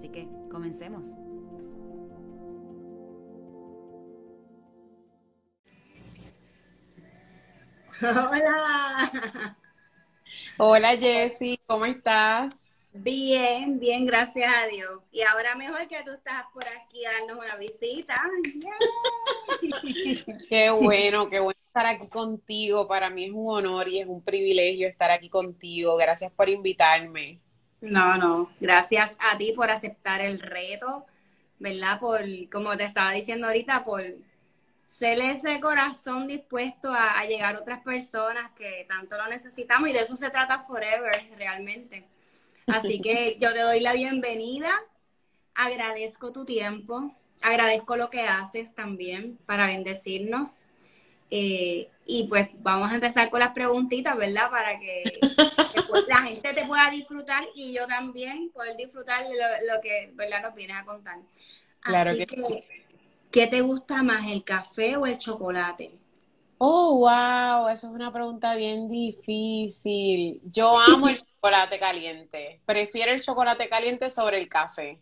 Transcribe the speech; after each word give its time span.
Así 0.00 0.08
que 0.08 0.26
comencemos. 0.50 1.08
Hola. 8.00 9.12
Hola 10.56 10.96
Jessy, 10.96 11.60
¿cómo 11.66 11.84
estás? 11.84 12.54
Bien, 12.94 13.78
bien, 13.78 14.06
gracias 14.06 14.50
a 14.50 14.68
Dios. 14.68 15.02
Y 15.12 15.20
ahora 15.20 15.54
mejor 15.56 15.86
que 15.86 16.02
tú 16.02 16.12
estás 16.12 16.46
por 16.54 16.66
aquí 16.66 17.02
dándonos 17.04 17.44
una 17.44 17.56
visita. 17.56 18.18
qué 20.48 20.70
bueno, 20.70 21.28
qué 21.28 21.40
bueno 21.40 21.60
estar 21.66 21.84
aquí 21.84 22.08
contigo. 22.08 22.88
Para 22.88 23.10
mí 23.10 23.26
es 23.26 23.32
un 23.32 23.50
honor 23.50 23.86
y 23.86 24.00
es 24.00 24.06
un 24.06 24.24
privilegio 24.24 24.88
estar 24.88 25.10
aquí 25.10 25.28
contigo. 25.28 25.94
Gracias 25.96 26.32
por 26.32 26.48
invitarme. 26.48 27.42
No, 27.80 28.16
no, 28.16 28.50
gracias 28.60 29.10
a 29.18 29.38
ti 29.38 29.52
por 29.52 29.70
aceptar 29.70 30.20
el 30.20 30.38
reto, 30.38 31.06
¿verdad? 31.58 31.98
Por, 31.98 32.20
como 32.50 32.76
te 32.76 32.84
estaba 32.84 33.12
diciendo 33.12 33.46
ahorita, 33.46 33.84
por 33.84 34.02
ser 34.88 35.18
ese 35.20 35.60
corazón 35.60 36.26
dispuesto 36.26 36.92
a, 36.92 37.24
llegar 37.24 37.56
a 37.56 37.60
otras 37.60 37.80
personas 37.80 38.50
que 38.52 38.84
tanto 38.88 39.16
lo 39.16 39.28
necesitamos 39.28 39.88
y 39.88 39.92
de 39.92 40.00
eso 40.00 40.16
se 40.16 40.30
trata 40.30 40.62
Forever, 40.64 41.30
realmente. 41.36 42.04
Así 42.66 43.00
que 43.00 43.36
yo 43.40 43.52
te 43.54 43.60
doy 43.60 43.80
la 43.80 43.94
bienvenida, 43.94 44.70
agradezco 45.54 46.32
tu 46.32 46.44
tiempo, 46.44 47.14
agradezco 47.40 47.96
lo 47.96 48.10
que 48.10 48.22
haces 48.22 48.74
también 48.74 49.38
para 49.46 49.66
bendecirnos. 49.66 50.66
Eh, 51.30 51.88
y 52.06 52.24
pues 52.24 52.48
vamos 52.58 52.90
a 52.90 52.96
empezar 52.96 53.30
con 53.30 53.40
las 53.40 53.52
preguntitas, 53.52 54.16
¿verdad? 54.16 54.50
Para 54.50 54.78
que, 54.80 55.20
la 56.08 56.22
gente 56.22 56.52
te 56.52 56.66
pueda 56.66 56.90
disfrutar 56.90 57.44
y 57.54 57.72
yo 57.72 57.86
también 57.86 58.50
poder 58.50 58.76
disfrutar 58.76 59.22
de 59.22 59.36
lo, 59.72 59.80
que, 59.80 60.10
¿verdad? 60.14 60.42
Nos 60.42 60.54
vienes 60.54 60.76
a 60.76 60.84
contar. 60.84 61.18
Claro 61.80 62.16
que, 62.16 62.64
¿qué 63.30 63.46
te 63.46 63.60
gusta 63.60 64.02
más, 64.02 64.28
el 64.28 64.42
café 64.42 64.96
o 64.96 65.06
el 65.06 65.18
chocolate? 65.18 65.92
Oh, 66.58 66.98
wow, 66.98 67.68
eso 67.68 67.86
es 67.86 67.94
una 67.94 68.12
pregunta 68.12 68.54
bien 68.54 68.90
difícil. 68.90 70.42
Yo 70.44 70.78
amo 70.78 71.08
el 71.08 71.18
chocolate 71.18 71.78
caliente. 71.78 72.60
Prefiero 72.66 73.12
el 73.12 73.22
chocolate 73.22 73.68
caliente 73.68 74.10
sobre 74.10 74.38
el 74.38 74.48
café. 74.48 75.00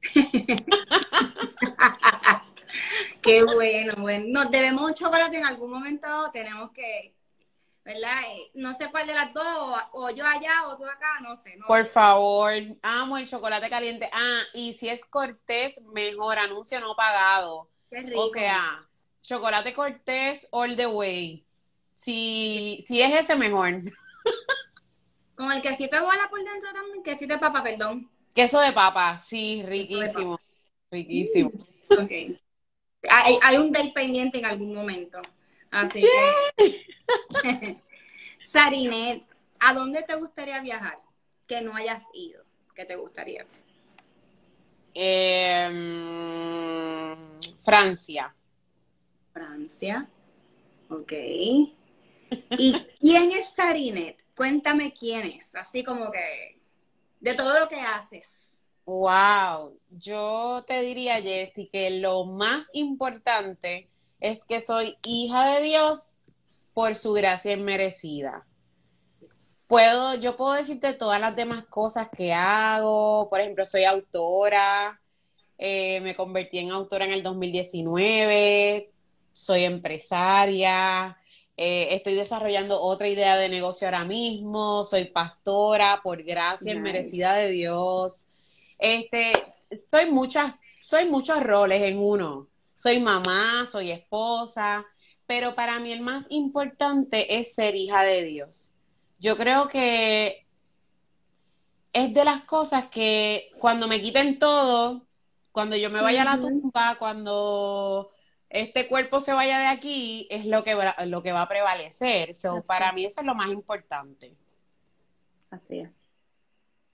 Qué 3.22 3.42
bueno, 3.42 3.94
bueno. 3.98 4.24
Nos 4.28 4.50
debemos 4.50 4.82
un 4.82 4.94
chocolate 4.94 5.38
en 5.38 5.46
algún 5.46 5.70
momento, 5.70 6.08
tenemos 6.32 6.70
que, 6.72 7.14
¿verdad? 7.84 8.18
Eh, 8.30 8.50
no 8.54 8.74
sé 8.74 8.90
cuál 8.90 9.06
de 9.06 9.14
las 9.14 9.32
dos, 9.32 9.44
o, 9.92 10.10
yo 10.10 10.26
allá 10.26 10.66
o 10.68 10.76
tú 10.76 10.84
acá, 10.84 11.20
no 11.22 11.36
sé. 11.36 11.56
Por 11.66 11.86
favor, 11.86 12.52
amo 12.82 13.18
el 13.18 13.28
chocolate 13.28 13.68
caliente. 13.68 14.08
Ah, 14.12 14.42
y 14.54 14.72
si 14.74 14.88
es 14.88 15.04
cortés, 15.04 15.80
mejor, 15.92 16.38
anuncio 16.38 16.80
no 16.80 16.94
pagado. 16.94 17.68
Qué 17.90 18.02
rico. 18.02 18.20
O 18.20 18.28
sea, 18.30 18.86
chocolate 19.22 19.72
cortés 19.72 20.46
all 20.50 20.76
the 20.76 20.86
way. 20.86 21.44
Si, 21.94 22.84
si 22.86 23.02
es 23.02 23.12
ese, 23.12 23.34
mejor. 23.34 23.82
Con 25.34 25.52
el 25.52 25.62
quesito 25.62 25.96
de 25.96 26.02
bola 26.02 26.28
por 26.28 26.42
dentro 26.42 26.72
también, 26.72 27.02
quesito 27.02 27.34
de 27.34 27.40
papa, 27.40 27.62
perdón. 27.62 28.10
Queso 28.34 28.60
de 28.60 28.72
papa, 28.72 29.18
sí, 29.18 29.62
riquísimo. 29.64 30.38
Riquísimo. 30.90 31.52
Ok 31.90 32.38
hay, 33.10 33.56
un 33.56 33.72
day 33.72 33.92
pendiente 33.92 34.38
en 34.38 34.46
algún 34.46 34.74
momento. 34.74 35.20
Así 35.70 36.04
que, 36.56 36.86
Sarinet, 38.40 39.24
¿a 39.60 39.74
dónde 39.74 40.02
te 40.02 40.14
gustaría 40.14 40.60
viajar 40.60 40.98
que 41.46 41.60
no 41.60 41.74
hayas 41.74 42.02
ido? 42.14 42.42
¿Qué 42.74 42.84
te 42.84 42.96
gustaría? 42.96 43.44
Em, 44.94 45.76
Francia. 47.64 48.34
Francia. 49.32 50.08
Ok. 50.88 51.12
¿Y 51.12 52.72
quién 53.00 53.32
es 53.32 53.52
Sarinet? 53.56 54.24
Cuéntame 54.34 54.92
quién 54.92 55.26
es, 55.26 55.54
así 55.54 55.82
como 55.82 56.10
que 56.10 56.60
de 57.20 57.34
todo 57.34 57.58
lo 57.58 57.68
que 57.68 57.80
haces. 57.80 58.28
Wow, 58.88 59.78
yo 59.90 60.64
te 60.66 60.80
diría, 60.80 61.20
Jessy, 61.20 61.68
que 61.70 61.90
lo 61.90 62.24
más 62.24 62.68
importante 62.72 63.90
es 64.18 64.46
que 64.46 64.62
soy 64.62 64.96
hija 65.04 65.56
de 65.56 65.62
Dios 65.62 66.16
por 66.72 66.94
su 66.94 67.12
gracia 67.12 67.52
inmerecida. 67.52 68.46
Puedo, 69.66 70.14
yo 70.14 70.38
puedo 70.38 70.54
decirte 70.54 70.94
todas 70.94 71.20
las 71.20 71.36
demás 71.36 71.66
cosas 71.66 72.08
que 72.16 72.32
hago. 72.32 73.28
Por 73.28 73.40
ejemplo, 73.40 73.66
soy 73.66 73.84
autora, 73.84 74.98
eh, 75.58 76.00
me 76.00 76.16
convertí 76.16 76.56
en 76.56 76.70
autora 76.70 77.04
en 77.04 77.12
el 77.12 77.22
2019, 77.22 78.90
soy 79.34 79.64
empresaria, 79.64 81.18
eh, 81.58 81.88
estoy 81.90 82.14
desarrollando 82.14 82.80
otra 82.80 83.06
idea 83.06 83.36
de 83.36 83.50
negocio 83.50 83.86
ahora 83.86 84.06
mismo, 84.06 84.86
soy 84.86 85.10
pastora 85.10 86.00
por 86.02 86.22
gracia 86.22 86.72
inmerecida 86.72 87.34
de 87.34 87.50
Dios 87.50 88.27
este, 88.78 89.32
soy 89.90 90.10
muchas, 90.10 90.54
soy 90.80 91.06
muchos 91.06 91.42
roles 91.42 91.82
en 91.82 91.98
uno. 91.98 92.48
Soy 92.74 93.00
mamá, 93.00 93.66
soy 93.70 93.90
esposa, 93.90 94.86
pero 95.26 95.54
para 95.54 95.80
mí 95.80 95.92
el 95.92 96.00
más 96.00 96.24
importante 96.30 97.38
es 97.38 97.54
ser 97.54 97.74
hija 97.74 98.02
de 98.02 98.22
Dios. 98.22 98.70
Yo 99.18 99.36
creo 99.36 99.68
que 99.68 100.46
es 101.92 102.14
de 102.14 102.24
las 102.24 102.42
cosas 102.42 102.84
que 102.90 103.50
cuando 103.58 103.88
me 103.88 104.00
quiten 104.00 104.38
todo, 104.38 105.06
cuando 105.50 105.76
yo 105.76 105.90
me 105.90 106.00
vaya 106.00 106.22
a 106.22 106.36
la 106.36 106.40
tumba, 106.40 106.96
cuando 106.98 108.12
este 108.48 108.86
cuerpo 108.86 109.20
se 109.20 109.32
vaya 109.32 109.58
de 109.58 109.66
aquí, 109.66 110.28
es 110.30 110.46
lo 110.46 110.62
que 110.62 110.74
va, 110.74 110.94
lo 111.06 111.22
que 111.22 111.32
va 111.32 111.42
a 111.42 111.48
prevalecer. 111.48 112.32
para 112.66 112.92
mí 112.92 113.04
eso 113.04 113.20
es 113.20 113.26
lo 113.26 113.34
más 113.34 113.48
importante. 113.48 114.34
Así 115.50 115.80
es. 115.80 115.97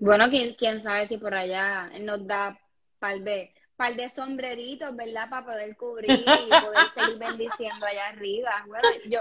Bueno, 0.04 0.28
¿quién, 0.28 0.54
quién 0.54 0.82
sabe 0.82 1.08
si 1.08 1.16
por 1.16 1.34
allá 1.34 1.90
nos 2.00 2.26
da 2.26 2.60
par 2.98 3.20
de, 3.20 3.54
par 3.74 3.96
de 3.96 4.10
sombreritos, 4.10 4.94
¿verdad? 4.94 5.30
Para 5.30 5.46
poder 5.46 5.74
cubrir 5.78 6.10
y 6.10 6.24
poder 6.24 6.92
seguir 6.94 7.18
bendiciendo 7.18 7.86
allá 7.86 8.08
arriba. 8.08 8.64
Bueno, 8.66 8.86
yo, 9.08 9.20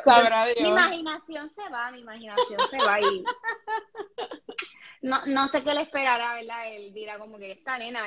mi 0.60 0.68
imaginación 0.68 1.50
se 1.52 1.70
va, 1.70 1.90
mi 1.92 2.00
imaginación 2.00 2.60
se 2.70 2.78
va 2.78 3.00
y 3.00 3.24
no, 5.02 5.26
no 5.28 5.48
sé 5.48 5.64
qué 5.64 5.74
le 5.74 5.84
esperará, 5.84 6.34
¿verdad? 6.34 6.74
Él 6.74 6.94
dirá 6.94 7.18
como 7.18 7.38
que 7.38 7.54
esta 7.54 7.78
nena, 7.78 8.04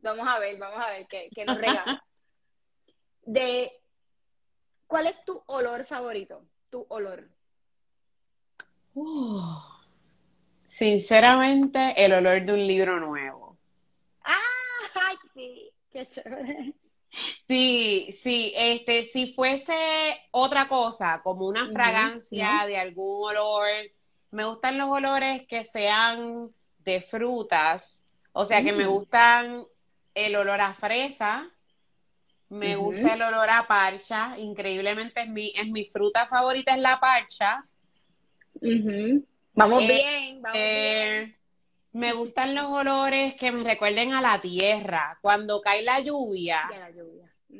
vamos 0.00 0.26
a 0.26 0.38
ver, 0.38 0.56
vamos 0.56 0.82
a 0.82 0.92
ver 0.92 1.06
qué, 1.08 1.28
qué 1.34 1.44
nos 1.44 1.58
regala. 1.58 2.02
De, 3.24 3.78
¿Cuál 4.86 5.08
es 5.08 5.22
tu 5.26 5.42
olor 5.48 5.84
favorito? 5.84 6.46
Tu 6.70 6.86
olor. 6.88 7.28
Uh. 8.94 9.75
Sinceramente, 10.76 11.94
el 11.96 12.12
olor 12.12 12.44
de 12.44 12.52
un 12.52 12.66
libro 12.66 13.00
nuevo. 13.00 13.56
¡Ah! 14.22 15.14
sí! 15.32 15.70
¡Qué 15.90 16.06
chévere! 16.06 16.74
Sí, 17.48 18.10
sí, 18.12 18.52
este, 18.54 19.04
si 19.04 19.32
fuese 19.32 19.74
otra 20.32 20.68
cosa, 20.68 21.22
como 21.24 21.46
una 21.46 21.70
fragancia 21.70 22.64
de 22.66 22.76
algún 22.76 23.24
olor, 23.24 23.68
me 24.32 24.44
gustan 24.44 24.76
los 24.76 24.90
olores 24.90 25.46
que 25.48 25.64
sean 25.64 26.50
de 26.80 27.00
frutas, 27.00 28.04
o 28.32 28.44
sea, 28.44 28.62
que 28.62 28.72
me 28.72 28.84
mm. 28.84 28.90
gustan 28.90 29.64
el 30.14 30.36
olor 30.36 30.60
a 30.60 30.74
fresa, 30.74 31.50
me 32.50 32.76
gusta 32.76 33.14
el 33.14 33.22
olor 33.22 33.48
a 33.48 33.66
parcha, 33.66 34.38
increíblemente 34.38 35.22
es 35.22 35.28
mi, 35.30 35.52
es 35.56 35.68
mi 35.68 35.86
fruta 35.86 36.26
favorita 36.26 36.74
es 36.74 36.80
la 36.82 37.00
parcha. 37.00 37.64
Vamos 39.56 39.82
eh, 39.82 39.86
bien, 39.86 40.42
vamos 40.42 40.58
eh, 40.60 41.18
bien. 41.20 41.36
Me 41.92 42.12
gustan 42.12 42.54
los 42.54 42.66
olores 42.66 43.34
que 43.36 43.50
me 43.50 43.64
recuerden 43.64 44.12
a 44.12 44.20
la 44.20 44.38
tierra. 44.40 45.18
Cuando 45.22 45.62
cae 45.62 45.82
la 45.82 45.98
lluvia, 46.00 46.68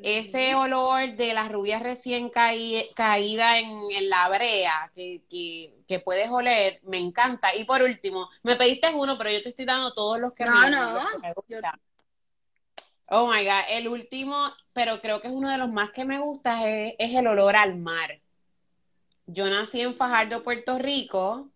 ese 0.02 0.54
olor 0.54 1.16
de 1.16 1.32
las 1.32 1.50
rubias 1.50 1.82
recién 1.82 2.28
caída 2.28 3.58
en, 3.58 4.10
la 4.10 4.28
brea 4.28 4.92
que, 4.94 5.22
que, 5.88 6.00
puedes 6.00 6.28
oler, 6.28 6.80
me 6.82 6.98
encanta. 6.98 7.54
Y 7.56 7.64
por 7.64 7.80
último, 7.80 8.28
me 8.42 8.56
pediste 8.56 8.94
uno, 8.94 9.16
pero 9.16 9.30
yo 9.30 9.42
te 9.42 9.48
estoy 9.48 9.64
dando 9.64 9.94
todos 9.94 10.20
los 10.20 10.34
que 10.34 10.44
no, 10.44 10.60
me, 10.60 10.70
no, 10.70 11.00
Oh 13.08 13.26
my 13.32 13.42
God, 13.42 13.62
el 13.70 13.88
último, 13.88 14.52
pero 14.74 15.00
creo 15.00 15.22
que 15.22 15.28
es 15.28 15.32
uno 15.32 15.48
de 15.48 15.56
los 15.56 15.70
más 15.70 15.90
que 15.92 16.04
me 16.04 16.18
gusta, 16.18 16.68
es, 16.68 16.94
es 16.98 17.14
el 17.14 17.26
olor 17.26 17.56
al 17.56 17.78
mar. 17.78 18.20
Yo 19.26 19.48
nací 19.48 19.80
en 19.80 19.96
Fajardo, 19.96 20.42
Puerto 20.42 20.78
Rico, 20.78 21.50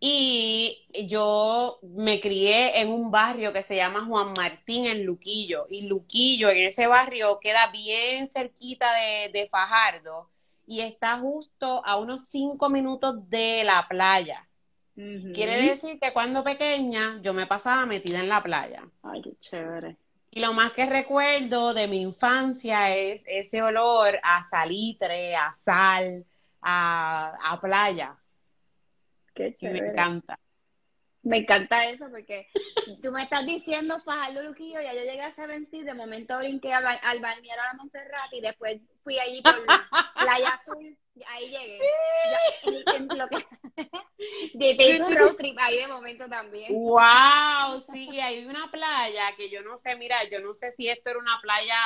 y 0.00 0.86
yo 1.08 1.78
me 1.82 2.20
crié 2.20 2.80
en 2.80 2.88
un 2.90 3.10
barrio 3.10 3.52
que 3.52 3.62
se 3.62 3.76
llama 3.76 4.04
Juan 4.06 4.32
Martín 4.36 4.86
en 4.86 5.04
Luquillo. 5.04 5.66
Y 5.68 5.82
Luquillo, 5.88 6.50
en 6.50 6.58
ese 6.58 6.86
barrio, 6.86 7.40
queda 7.40 7.70
bien 7.72 8.28
cerquita 8.28 8.94
de, 8.94 9.30
de 9.32 9.48
Fajardo 9.48 10.30
y 10.66 10.80
está 10.80 11.18
justo 11.18 11.84
a 11.84 11.96
unos 11.96 12.28
cinco 12.28 12.68
minutos 12.68 13.28
de 13.28 13.64
la 13.64 13.86
playa. 13.88 14.48
Quiere 14.94 15.62
decir 15.62 15.98
que 16.00 16.12
cuando 16.12 16.42
pequeña 16.42 17.20
yo 17.22 17.32
me 17.32 17.46
pasaba 17.46 17.86
metida 17.86 18.20
en 18.20 18.28
la 18.28 18.42
playa. 18.42 18.82
Ay, 19.02 19.22
qué 19.22 19.36
chévere. 19.38 19.96
Y 20.30 20.40
lo 20.40 20.52
más 20.52 20.72
que 20.72 20.86
recuerdo 20.86 21.72
de 21.74 21.88
mi 21.88 22.02
infancia 22.02 22.94
es 22.94 23.24
ese 23.26 23.62
olor 23.62 24.18
a 24.22 24.44
salitre, 24.44 25.34
a 25.36 25.54
sal, 25.56 26.24
a, 26.60 27.36
a 27.40 27.60
playa. 27.60 28.16
Qué 29.38 29.56
chévere. 29.56 29.82
Me 29.82 29.88
encanta. 29.90 30.40
Me 31.22 31.36
encanta 31.38 31.88
eso 31.88 32.08
porque 32.10 32.48
tú 33.02 33.12
me 33.12 33.22
estás 33.22 33.46
diciendo 33.46 34.00
Fajardo 34.04 34.42
Luquillo, 34.42 34.80
ya 34.80 34.92
yo 34.94 35.02
llegué 35.02 35.22
a 35.22 35.34
Seven 35.34 35.68
de 35.70 35.94
momento 35.94 36.36
brinqué 36.38 36.72
al, 36.72 36.84
al 36.86 37.20
balneario 37.20 37.62
a 37.62 37.66
la 37.66 37.74
Montserrat 37.74 38.32
y 38.32 38.40
después 38.40 38.80
fui 39.04 39.18
allí 39.20 39.40
por 39.42 39.64
Playa 40.20 40.48
Azul, 40.48 40.98
ahí 41.26 41.50
llegué. 41.50 41.78
Ya, 41.78 42.70
en, 42.96 43.10
en 43.10 43.18
lo 43.18 43.28
que, 43.28 43.36
de 44.54 44.70
hice 44.70 45.14
road 45.14 45.36
trip 45.36 45.56
ahí 45.60 45.76
de 45.76 45.86
momento 45.86 46.28
también. 46.28 46.74
Wow, 46.74 47.84
sí, 47.92 48.18
hay 48.18 48.44
una 48.46 48.70
playa 48.72 49.36
que 49.36 49.50
yo 49.50 49.62
no 49.62 49.76
sé, 49.76 49.94
mira, 49.94 50.16
yo 50.30 50.40
no 50.40 50.52
sé 50.52 50.72
si 50.72 50.88
esto 50.88 51.10
era 51.10 51.20
una 51.20 51.38
playa 51.40 51.76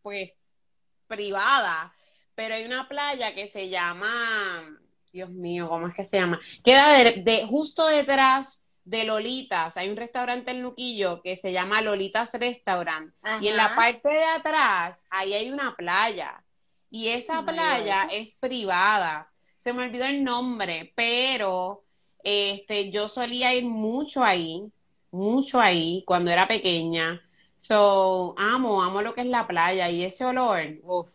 pues 0.00 0.32
privada, 1.06 1.94
pero 2.34 2.54
hay 2.54 2.64
una 2.64 2.88
playa 2.88 3.34
que 3.34 3.48
se 3.48 3.68
llama, 3.68 4.80
Dios 5.12 5.30
mío, 5.30 5.68
¿cómo 5.68 5.88
es 5.88 5.94
que 5.94 6.06
se 6.06 6.18
llama? 6.18 6.40
Queda 6.64 6.92
de, 6.98 7.22
de 7.22 7.46
justo 7.46 7.86
detrás 7.86 8.60
de 8.84 9.04
Lolitas. 9.04 9.76
Hay 9.76 9.88
un 9.88 9.96
restaurante 9.96 10.50
en 10.52 10.62
Luquillo 10.62 11.20
que 11.22 11.36
se 11.36 11.52
llama 11.52 11.82
Lolitas 11.82 12.32
Restaurant. 12.34 13.12
Ajá. 13.22 13.42
Y 13.42 13.48
en 13.48 13.56
la 13.56 13.74
parte 13.74 14.08
de 14.08 14.24
atrás, 14.24 15.04
ahí 15.10 15.34
hay 15.34 15.50
una 15.50 15.74
playa. 15.76 16.42
Y 16.90 17.08
esa 17.08 17.44
playa 17.44 18.08
es 18.10 18.34
privada. 18.34 19.30
Se 19.58 19.72
me 19.72 19.82
olvidó 19.82 20.04
el 20.04 20.22
nombre, 20.22 20.92
pero 20.94 21.82
este, 22.22 22.90
yo 22.90 23.08
solía 23.08 23.54
ir 23.54 23.64
mucho 23.64 24.22
ahí, 24.24 24.70
mucho 25.10 25.60
ahí 25.60 26.04
cuando 26.06 26.30
era 26.30 26.46
pequeña. 26.46 27.20
So, 27.58 28.34
amo, 28.38 28.82
amo 28.82 29.02
lo 29.02 29.14
que 29.14 29.22
es 29.22 29.26
la 29.26 29.46
playa 29.46 29.90
y 29.90 30.04
ese 30.04 30.24
olor, 30.24 30.60
uf. 30.84 31.08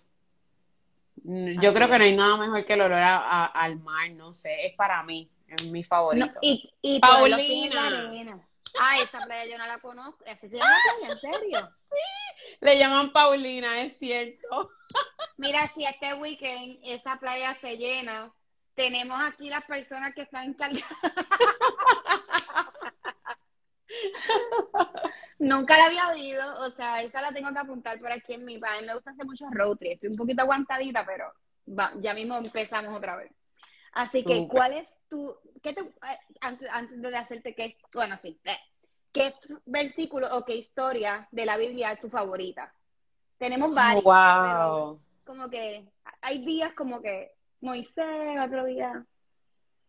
Yo 1.24 1.70
Así 1.70 1.76
creo 1.76 1.90
que 1.90 1.98
no 2.00 2.04
hay 2.04 2.16
nada 2.16 2.38
mejor 2.38 2.66
que 2.66 2.74
el 2.74 2.82
olor 2.82 2.98
a- 3.00 3.18
a- 3.18 3.46
al 3.46 3.80
mar, 3.80 4.10
no 4.12 4.34
sé, 4.34 4.66
es 4.66 4.74
para 4.76 5.04
mí, 5.04 5.30
es 5.48 5.64
mi 5.66 5.84
favorito. 5.84 6.34
No, 6.34 6.40
y 6.82 7.00
Paulina. 7.00 8.36
Ah, 8.80 8.98
esa 9.00 9.20
playa 9.20 9.52
yo 9.52 9.58
no 9.58 9.68
la 9.68 9.80
conozco. 9.80 10.24
Así 10.26 10.48
se 10.50 10.58
llama 10.58 10.70
la 10.70 10.82
playa, 10.82 11.14
en 11.14 11.20
serio. 11.20 11.70
Le 12.62 12.78
llaman 12.78 13.12
Paulina, 13.12 13.82
es 13.82 13.98
cierto. 13.98 14.72
Mira, 15.38 15.72
si 15.76 15.86
este 15.86 16.14
weekend 16.16 16.80
esa 16.84 17.18
playa 17.18 17.56
se 17.62 17.78
llena, 17.78 18.34
tenemos 18.74 19.20
aquí 19.22 19.50
las 19.50 19.64
personas 19.66 20.16
que 20.16 20.22
están 20.24 20.50
encargadas. 20.50 20.86
Nunca 25.40 25.78
la 25.78 25.86
había 25.86 26.08
oído, 26.10 26.60
o 26.66 26.70
sea, 26.72 27.02
esa 27.02 27.22
la 27.22 27.32
tengo 27.32 27.52
que 27.52 27.60
apuntar 27.60 28.00
por 28.00 28.12
aquí 28.12 28.34
en 28.34 28.46
mi 28.46 28.58
país. 28.60 28.86
Me 28.86 28.94
gusta 28.94 29.12
hacer 29.12 29.26
muchos 29.26 29.50
road 29.52 29.78
trips. 29.78 29.96
Estoy 29.96 30.10
un 30.10 30.16
poquito 30.16 30.44
aguantadita, 30.44 31.06
pero 31.06 31.26
va- 31.68 31.94
ya 32.00 32.14
mismo 32.14 32.38
empezamos 32.38 32.94
otra 32.94 33.16
vez. 33.16 33.32
Así 33.94 34.24
que. 34.24 34.48
¿cuál 34.48 34.74
es 34.74 35.00
tu, 35.10 35.36
qué 35.62 35.74
te, 35.74 35.82
eh, 35.82 36.20
antes, 36.42 36.70
antes 36.72 37.02
de 37.02 37.18
hacerte 37.18 37.56
qué, 37.56 37.78
bueno, 37.94 38.18
sí, 38.18 38.40
eh, 38.46 38.58
qué 39.12 39.34
versículo 39.66 40.28
o 40.38 40.46
qué 40.46 40.56
historia 40.56 41.28
de 41.32 41.46
la 41.46 41.58
Biblia 41.58 41.92
es 41.92 42.00
tu 42.00 42.10
favorita? 42.10 42.74
Tenemos 43.38 43.74
varias, 43.74 44.04
pero 44.04 44.86
Wow. 44.86 45.02
como 45.26 45.50
que 45.50 45.90
hay 46.22 46.46
días 46.46 46.74
como 46.74 47.02
que 47.02 47.32
Moisés, 47.62 48.40
otro 48.46 48.64
día 48.66 49.06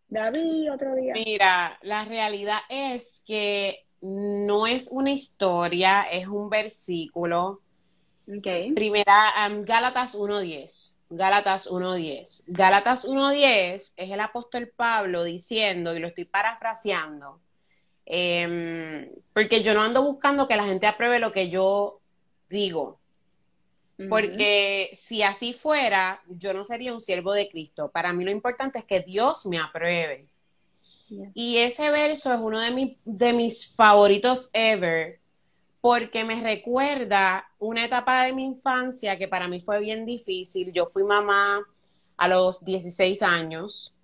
David, 0.09 0.73
otro 0.73 0.95
día. 0.95 1.13
Mira, 1.15 1.79
la 1.83 2.05
realidad 2.05 2.59
es 2.69 3.23
que 3.27 3.87
no 4.03 4.67
es 4.67 4.89
una 4.91 5.13
historia, 5.13 6.03
es 6.03 6.27
un 6.27 6.51
versículo. 6.51 7.61
Okay. 8.39 8.73
Primera, 8.73 9.33
um, 9.49 9.63
Gálatas 9.63 10.17
1.10. 10.17 10.97
Gálatas 11.11 11.71
1.10. 11.71 12.43
Gálatas 12.47 13.07
1.10 13.07 13.93
es 13.97 14.11
el 14.11 14.21
apóstol 14.21 14.73
Pablo 14.75 15.25
diciendo, 15.25 15.95
y 15.95 16.01
lo 16.01 16.09
estoy 16.09 16.25
parafraseando, 16.25 17.41
em, 18.07 19.09
porque 19.33 19.63
yo 19.63 19.75
no 19.75 19.83
ando 19.83 20.03
buscando 20.03 20.49
que 20.49 20.57
la 20.57 20.65
gente 20.65 20.87
apruebe 20.87 21.19
lo 21.19 21.33
que 21.33 21.51
yo 21.51 22.01
digo, 22.49 22.99
porque 24.09 24.91
si 24.95 25.23
así 25.23 25.53
fuera, 25.53 26.21
yo 26.27 26.53
no 26.53 26.65
sería 26.65 26.93
un 26.93 27.01
siervo 27.01 27.33
de 27.33 27.49
Cristo. 27.49 27.91
Para 27.93 28.13
mí 28.13 28.25
lo 28.25 28.33
importante 28.33 28.81
es 28.81 28.85
que 28.85 29.01
Dios 29.01 29.47
me 29.47 29.61
apruebe. 29.61 30.32
Y 31.35 31.59
ese 31.59 31.91
verso 31.91 32.33
es 32.33 32.41
uno 32.41 32.61
de, 32.61 32.71
mi- 32.71 32.99
de 33.05 33.33
mis 33.33 33.75
favoritos 33.75 34.51
ever, 34.53 35.21
porque 35.81 36.25
me 36.25 36.41
recuerda 36.43 37.47
una 37.59 37.85
etapa 37.87 38.25
de 38.25 38.33
mi 38.35 38.45
infancia 38.47 39.19
que 39.19 39.29
para 39.29 39.49
mí 39.49 39.61
fue 39.61 39.81
bien 39.81 40.07
difícil. 40.07 40.73
Yo 40.73 40.89
fui 40.93 41.05
mamá 41.05 41.63
a 42.19 42.29
los 42.29 42.65
16 42.65 43.23
años. 43.23 43.95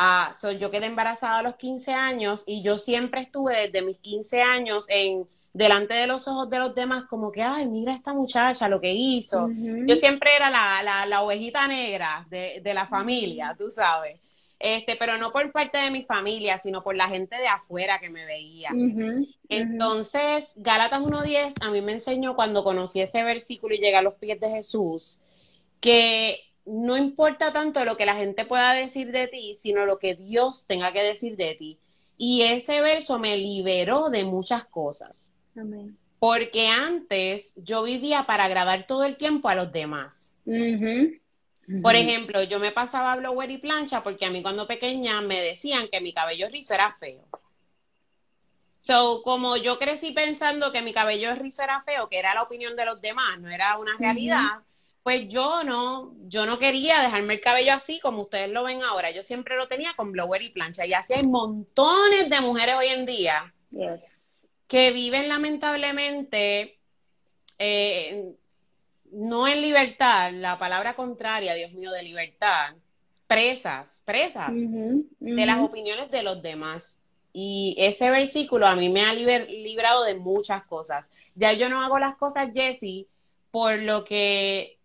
Ah, 0.00 0.32
so, 0.38 0.52
yo 0.52 0.70
quedé 0.70 0.86
embarazada 0.86 1.38
a 1.38 1.42
los 1.42 1.56
15 1.56 1.92
años 1.92 2.44
y 2.46 2.62
yo 2.62 2.78
siempre 2.78 3.22
estuve 3.22 3.68
desde 3.68 3.84
mis 3.84 3.98
15 3.98 4.40
años 4.42 4.84
en 4.88 5.28
delante 5.52 5.94
de 5.94 6.06
los 6.06 6.28
ojos 6.28 6.48
de 6.50 6.58
los 6.58 6.74
demás 6.74 7.04
como 7.04 7.32
que, 7.32 7.42
ay, 7.42 7.66
mira 7.66 7.94
esta 7.94 8.12
muchacha 8.14 8.68
lo 8.68 8.80
que 8.80 8.92
hizo. 8.92 9.52
Yo 9.86 9.96
siempre 9.96 10.36
era 10.36 10.50
la, 10.50 10.82
la, 10.84 11.06
la 11.06 11.22
ovejita 11.22 11.66
negra 11.66 12.24
de, 12.30 12.60
de 12.62 12.74
la 12.74 12.86
familia, 12.86 13.54
tú 13.58 13.70
sabes. 13.70 14.20
Este, 14.60 14.96
pero 14.96 15.18
no 15.18 15.30
por 15.30 15.52
parte 15.52 15.78
de 15.78 15.90
mi 15.90 16.04
familia, 16.04 16.58
sino 16.58 16.82
por 16.82 16.96
la 16.96 17.08
gente 17.08 17.36
de 17.36 17.46
afuera 17.46 18.00
que 18.00 18.10
me 18.10 18.24
veía. 18.24 18.72
Ujú, 18.72 19.00
ujú. 19.00 19.26
Entonces, 19.48 20.52
Gálatas 20.56 21.00
1.10 21.00 21.54
a 21.60 21.70
mí 21.70 21.80
me 21.80 21.92
enseñó 21.92 22.34
cuando 22.34 22.64
conocí 22.64 23.00
ese 23.00 23.22
versículo 23.22 23.74
y 23.74 23.78
llegué 23.78 23.96
a 23.96 24.02
los 24.02 24.14
pies 24.14 24.40
de 24.40 24.50
Jesús, 24.50 25.20
que 25.80 26.40
no 26.66 26.96
importa 26.96 27.52
tanto 27.52 27.84
lo 27.84 27.96
que 27.96 28.04
la 28.04 28.16
gente 28.16 28.44
pueda 28.44 28.72
decir 28.74 29.12
de 29.12 29.28
ti, 29.28 29.54
sino 29.54 29.86
lo 29.86 29.98
que 29.98 30.14
Dios 30.14 30.66
tenga 30.66 30.92
que 30.92 31.02
decir 31.02 31.36
de 31.36 31.54
ti. 31.54 31.78
Y 32.16 32.42
ese 32.42 32.80
verso 32.80 33.18
me 33.18 33.36
liberó 33.38 34.10
de 34.10 34.24
muchas 34.24 34.64
cosas, 34.64 35.32
Amén. 35.56 35.96
porque 36.18 36.66
antes 36.66 37.54
yo 37.56 37.84
vivía 37.84 38.26
para 38.26 38.44
agradar 38.44 38.86
todo 38.88 39.04
el 39.04 39.16
tiempo 39.16 39.48
a 39.48 39.54
los 39.54 39.72
demás. 39.72 40.34
Por 41.82 41.96
ejemplo, 41.96 42.42
yo 42.42 42.58
me 42.58 42.72
pasaba 42.72 43.16
blower 43.16 43.50
y 43.50 43.58
plancha 43.58 44.02
porque 44.02 44.24
a 44.24 44.30
mí 44.30 44.42
cuando 44.42 44.66
pequeña 44.66 45.20
me 45.20 45.40
decían 45.40 45.88
que 45.88 46.00
mi 46.00 46.12
cabello 46.12 46.48
rizo 46.48 46.74
era 46.74 46.96
feo. 46.98 47.24
So, 48.80 49.22
como 49.22 49.56
yo 49.56 49.78
crecí 49.78 50.12
pensando 50.12 50.72
que 50.72 50.82
mi 50.82 50.92
cabello 50.92 51.34
rizo 51.34 51.62
era 51.62 51.82
feo, 51.82 52.08
que 52.08 52.18
era 52.18 52.32
la 52.34 52.42
opinión 52.42 52.74
de 52.76 52.86
los 52.86 53.00
demás, 53.00 53.38
no 53.38 53.50
era 53.50 53.76
una 53.76 53.96
realidad, 53.98 54.62
pues 55.02 55.28
yo 55.28 55.62
no, 55.62 56.14
yo 56.26 56.46
no 56.46 56.58
quería 56.58 57.02
dejarme 57.02 57.34
el 57.34 57.40
cabello 57.40 57.74
así 57.74 58.00
como 58.00 58.22
ustedes 58.22 58.48
lo 58.50 58.64
ven 58.64 58.82
ahora. 58.82 59.10
Yo 59.10 59.22
siempre 59.22 59.56
lo 59.56 59.68
tenía 59.68 59.94
con 59.94 60.12
blower 60.12 60.42
y 60.42 60.50
plancha. 60.50 60.86
Y 60.86 60.94
así 60.94 61.12
hay 61.12 61.26
montones 61.26 62.30
de 62.30 62.40
mujeres 62.40 62.76
hoy 62.76 62.88
en 62.88 63.04
día 63.06 63.52
Yes. 63.70 64.50
que 64.66 64.90
viven 64.92 65.28
lamentablemente 65.28 66.78
eh, 67.58 68.34
no 69.12 69.46
en 69.48 69.60
libertad, 69.62 70.32
la 70.32 70.58
palabra 70.58 70.94
contraria, 70.94 71.54
Dios 71.54 71.72
mío, 71.72 71.90
de 71.92 72.02
libertad, 72.02 72.74
presas, 73.26 74.02
presas 74.04 74.52
de 75.36 75.46
las 75.46 75.58
opiniones 75.60 76.10
de 76.10 76.22
los 76.22 76.42
demás. 76.42 76.98
Y 77.32 77.76
ese 77.78 78.10
versículo 78.10 78.66
a 78.66 78.74
mí 78.74 78.88
me 78.88 79.02
ha 79.02 79.12
liber- 79.14 79.48
librado 79.48 80.02
de 80.04 80.14
muchas 80.14 80.64
cosas. 80.64 81.04
Ya 81.34 81.52
yo 81.52 81.68
no 81.68 81.82
hago 81.82 81.98
las 81.98 82.16
cosas, 82.16 82.50
Jessie, 82.54 83.06
por 83.50 83.78
lo 83.78 84.04
que 84.04 84.78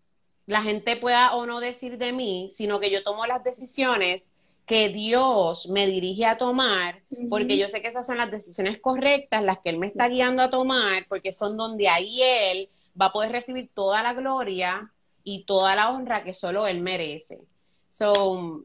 la 0.45 0.61
gente 0.61 0.97
pueda 0.97 1.35
o 1.35 1.45
no 1.45 1.59
decir 1.61 1.97
de 1.97 2.11
mí, 2.11 2.49
sino 2.53 2.79
que 2.79 2.91
yo 2.91 3.01
tomo 3.03 3.25
las 3.25 3.43
decisiones 3.43 4.33
que 4.65 4.89
Dios 4.89 5.67
me 5.69 5.87
dirige 5.87 6.25
a 6.25 6.37
tomar, 6.37 7.01
porque 7.29 7.57
yo 7.57 7.67
sé 7.69 7.81
que 7.81 7.87
esas 7.89 8.05
son 8.05 8.17
las 8.17 8.31
decisiones 8.31 8.79
correctas, 8.79 9.43
las 9.43 9.59
que 9.59 9.69
Él 9.69 9.77
me 9.77 9.87
está 9.87 10.07
guiando 10.09 10.41
a 10.43 10.49
tomar, 10.49 11.05
porque 11.07 11.33
son 11.33 11.57
donde 11.57 11.87
ahí 11.89 12.21
Él 12.21 12.69
va 12.99 13.07
a 13.07 13.11
poder 13.11 13.31
recibir 13.31 13.69
toda 13.73 14.03
la 14.03 14.13
gloria 14.13 14.91
y 15.23 15.45
toda 15.45 15.75
la 15.75 15.89
honra 15.91 16.23
que 16.23 16.33
solo 16.33 16.67
Él 16.67 16.81
merece. 16.81 17.41
So, 17.89 18.63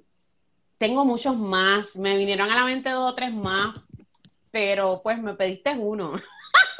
tengo 0.78 1.04
muchos 1.04 1.36
más, 1.36 1.96
me 1.96 2.16
vinieron 2.16 2.50
a 2.50 2.56
la 2.56 2.64
mente 2.64 2.90
dos 2.90 3.12
o 3.12 3.14
tres 3.14 3.32
más, 3.32 3.74
pero 4.50 5.00
pues 5.02 5.18
me 5.18 5.34
pediste 5.34 5.72
uno. 5.72 6.12
No, 6.12 6.20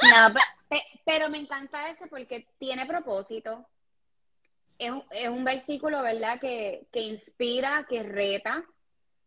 pe- 0.69 0.83
pero 1.05 1.29
me 1.29 1.39
encanta 1.39 1.89
ese 1.89 2.07
porque 2.07 2.47
tiene 2.57 2.85
propósito. 2.85 3.65
Es, 4.77 4.91
un 5.27 5.43
versículo, 5.43 6.01
¿verdad? 6.01 6.39
Que, 6.39 6.87
inspira, 6.93 7.85
que 7.89 8.01
reta, 8.01 8.63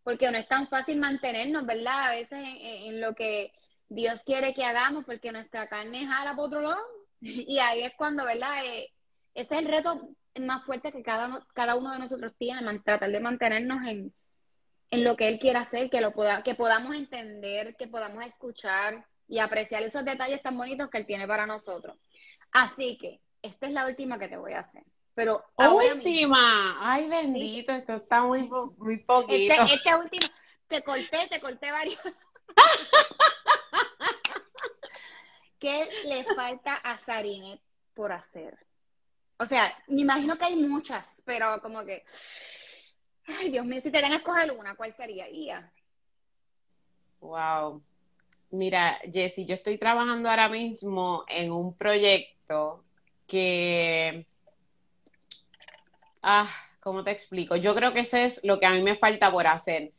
porque 0.03 0.31
no 0.31 0.39
es 0.39 0.49
tan 0.49 0.67
fácil 0.69 0.99
mantenernos, 0.99 1.67
¿verdad? 1.67 2.07
A 2.07 2.11
veces 2.13 2.39
en, 2.41 3.01
lo 3.01 3.15
que 3.15 3.53
Dios 3.91 4.23
quiere 4.23 4.55
que 4.55 4.65
hagamos, 4.65 5.05
porque 5.05 5.31
nuestra 5.31 5.69
carne 5.69 6.07
jala 6.07 6.35
por 6.35 6.47
otro 6.47 6.63
lado. 6.63 6.81
Y 7.49 7.59
ahí 7.59 7.83
es 7.83 7.93
cuando, 7.97 8.25
¿verdad? 8.25 8.65
Eh, 8.65 8.91
ese 9.35 9.55
es 9.55 9.61
el 9.63 9.69
reto 9.69 10.09
más 10.41 10.65
fuerte 10.65 10.93
que 10.93 11.03
cada, 11.03 11.47
cada 11.55 11.77
uno 11.77 11.93
de 11.93 11.99
nosotros 11.99 12.35
tiene, 12.37 12.79
tratar 12.81 13.11
de 13.11 13.21
mantenernos 13.21 13.87
en, 13.87 14.13
en 14.91 15.05
lo 15.05 15.17
que 15.17 15.29
Él 15.29 15.39
quiere 15.39 15.59
hacer, 15.59 15.89
que, 15.91 16.01
lo 16.01 16.13
pueda, 16.13 16.43
que 16.43 16.55
podamos 16.55 16.95
entender, 16.95 17.77
que 17.77 17.87
podamos 17.87 18.25
escuchar 18.27 19.07
y 19.29 19.39
apreciar 19.39 19.83
esos 19.83 20.05
detalles 20.05 20.43
tan 20.43 20.57
bonitos 20.57 20.91
que 20.91 20.99
Él 20.99 21.07
tiene 21.07 21.27
para 21.27 21.47
nosotros. 21.47 21.97
Así 22.51 22.99
que, 22.99 23.21
esta 23.41 23.67
es 23.67 23.73
la 23.73 23.87
última 23.87 24.19
que 24.19 24.29
te 24.29 24.37
voy 24.37 24.53
a 24.53 24.61
hacer. 24.61 24.83
Pero 25.15 25.45
última, 25.59 26.79
ay 26.81 27.09
bendito, 27.09 27.73
esto 27.73 27.97
está 27.97 28.23
muy, 28.23 28.49
muy 28.79 28.99
poquito. 28.99 29.55
Este, 29.55 29.75
esta 29.75 29.99
última, 29.99 30.27
te 30.69 30.83
corté, 30.83 31.27
te 31.29 31.41
corté 31.41 31.71
varios. 31.71 32.01
¿Qué 35.63 35.89
le 36.07 36.25
falta 36.25 36.75
a 36.75 36.99
Sarinet 36.99 37.61
por 37.95 38.11
hacer? 38.11 38.59
O 39.39 39.47
sea, 39.47 39.73
me 39.87 40.01
imagino 40.01 40.37
que 40.37 40.47
hay 40.47 40.57
muchas, 40.57 41.07
pero 41.25 41.63
como 41.63 41.85
que 41.85 42.05
Ay, 43.29 43.51
Dios 43.51 43.65
mío, 43.65 43.81
si 43.81 43.93
te 43.93 44.01
dan 44.01 44.13
a 44.13 44.17
escoger 44.17 44.51
una, 44.51 44.75
¿cuál 44.75 44.93
sería? 44.93 45.31
Ia. 45.31 45.73
Wow. 47.21 47.81
Mira, 48.51 48.99
Jessy, 49.13 49.47
yo 49.47 49.55
estoy 49.55 49.79
trabajando 49.79 50.29
ahora 50.29 50.49
mismo 50.49 51.25
en 51.29 51.53
un 51.53 51.75
proyecto 51.75 52.83
que. 53.29 54.27
Ah, 56.23 56.51
¿cómo 56.81 57.05
te 57.05 57.13
explico? 57.13 57.55
Yo 57.55 57.73
creo 57.77 57.93
que 57.93 58.01
ese 58.01 58.25
es 58.25 58.41
lo 58.43 58.59
que 58.59 58.67
a 58.67 58.73
mí 58.73 58.83
me 58.83 58.97
falta 58.97 59.31
por 59.31 59.47
hacer. 59.47 59.93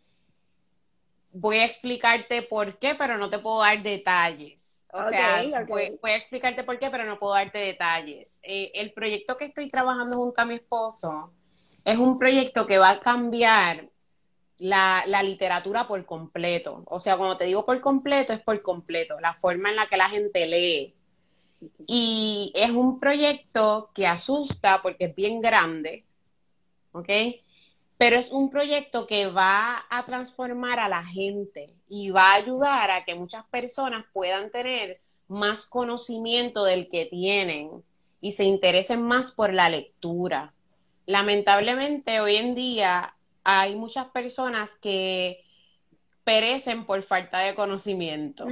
Voy 1.31 1.59
a 1.59 1.65
explicarte 1.65 2.41
por 2.41 2.77
qué, 2.79 2.95
pero 2.95 3.17
no 3.17 3.29
te 3.29 3.39
puedo 3.39 3.61
dar 3.61 3.81
detalles. 3.81 4.72
O 4.95 5.09
sea, 5.09 5.43
Voy, 5.67 5.97
a 6.03 6.15
explicarte 6.15 6.63
por 6.63 6.77
qué, 6.77 6.91
pero 6.91 7.03
no 7.05 7.17
puedo 7.17 7.33
darte 7.33 7.57
detalles. 7.57 8.39
Eh, 8.43 8.71
el 8.75 8.93
proyecto 8.93 9.37
que 9.37 9.45
estoy 9.45 9.69
trabajando 9.69 10.17
junto 10.17 10.39
a 10.39 10.45
mi 10.45 10.55
esposo 10.55 11.33
es 11.83 11.97
un 11.97 12.19
proyecto 12.19 12.67
que 12.67 12.77
va 12.77 12.91
a 12.91 12.99
cambiar 12.99 13.89
la, 14.59 15.03
literatura 15.23 15.87
por 15.87 16.05
completo. 16.05 16.83
O 16.85 16.99
sea, 16.99 17.17
cuando 17.17 17.37
te 17.37 17.45
digo 17.45 17.65
por 17.65 17.81
completo, 17.81 18.33
es 18.33 18.41
por 18.41 18.61
completo, 18.61 19.19
la 19.19 19.33
forma 19.33 19.71
en 19.71 19.77
la 19.77 19.87
que 19.87 19.97
la 19.97 20.09
gente 20.09 20.45
lee. 20.45 20.95
Y 21.87 22.51
es 22.55 22.69
un 22.69 22.99
proyecto 22.99 23.89
que 23.95 24.05
asusta 24.05 24.81
porque 24.83 25.05
es 25.05 25.15
bien 25.15 25.41
grande, 25.41 26.05
¿ok? 26.91 27.09
Pero 28.03 28.17
es 28.17 28.31
un 28.31 28.49
proyecto 28.49 29.07
que 29.07 29.27
va 29.27 29.85
a 29.89 30.05
transformar 30.05 30.79
a 30.79 30.89
la 30.89 31.05
gente 31.05 31.73
y 31.87 32.09
va 32.09 32.31
a 32.31 32.35
ayudar 32.35 32.91
a 32.91 33.05
que 33.05 33.15
muchas 33.15 33.45
personas 33.45 34.05
puedan 34.11 34.51
tener 34.51 34.99
más 35.29 35.65
conocimiento 35.65 36.65
del 36.65 36.89
que 36.89 37.05
tienen 37.05 37.69
y 38.19 38.33
se 38.33 38.43
interesen 38.43 39.01
más 39.01 39.31
por 39.31 39.53
la 39.53 39.69
lectura 39.69 40.53
lamentablemente 41.05 42.19
hoy 42.19 42.37
en 42.37 42.55
día 42.55 43.15
hay 43.43 43.75
muchas 43.75 44.07
personas 44.07 44.75
que 44.77 45.43
perecen 46.23 46.85
por 46.85 47.03
falta 47.03 47.39
de 47.39 47.55
conocimiento. 47.55 48.47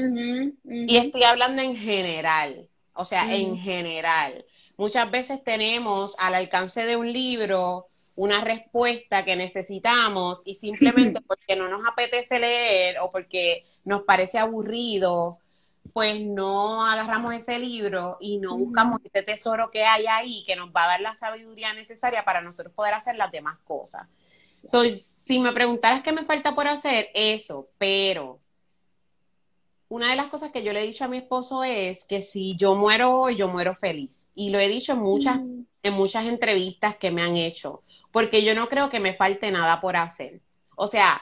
Y 0.65 0.97
estoy 0.97 1.23
hablando 1.23 1.61
en 1.61 1.77
general, 1.77 2.67
o 2.93 3.05
sea, 3.05 3.33
en 3.33 3.57
general. 3.57 4.45
Muchas 4.75 5.09
veces 5.09 5.43
tenemos 5.43 6.15
al 6.19 6.35
alcance 6.35 6.85
de 6.85 6.97
un 6.97 7.13
libro 7.13 7.87
una 8.21 8.43
respuesta 8.43 9.25
que 9.25 9.35
necesitamos 9.35 10.43
y 10.45 10.53
simplemente 10.53 11.21
porque 11.27 11.55
no 11.55 11.67
nos 11.67 11.81
apetece 11.87 12.37
leer 12.37 12.99
o 12.99 13.11
porque 13.11 13.65
nos 13.83 14.03
parece 14.03 14.37
aburrido 14.37 15.39
pues 15.91 16.21
no 16.21 16.85
agarramos 16.85 17.33
ese 17.33 17.57
libro 17.57 18.17
y 18.19 18.37
no 18.37 18.55
buscamos 18.55 19.01
ese 19.03 19.23
tesoro 19.23 19.71
que 19.71 19.83
hay 19.83 20.05
ahí 20.05 20.43
que 20.45 20.55
nos 20.55 20.69
va 20.69 20.83
a 20.83 20.87
dar 20.89 21.01
la 21.01 21.15
sabiduría 21.15 21.73
necesaria 21.73 22.23
para 22.23 22.41
nosotros 22.41 22.71
poder 22.75 22.93
hacer 22.93 23.15
las 23.15 23.31
demás 23.31 23.57
cosas. 23.63 24.07
si 25.19 25.39
me 25.39 25.51
preguntaras 25.51 26.03
qué 26.03 26.11
me 26.11 26.23
falta 26.23 26.53
por 26.53 26.67
hacer, 26.67 27.09
eso, 27.15 27.69
pero 27.79 28.39
una 29.89 30.11
de 30.11 30.15
las 30.15 30.27
cosas 30.27 30.51
que 30.51 30.63
yo 30.63 30.73
le 30.73 30.83
he 30.83 30.87
dicho 30.87 31.05
a 31.05 31.07
mi 31.07 31.17
esposo 31.17 31.63
es 31.63 32.05
que 32.05 32.21
si 32.21 32.55
yo 32.55 32.75
muero 32.75 33.19
hoy, 33.19 33.35
yo 33.35 33.47
muero 33.47 33.75
feliz. 33.75 34.29
Y 34.35 34.51
lo 34.51 34.59
he 34.59 34.69
dicho 34.69 34.91
en 34.93 34.99
muchas, 34.99 35.39
en 35.83 35.93
muchas 35.93 36.25
entrevistas 36.25 36.95
que 36.95 37.11
me 37.11 37.21
han 37.21 37.35
hecho, 37.35 37.83
porque 38.11 38.43
yo 38.43 38.55
no 38.55 38.69
creo 38.69 38.89
que 38.89 38.99
me 38.99 39.13
falte 39.13 39.51
nada 39.51 39.81
por 39.81 39.95
hacer. 39.97 40.41
O 40.75 40.87
sea, 40.87 41.21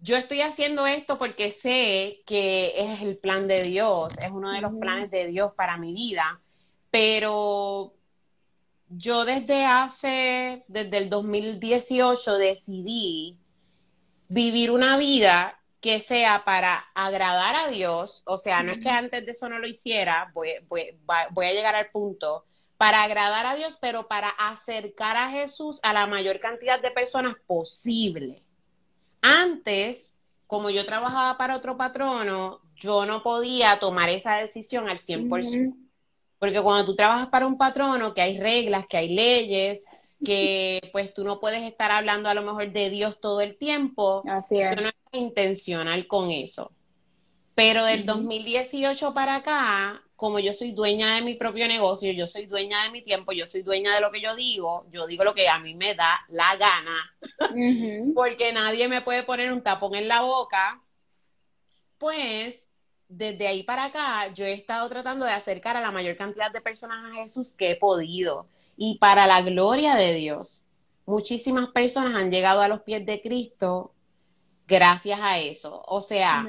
yo 0.00 0.16
estoy 0.16 0.40
haciendo 0.40 0.86
esto 0.86 1.18
porque 1.18 1.50
sé 1.50 2.22
que 2.26 2.74
es 2.76 3.02
el 3.02 3.16
plan 3.16 3.46
de 3.46 3.62
Dios, 3.62 4.18
es 4.18 4.30
uno 4.30 4.52
de 4.52 4.60
los 4.60 4.72
planes 4.74 5.10
de 5.10 5.28
Dios 5.28 5.52
para 5.56 5.76
mi 5.76 5.92
vida, 5.94 6.40
pero 6.90 7.94
yo 8.88 9.24
desde 9.24 9.64
hace, 9.64 10.64
desde 10.68 10.98
el 10.98 11.08
2018 11.08 12.36
decidí 12.36 13.38
vivir 14.28 14.70
una 14.70 14.96
vida 14.96 15.58
que 15.80 16.00
sea 16.00 16.44
para 16.44 16.78
agradar 16.94 17.56
a 17.56 17.68
Dios, 17.68 18.22
o 18.26 18.38
sea, 18.38 18.62
no 18.62 18.72
es 18.72 18.78
que 18.78 18.88
antes 18.88 19.26
de 19.26 19.32
eso 19.32 19.48
no 19.48 19.58
lo 19.58 19.66
hiciera, 19.66 20.30
voy, 20.32 20.50
voy 20.68 21.46
a 21.46 21.52
llegar 21.52 21.74
al 21.74 21.90
punto, 21.90 22.44
para 22.82 23.04
agradar 23.04 23.46
a 23.46 23.54
Dios, 23.54 23.78
pero 23.80 24.08
para 24.08 24.28
acercar 24.30 25.16
a 25.16 25.30
Jesús 25.30 25.78
a 25.84 25.92
la 25.92 26.08
mayor 26.08 26.40
cantidad 26.40 26.82
de 26.82 26.90
personas 26.90 27.36
posible. 27.46 28.42
Antes, 29.20 30.16
como 30.48 30.68
yo 30.68 30.84
trabajaba 30.84 31.38
para 31.38 31.54
otro 31.54 31.76
patrono, 31.76 32.60
yo 32.74 33.06
no 33.06 33.22
podía 33.22 33.78
tomar 33.78 34.08
esa 34.08 34.34
decisión 34.34 34.88
al 34.88 34.98
100%. 34.98 35.76
Porque 36.40 36.60
cuando 36.60 36.84
tú 36.84 36.96
trabajas 36.96 37.28
para 37.28 37.46
un 37.46 37.56
patrono, 37.56 38.14
que 38.14 38.20
hay 38.20 38.40
reglas, 38.40 38.88
que 38.88 38.96
hay 38.96 39.14
leyes, 39.14 39.84
que 40.24 40.80
pues 40.92 41.14
tú 41.14 41.22
no 41.22 41.38
puedes 41.38 41.62
estar 41.62 41.92
hablando 41.92 42.30
a 42.30 42.34
lo 42.34 42.42
mejor 42.42 42.72
de 42.72 42.90
Dios 42.90 43.20
todo 43.20 43.42
el 43.42 43.58
tiempo, 43.58 44.24
Así 44.26 44.60
es. 44.60 44.70
yo 44.74 44.82
no 44.82 44.88
era 44.88 44.92
intencional 45.12 46.08
con 46.08 46.32
eso. 46.32 46.72
Pero 47.54 47.84
del 47.84 48.06
2018 48.06 49.14
para 49.14 49.36
acá, 49.36 50.01
como 50.22 50.38
yo 50.38 50.54
soy 50.54 50.70
dueña 50.70 51.16
de 51.16 51.22
mi 51.22 51.34
propio 51.34 51.66
negocio, 51.66 52.12
yo 52.12 52.28
soy 52.28 52.46
dueña 52.46 52.84
de 52.84 52.90
mi 52.90 53.02
tiempo, 53.02 53.32
yo 53.32 53.44
soy 53.44 53.62
dueña 53.62 53.96
de 53.96 54.00
lo 54.00 54.12
que 54.12 54.20
yo 54.20 54.36
digo, 54.36 54.86
yo 54.92 55.04
digo 55.08 55.24
lo 55.24 55.34
que 55.34 55.48
a 55.48 55.58
mí 55.58 55.74
me 55.74 55.96
da 55.96 56.20
la 56.28 56.54
gana, 56.56 57.12
porque 58.14 58.52
nadie 58.52 58.86
me 58.86 59.02
puede 59.02 59.24
poner 59.24 59.52
un 59.52 59.64
tapón 59.64 59.96
en 59.96 60.06
la 60.06 60.22
boca, 60.22 60.80
pues 61.98 62.68
desde 63.08 63.48
ahí 63.48 63.64
para 63.64 63.86
acá 63.86 64.32
yo 64.32 64.44
he 64.44 64.52
estado 64.52 64.88
tratando 64.88 65.26
de 65.26 65.32
acercar 65.32 65.76
a 65.76 65.80
la 65.80 65.90
mayor 65.90 66.16
cantidad 66.16 66.52
de 66.52 66.60
personas 66.60 67.04
a 67.04 67.14
Jesús 67.16 67.52
que 67.52 67.72
he 67.72 67.76
podido. 67.76 68.46
Y 68.76 68.98
para 68.98 69.26
la 69.26 69.42
gloria 69.42 69.96
de 69.96 70.14
Dios, 70.14 70.62
muchísimas 71.04 71.70
personas 71.70 72.14
han 72.14 72.30
llegado 72.30 72.60
a 72.60 72.68
los 72.68 72.82
pies 72.82 73.04
de 73.04 73.20
Cristo 73.20 73.92
gracias 74.68 75.18
a 75.20 75.40
eso. 75.40 75.82
O 75.84 76.00
sea, 76.00 76.48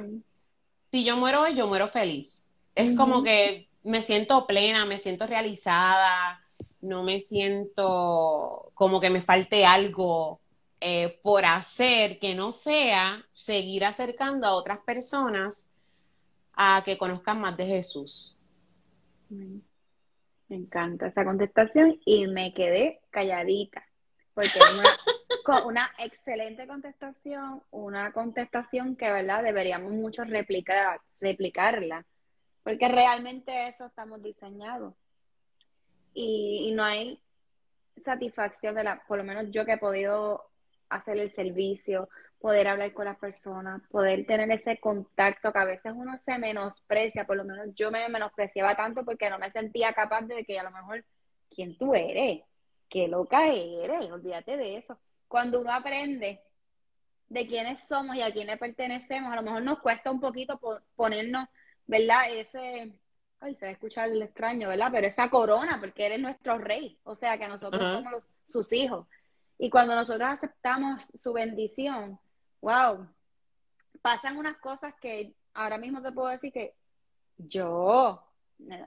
si 0.92 1.04
yo 1.04 1.18
muero 1.18 1.42
hoy, 1.42 1.56
yo 1.56 1.66
muero 1.66 1.88
feliz 1.88 2.43
es 2.76 2.96
como 2.96 3.24
que 3.24 3.70
me 3.84 4.02
siento 4.02 4.48
plena, 4.48 4.86
me 4.86 5.00
siento 5.00 5.28
realizada, 5.28 6.42
no 6.82 7.04
me 7.04 7.22
siento 7.22 8.72
como 8.74 9.00
que 9.00 9.10
me 9.10 9.22
falte 9.22 9.66
algo 9.66 10.40
eh, 10.80 11.20
por 11.22 11.46
hacer 11.46 12.20
que 12.20 12.36
no 12.36 12.52
sea 12.52 13.24
seguir 13.32 13.86
acercando 13.86 14.48
a 14.48 14.54
otras 14.54 14.80
personas 14.80 15.70
a 16.54 16.82
que 16.86 16.98
conozcan 16.98 17.40
más 17.40 17.56
de 17.58 17.66
Jesús. 17.66 18.36
Me 19.30 20.56
encanta 20.56 21.08
esa 21.08 21.24
contestación 21.24 22.00
y 22.06 22.28
me 22.28 22.54
quedé 22.54 23.02
calladita, 23.10 23.84
porque 24.34 24.60
es 24.60 24.72
una, 24.72 25.66
una 25.66 25.92
excelente 25.98 26.68
contestación, 26.68 27.64
una 27.72 28.12
contestación 28.12 28.96
que, 28.96 29.12
¿verdad? 29.12 29.42
Deberíamos 29.44 29.94
mucho 29.94 30.24
replicar, 30.24 31.02
replicarla 31.20 32.06
porque 32.64 32.88
realmente 32.88 33.68
eso 33.68 33.86
estamos 33.86 34.22
diseñados. 34.24 34.94
Y, 36.14 36.72
no 36.76 36.84
hay 36.84 37.22
satisfacción 38.04 38.76
de 38.76 38.84
la, 38.84 39.04
por 39.08 39.18
lo 39.18 39.24
menos 39.24 39.52
yo 39.52 39.66
que 39.66 39.74
he 39.74 39.78
podido 39.78 40.50
hacer 40.90 41.18
el 41.18 41.30
servicio, 41.32 42.10
poder 42.40 42.68
hablar 42.68 42.94
con 42.94 43.06
las 43.06 43.18
personas, 43.18 43.82
poder 43.90 44.26
tener 44.26 44.50
ese 44.52 44.80
contacto 44.80 45.52
que 45.52 45.60
a 45.60 45.66
veces 45.66 45.94
uno 45.96 46.18
se 46.18 46.38
menosprecia, 46.38 47.26
por 47.26 47.38
lo 47.38 47.46
menos 47.46 47.74
yo 47.74 47.90
me 47.90 48.08
menospreciaba 48.10 48.76
tanto 48.76 49.04
porque 49.04 49.30
no 49.30 49.40
me 49.40 49.50
sentía 49.50 49.94
capaz 49.94 50.22
de 50.22 50.44
que 50.44 50.60
a 50.60 50.64
lo 50.64 50.72
mejor, 50.72 51.04
¿quién 51.50 51.78
tú 51.78 51.96
eres? 51.96 52.42
¿Qué 52.90 53.08
loca 53.08 53.48
eres? 53.48 54.12
Olvídate 54.12 54.58
de 54.58 54.78
eso. 54.78 55.00
Cuando 55.28 55.62
uno 55.62 55.72
aprende 55.72 56.42
de 57.28 57.48
quiénes 57.48 57.82
somos 57.88 58.16
y 58.16 58.22
a 58.22 58.32
quiénes 58.32 58.60
pertenecemos, 58.60 59.32
a 59.32 59.38
lo 59.38 59.42
mejor 59.42 59.64
nos 59.64 59.80
cuesta 59.80 60.12
un 60.12 60.20
poquito 60.20 60.60
ponernos 60.96 61.48
¿verdad? 61.88 62.24
Ese, 62.32 63.00
ay, 63.40 63.56
se 63.56 63.66
va 63.66 63.70
a 63.70 63.74
escuchar 63.74 64.10
el 64.10 64.22
extraño, 64.22 64.70
¿verdad? 64.70 64.90
Pero 64.92 65.08
esa 65.08 65.30
corona, 65.30 65.78
porque 65.80 66.06
eres 66.06 66.20
nuestro 66.20 66.58
rey, 66.58 67.00
o 67.04 67.16
sea, 67.16 67.38
que 67.38 67.48
nosotros 67.48 67.82
somos 67.82 68.24
sus 68.46 68.72
hijos. 68.74 69.08
Y 69.58 69.70
cuando 69.70 69.96
nosotros 69.96 70.30
aceptamos 70.30 71.04
su 71.14 71.34
bendición, 71.34 72.20
wow, 72.62 73.08
pasan 74.02 74.38
unas 74.38 74.58
cosas 74.58 74.94
que 75.00 75.36
ahora 75.54 75.78
mismo 75.78 76.02
te 76.02 76.12
puedo 76.12 76.30
decir 76.30 76.52
que 76.52 76.76
yo, 77.38 78.24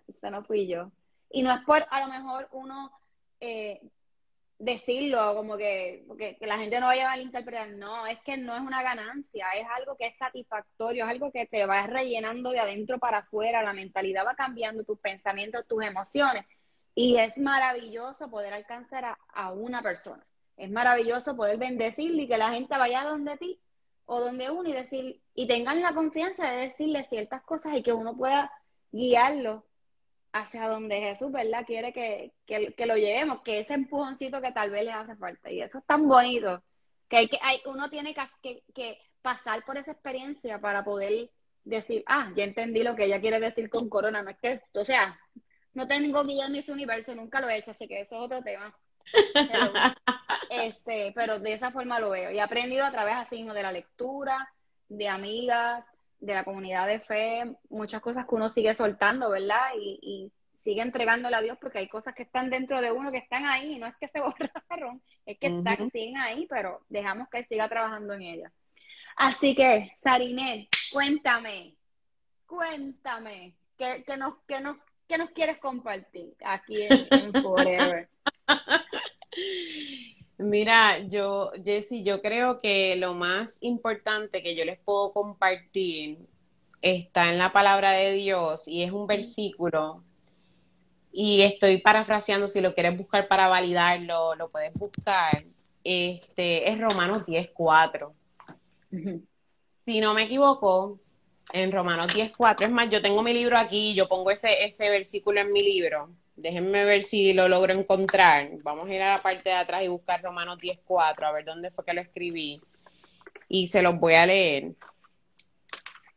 esa 0.07 0.31
no 0.31 0.45
fui 0.45 0.67
yo. 0.67 0.91
Y 1.31 1.43
no 1.43 1.53
es 1.53 1.65
por 1.65 1.85
a 1.91 2.01
lo 2.01 2.09
mejor 2.09 2.49
uno 2.53 2.93
eh, 3.41 3.81
decirlo 4.59 5.35
como 5.35 5.57
que, 5.57 6.07
que, 6.19 6.47
la 6.47 6.59
gente 6.59 6.81
no 6.81 6.87
vaya 6.87 7.07
a 7.07 7.11
malinterpretar. 7.11 7.71
No, 7.71 8.07
es 8.07 8.19
que 8.21 8.37
no 8.37 8.55
es 8.55 8.61
una 8.61 8.83
ganancia, 8.83 9.47
es 9.55 9.67
algo 9.77 9.97
que 9.97 10.07
es 10.07 10.17
satisfactorio, 10.17 11.05
es 11.05 11.11
algo 11.11 11.31
que 11.31 11.47
te 11.47 11.67
va 11.67 11.87
rellenando 11.87 12.51
de 12.51 12.61
adentro 12.61 12.99
para 12.99 13.19
afuera, 13.19 13.63
la 13.63 13.73
mentalidad 13.73 14.27
va 14.27 14.35
cambiando, 14.35 14.85
tus 14.85 14.99
pensamientos, 14.99 15.67
tus 15.67 15.83
emociones. 15.85 16.47
Y 16.95 17.17
es 17.17 17.37
maravilloso 17.39 18.31
poder 18.31 18.55
alcanzar 18.55 19.05
a, 19.05 19.19
a 19.29 19.53
una 19.53 19.83
persona. 19.83 20.27
Es 20.57 20.71
maravilloso 20.71 21.37
poder 21.37 21.59
bendecirle 21.59 22.23
y 22.23 22.29
que 22.29 22.39
la 22.39 22.51
gente 22.51 22.77
vaya 22.79 23.05
donde 23.05 23.37
ti 23.37 23.61
o 24.07 24.21
donde 24.21 24.51
uno 24.51 24.69
y 24.69 24.73
decir, 24.73 25.21
y 25.35 25.47
tengan 25.47 25.83
la 25.83 25.93
confianza 25.93 26.49
de 26.51 26.69
decirle 26.69 27.03
ciertas 27.05 27.43
cosas 27.43 27.77
y 27.77 27.83
que 27.83 27.93
uno 27.93 28.17
pueda 28.17 28.51
guiarlo 28.93 29.67
hacia 30.41 30.69
donde 30.69 31.01
Jesús, 31.01 31.33
¿verdad? 31.33 31.65
Quiere 31.67 31.93
que, 31.93 32.33
que, 32.47 32.87
lo 32.87 32.97
llevemos, 32.97 33.43
que 33.43 33.61
ese 33.61 33.75
empujoncito 33.75 34.41
que 34.41 34.53
tal 34.53 34.71
vez 34.71 34.85
le 34.85 34.93
hace 34.93 35.17
falta. 35.17 35.51
Y 35.51 35.61
eso 35.63 35.79
es 35.79 35.87
tan 35.87 36.07
bonito, 36.09 36.63
que, 37.09 37.17
hay 37.19 37.29
que 37.29 37.39
hay, 37.43 37.61
uno 37.67 37.89
tiene 37.91 38.15
que, 38.43 38.63
que, 38.75 38.99
pasar 39.23 39.65
por 39.65 39.77
esa 39.77 39.91
experiencia 39.91 40.61
para 40.61 40.85
poder 40.85 41.31
decir, 41.65 42.05
ah, 42.07 42.33
ya 42.37 42.45
entendí 42.45 42.85
lo 42.85 42.95
que 42.95 43.07
ella 43.07 43.21
quiere 43.21 43.41
decir 43.41 43.69
con 43.69 43.89
corona. 43.89 44.23
No 44.23 44.31
es 44.31 44.37
que, 44.39 44.63
o 44.73 44.85
sea, 44.85 45.19
no 45.75 45.89
tengo 45.89 46.23
guía 46.23 46.47
en 46.47 46.55
ese 46.55 46.71
universo, 46.71 47.15
nunca 47.15 47.41
lo 47.41 47.49
he 47.49 47.57
hecho, 47.57 47.73
así 47.73 47.89
que 47.89 48.01
eso 48.01 48.17
es 48.17 48.23
otro 48.23 48.43
tema. 48.43 48.73
Pero, 49.33 49.73
este, 50.51 51.13
pero 51.13 51.41
de 51.41 51.55
esa 51.55 51.73
forma 51.73 51.99
lo 51.99 52.11
veo. 52.11 52.31
Y 52.31 52.39
he 52.39 52.41
aprendido 52.41 52.85
a 52.85 52.93
través 52.93 53.15
así 53.17 53.43
de 53.43 53.63
la 53.63 53.73
lectura, 53.73 54.49
de 54.89 55.09
amigas, 55.09 55.85
de 56.21 56.35
la 56.35 56.45
comunidad 56.45 56.87
de 56.87 57.01
fe, 57.01 57.57
muchas 57.69 58.01
cosas 58.01 58.27
que 58.27 58.35
uno 58.35 58.49
sigue 58.49 58.75
soltando, 58.75 59.31
¿verdad? 59.31 59.71
Y, 59.79 60.33
sigue 60.59 60.83
entregándole 60.83 61.37
a 61.37 61.43
Dios 61.43 61.57
porque 61.61 61.79
hay 61.79 61.87
cosas 61.87 62.13
que 62.13 62.25
están 62.25 62.51
dentro 62.51 62.81
de 62.81 62.91
uno 62.91 63.13
que 63.13 63.19
están 63.19 63.45
ahí 63.45 63.75
y 63.75 63.79
no 63.79 63.87
es 63.87 63.95
que 64.01 64.09
se 64.09 64.21
borraron, 64.69 65.01
es 65.25 65.39
que 65.39 65.47
están, 65.47 65.89
siguen 65.93 66.17
ahí, 66.17 66.45
pero 66.51 66.85
dejamos 66.89 67.29
que 67.29 67.39
Él 67.39 67.47
siga 67.49 67.69
trabajando 67.69 68.15
en 68.15 68.23
ellas. 68.23 68.53
Así 69.15 69.55
que, 69.55 69.93
Sarinet, 69.97 70.69
cuéntame, 70.93 71.77
cuéntame, 72.47 73.55
¿qué, 73.79 74.03
nos, 74.19 74.35
qué, 74.49 74.61
nos, 74.61 74.77
qué 75.07 75.19
nos 75.19 75.31
quieres 75.31 75.59
compartir 75.59 76.35
aquí 76.45 76.83
en, 76.83 77.33
Forever? 77.43 78.09
Mira, 80.47 81.01
yo, 81.01 81.51
Jessy, 81.65 82.05
yo 82.05 82.23
creo 82.23 82.61
que 82.61 82.95
lo 82.95 83.15
más 83.15 83.59
importante 83.63 84.45
que 84.45 84.55
yo 84.55 84.65
les 84.65 84.79
puedo 84.79 85.13
compartir 85.13 86.19
está 86.81 87.31
en 87.31 87.39
la 87.39 87.53
palabra 87.53 87.91
de 87.91 88.13
Dios 88.13 88.69
y 88.69 88.85
es 88.85 88.93
un 88.93 89.09
versículo. 89.09 90.05
Y 91.11 91.43
estoy 91.43 91.79
parafraseando, 91.79 92.47
si 92.47 92.61
lo 92.61 92.75
quieres 92.75 92.97
buscar 92.97 93.27
para 93.27 93.49
validarlo, 93.49 94.37
lo 94.37 94.49
puedes 94.49 94.73
buscar. 94.75 95.45
Este 95.83 96.71
es 96.71 96.79
Romanos 96.79 97.25
10.4. 97.27 98.13
Si 99.85 100.01
no 100.01 100.15
me 100.15 100.23
equivoco, 100.23 101.01
en 101.53 101.73
Romanos 101.73 102.07
10.4, 102.15 102.67
es 102.67 102.71
más, 102.71 102.89
yo 102.89 103.03
tengo 103.03 103.25
mi 103.25 103.35
libro 103.35 103.59
aquí, 103.59 103.95
yo 103.95 104.07
pongo 104.07 104.31
ese, 104.31 104.65
ese 104.65 104.91
versículo 104.91 105.41
en 105.41 105.53
mi 105.53 105.63
libro 105.65 106.09
Déjenme 106.37 106.85
ver 106.85 107.03
si 107.03 107.33
lo 107.33 107.49
logro 107.49 107.73
encontrar. 107.73 108.51
Vamos 108.63 108.89
a 108.89 108.95
ir 108.95 109.03
a 109.03 109.17
la 109.17 109.23
parte 109.23 109.49
de 109.49 109.55
atrás 109.55 109.83
y 109.83 109.89
buscar 109.89 110.23
Romanos 110.23 110.59
10.4, 110.59 111.27
a 111.27 111.33
ver 111.33 111.45
dónde 111.45 111.71
fue 111.71 111.85
que 111.85 111.95
lo 111.95 112.01
escribí. 112.01 112.61
Y 113.49 113.69
se 113.69 113.83
los 113.83 113.99
voy 113.99 114.15
a 114.15 114.27
leer. 114.27 114.73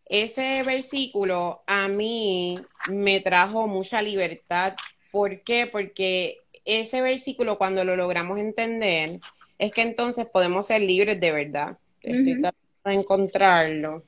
Ese 0.05 0.63
versículo 0.63 1.63
a 1.67 1.87
mí 1.87 2.55
me 2.91 3.19
trajo 3.21 3.67
mucha 3.67 4.01
libertad. 4.01 4.75
¿Por 5.11 5.41
qué? 5.43 5.67
Porque 5.67 6.37
ese 6.65 7.01
versículo 7.01 7.57
cuando 7.57 7.83
lo 7.83 7.95
logramos 7.95 8.39
entender 8.39 9.19
es 9.57 9.71
que 9.71 9.81
entonces 9.81 10.25
podemos 10.25 10.67
ser 10.67 10.81
libres 10.81 11.19
de 11.19 11.31
verdad. 11.31 11.77
Estoy 12.01 12.41
tratando 12.41 12.57
de 12.85 12.93
encontrarlo 12.93 14.03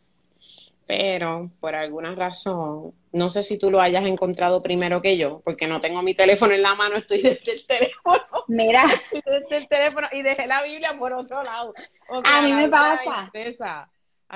pero 0.92 1.50
por 1.62 1.74
alguna 1.74 2.14
razón, 2.16 2.94
no 3.14 3.30
sé 3.30 3.44
si 3.44 3.58
tú 3.58 3.70
lo 3.70 3.82
hayas 3.82 4.06
encontrado 4.06 4.64
primero 4.64 5.02
que 5.02 5.18
yo, 5.18 5.42
porque 5.44 5.68
no 5.68 5.82
tengo 5.82 6.02
mi 6.02 6.14
teléfono 6.14 6.54
en 6.54 6.62
la 6.62 6.76
mano, 6.76 6.96
estoy 6.96 7.22
desde 7.22 7.52
el 7.54 7.66
teléfono. 7.66 8.24
Mira. 8.48 8.84
desde 9.26 9.58
el 9.58 9.68
teléfono 9.68 10.08
y 10.12 10.22
dejé 10.22 10.48
la 10.48 10.64
Biblia 10.64 10.98
por 10.98 11.14
otro 11.14 11.44
lado. 11.44 11.74
a 12.24 12.42
mí 12.42 12.54
me 12.54 12.70
pasa. 12.70 13.30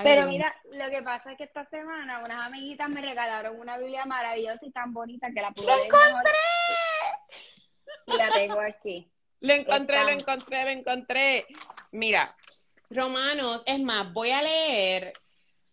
pero 0.02 0.26
mira, 0.26 0.54
lo 0.72 0.90
que 0.90 1.02
pasa 1.02 1.32
es 1.32 1.38
que 1.38 1.44
esta 1.44 1.64
semana 1.66 2.22
unas 2.24 2.46
amiguitas 2.46 2.88
me 2.88 3.00
regalaron 3.00 3.58
una 3.58 3.78
Biblia 3.78 4.04
maravillosa 4.04 4.60
y 4.62 4.70
tan 4.70 4.92
bonita 4.92 5.28
que 5.34 5.40
la 5.40 5.52
pude 5.52 5.66
¡Lo 5.66 5.84
encontré! 5.84 6.32
Y 8.06 8.16
la 8.16 8.30
tengo 8.30 8.60
aquí. 8.60 9.10
Lo 9.40 9.52
encontré, 9.52 10.04
lo 10.04 10.10
encontré, 10.10 10.62
lo 10.64 10.70
encontré. 10.70 11.46
Mira, 11.92 12.36
Romanos, 12.90 13.62
es 13.66 13.80
más, 13.80 14.12
voy 14.12 14.30
a 14.30 14.42
leer 14.42 15.12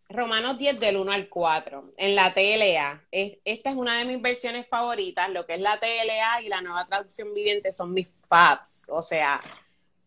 Romanos 0.09 0.57
10 0.57 0.79
del 0.79 0.97
1 0.97 1.11
al 1.11 1.29
4, 1.29 1.93
en 1.97 2.15
la 2.15 2.33
TLA. 2.33 3.03
esta 3.11 3.69
es 3.69 3.75
una 3.75 3.97
de 3.97 4.05
mis 4.05 4.21
versiones 4.21 4.67
favoritas, 4.67 5.29
lo 5.29 5.45
que 5.45 5.55
es 5.55 5.61
la 5.61 5.79
TLA 5.79 6.41
y 6.43 6.49
la 6.49 6.61
nueva 6.61 6.85
traducción 6.85 7.33
viviente 7.33 7.73
son 7.73 7.93
mis 7.93 8.07
faps, 8.27 8.85
o 8.89 9.01
sea, 9.01 9.41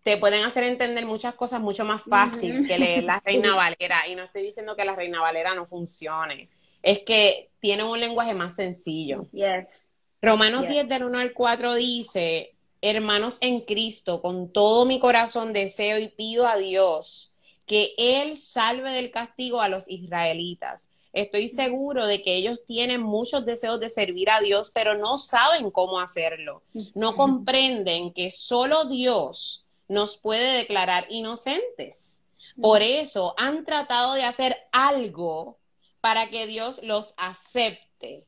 te 0.02 0.16
pueden 0.18 0.44
hacer 0.44 0.64
entender 0.64 1.04
muchas 1.06 1.34
cosas 1.34 1.60
mucho 1.60 1.84
más 1.84 2.02
fácil 2.02 2.66
que 2.66 2.78
leer 2.78 3.04
la 3.04 3.20
Reina 3.24 3.56
Valera, 3.56 4.06
y 4.06 4.14
no 4.14 4.22
estoy 4.22 4.42
diciendo 4.42 4.76
que 4.76 4.84
la 4.84 4.94
Reina 4.94 5.20
Valera 5.20 5.54
no 5.54 5.66
funcione, 5.66 6.48
es 6.82 7.00
que 7.00 7.50
tiene 7.58 7.82
un 7.82 7.98
lenguaje 7.98 8.34
más 8.34 8.54
sencillo. 8.54 9.26
Yes. 9.32 9.88
Romanos 10.22 10.68
10 10.68 10.88
del 10.88 11.04
1 11.04 11.18
al 11.18 11.32
4 11.32 11.74
dice, 11.74 12.54
hermanos 12.80 13.38
en 13.40 13.62
Cristo, 13.62 14.22
con 14.22 14.52
todo 14.52 14.84
mi 14.84 15.00
corazón 15.00 15.52
deseo 15.52 15.98
y 15.98 16.08
pido 16.08 16.46
a 16.46 16.56
Dios 16.56 17.32
que 17.66 17.94
Él 17.98 18.38
salve 18.38 18.92
del 18.92 19.10
castigo 19.10 19.60
a 19.60 19.68
los 19.68 19.88
israelitas. 19.88 20.90
Estoy 21.12 21.48
seguro 21.48 22.06
de 22.06 22.22
que 22.22 22.36
ellos 22.36 22.60
tienen 22.66 23.00
muchos 23.00 23.46
deseos 23.46 23.80
de 23.80 23.90
servir 23.90 24.30
a 24.30 24.40
Dios, 24.40 24.70
pero 24.72 24.96
no 24.96 25.18
saben 25.18 25.70
cómo 25.70 25.98
hacerlo. 25.98 26.62
No 26.94 27.16
comprenden 27.16 28.12
que 28.12 28.30
solo 28.30 28.84
Dios 28.84 29.64
nos 29.88 30.16
puede 30.18 30.58
declarar 30.58 31.06
inocentes. 31.08 32.20
Por 32.60 32.82
eso 32.82 33.34
han 33.38 33.64
tratado 33.64 34.14
de 34.14 34.24
hacer 34.24 34.56
algo 34.72 35.58
para 36.00 36.28
que 36.30 36.46
Dios 36.46 36.80
los 36.82 37.14
acepte. 37.16 38.26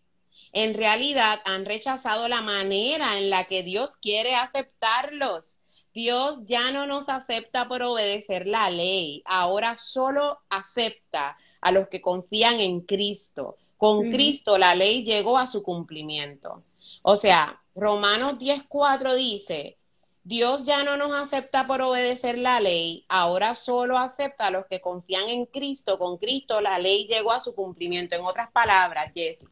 En 0.53 0.75
realidad 0.75 1.41
han 1.45 1.65
rechazado 1.65 2.27
la 2.29 2.41
manera 2.41 3.19
en 3.19 3.31
la 3.31 3.45
que 3.45 3.63
Dios 3.63 3.97
quiere 3.97 4.35
aceptarlos. 4.35 5.59
Dios 5.99 6.47
ya 6.47 6.71
no 6.71 6.87
nos 6.87 7.09
acepta 7.09 7.67
por 7.67 7.83
obedecer 7.83 8.47
la 8.47 8.71
ley, 8.71 9.21
ahora 9.25 9.75
solo 9.75 10.39
acepta 10.49 11.37
a 11.61 11.73
los 11.73 11.89
que 11.89 12.01
confían 12.01 12.61
en 12.61 12.83
Cristo. 12.83 13.57
Con 13.77 14.13
Cristo 14.13 14.59
la 14.59 14.77
ley 14.77 15.03
llegó 15.03 15.39
a 15.39 15.49
su 15.49 15.65
cumplimiento. 15.65 16.63
O 17.03 17.17
sea, 17.17 17.61
Romanos 17.75 18.39
10:4 18.39 19.17
dice, 19.17 19.77
Dios 20.23 20.65
ya 20.65 20.85
no 20.85 20.97
nos 20.97 21.21
acepta 21.21 21.67
por 21.67 21.83
obedecer 21.83 22.39
la 22.39 22.61
ley, 22.61 23.05
ahora 23.09 23.57
solo 23.57 23.99
acepta 23.99 24.47
a 24.47 24.51
los 24.53 24.67
que 24.67 24.81
confían 24.81 25.29
en 25.29 25.47
Cristo. 25.47 25.99
Con 25.99 26.17
Cristo 26.19 26.61
la 26.61 26.79
ley 26.79 27.09
llegó 27.09 27.33
a 27.33 27.41
su 27.41 27.57
cumplimiento. 27.57 28.15
En 28.15 28.25
otras 28.25 28.53
palabras, 28.53 29.11
Jesse. 29.13 29.49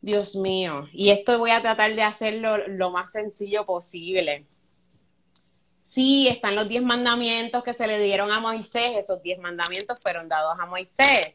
Dios 0.00 0.36
mío, 0.36 0.86
y 0.92 1.10
esto 1.10 1.36
voy 1.36 1.50
a 1.50 1.62
tratar 1.62 1.96
de 1.96 2.02
hacerlo 2.02 2.68
lo 2.68 2.92
más 2.92 3.10
sencillo 3.10 3.66
posible. 3.66 4.46
Sí, 5.98 6.28
están 6.28 6.54
los 6.54 6.68
diez 6.68 6.84
mandamientos 6.84 7.64
que 7.64 7.74
se 7.74 7.88
le 7.88 7.98
dieron 7.98 8.30
a 8.30 8.38
Moisés, 8.38 8.92
esos 8.98 9.20
diez 9.20 9.36
mandamientos 9.40 9.98
fueron 10.00 10.28
dados 10.28 10.56
a 10.56 10.64
Moisés. 10.64 11.34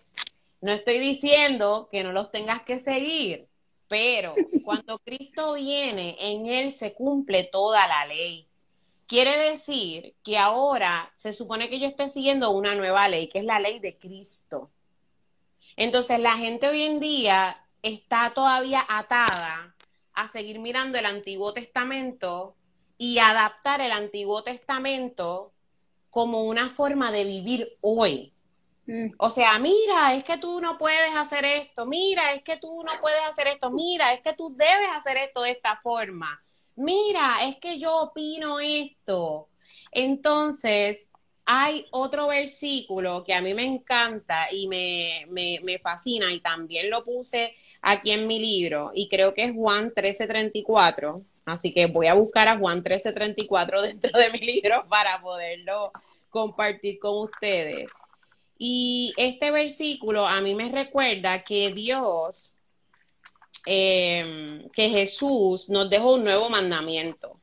No 0.61 0.71
estoy 0.71 0.99
diciendo 0.99 1.89
que 1.91 2.01
no 2.01 2.13
los 2.13 2.31
tengas 2.31 2.61
que 2.61 2.79
seguir, 2.79 3.49
pero 3.89 4.33
cuando 4.63 4.99
Cristo 4.99 5.55
viene, 5.55 6.15
en 6.17 6.45
Él 6.45 6.71
se 6.71 6.93
cumple 6.93 7.43
toda 7.43 7.85
la 7.89 8.05
ley. 8.05 8.47
Quiere 9.05 9.37
decir 9.49 10.15
que 10.23 10.37
ahora 10.37 11.11
se 11.17 11.33
supone 11.33 11.69
que 11.69 11.81
yo 11.81 11.87
esté 11.87 12.07
siguiendo 12.07 12.51
una 12.51 12.73
nueva 12.73 13.09
ley, 13.09 13.27
que 13.27 13.39
es 13.39 13.45
la 13.45 13.59
ley 13.59 13.79
de 13.79 13.97
Cristo. 13.97 14.71
Entonces 15.75 16.21
la 16.21 16.37
gente 16.37 16.69
hoy 16.69 16.83
en 16.83 17.01
día 17.01 17.65
está 17.81 18.31
todavía 18.33 18.85
atada 18.87 19.75
a 20.13 20.29
seguir 20.29 20.59
mirando 20.59 20.97
el 20.97 21.05
Antiguo 21.05 21.53
Testamento 21.53 22.55
y 22.97 23.19
adaptar 23.19 23.81
el 23.81 23.91
Antiguo 23.91 24.43
Testamento 24.43 25.51
como 26.09 26.43
una 26.43 26.69
forma 26.75 27.11
de 27.11 27.25
vivir 27.25 27.77
hoy. 27.81 28.33
Mm. 28.85 29.07
O 29.17 29.29
sea, 29.29 29.57
mira, 29.59 30.13
es 30.15 30.23
que 30.23 30.37
tú 30.37 30.59
no 30.61 30.77
puedes 30.77 31.15
hacer 31.15 31.45
esto, 31.45 31.85
mira, 31.85 32.33
es 32.33 32.43
que 32.43 32.57
tú 32.57 32.83
no 32.83 32.91
puedes 33.01 33.21
hacer 33.23 33.47
esto, 33.47 33.71
mira, 33.71 34.13
es 34.13 34.21
que 34.21 34.33
tú 34.33 34.53
debes 34.55 34.89
hacer 34.95 35.17
esto 35.17 35.41
de 35.41 35.51
esta 35.51 35.79
forma, 35.81 36.43
mira, 36.75 37.37
es 37.47 37.57
que 37.57 37.79
yo 37.79 37.95
opino 38.01 38.59
esto. 38.59 39.47
Entonces, 39.91 41.09
hay 41.45 41.85
otro 41.91 42.27
versículo 42.27 43.23
que 43.23 43.33
a 43.33 43.41
mí 43.41 43.53
me 43.53 43.63
encanta 43.65 44.47
y 44.51 44.67
me, 44.67 45.25
me, 45.29 45.59
me 45.63 45.79
fascina 45.79 46.31
y 46.33 46.39
también 46.41 46.89
lo 46.89 47.03
puse 47.03 47.55
aquí 47.81 48.11
en 48.11 48.27
mi 48.27 48.39
libro 48.39 48.91
y 48.93 49.09
creo 49.09 49.33
que 49.33 49.45
es 49.45 49.53
Juan 49.53 49.85
1334. 49.85 51.21
Así 51.45 51.73
que 51.73 51.87
voy 51.87 52.07
a 52.07 52.13
buscar 52.13 52.47
a 52.47 52.57
Juan 52.57 52.77
1334 52.77 53.81
dentro 53.81 54.17
de 54.17 54.29
mi 54.31 54.39
libro 54.39 54.85
para 54.89 55.21
poderlo 55.21 55.91
compartir 56.29 56.99
con 56.99 57.17
ustedes. 57.23 57.91
Y 58.57 59.13
este 59.17 59.51
versículo 59.51 60.27
a 60.27 60.39
mí 60.41 60.55
me 60.55 60.69
recuerda 60.69 61.43
que 61.43 61.71
Dios, 61.73 62.53
em, 63.65 64.69
que 64.69 64.89
Jesús 64.89 65.69
nos 65.69 65.89
dejó 65.89 66.13
un 66.13 66.23
nuevo 66.23 66.49
mandamiento. 66.49 67.39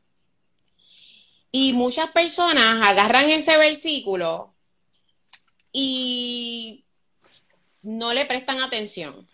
Y 1.53 1.73
muchas 1.73 2.11
personas 2.11 2.87
agarran 2.87 3.29
ese 3.29 3.57
versículo 3.57 4.55
y 5.73 6.85
no 7.83 8.13
le 8.15 8.27
prestan 8.27 8.63
atención. 8.63 9.29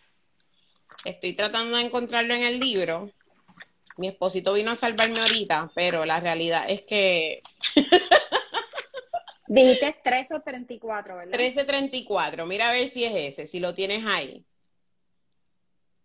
Estoy 1.04 1.34
tratando 1.34 1.76
de 1.76 1.84
encontrarlo 1.84 2.34
en 2.34 2.42
el 2.42 2.58
libro. 2.58 3.12
Mi 3.96 4.08
esposito 4.08 4.52
vino 4.52 4.70
a 4.70 4.76
salvarme 4.76 5.20
ahorita, 5.20 5.70
pero 5.74 6.04
la 6.04 6.20
realidad 6.20 6.64
es 6.68 6.82
que 6.82 7.40
Dijiste 9.48 9.86
1334, 9.86 11.16
¿verdad? 11.16 11.38
1334, 11.38 12.46
mira 12.46 12.70
a 12.70 12.72
ver 12.72 12.88
si 12.88 13.04
es 13.04 13.14
ese, 13.14 13.46
si 13.46 13.60
lo 13.60 13.74
tienes 13.74 14.04
ahí. 14.04 14.44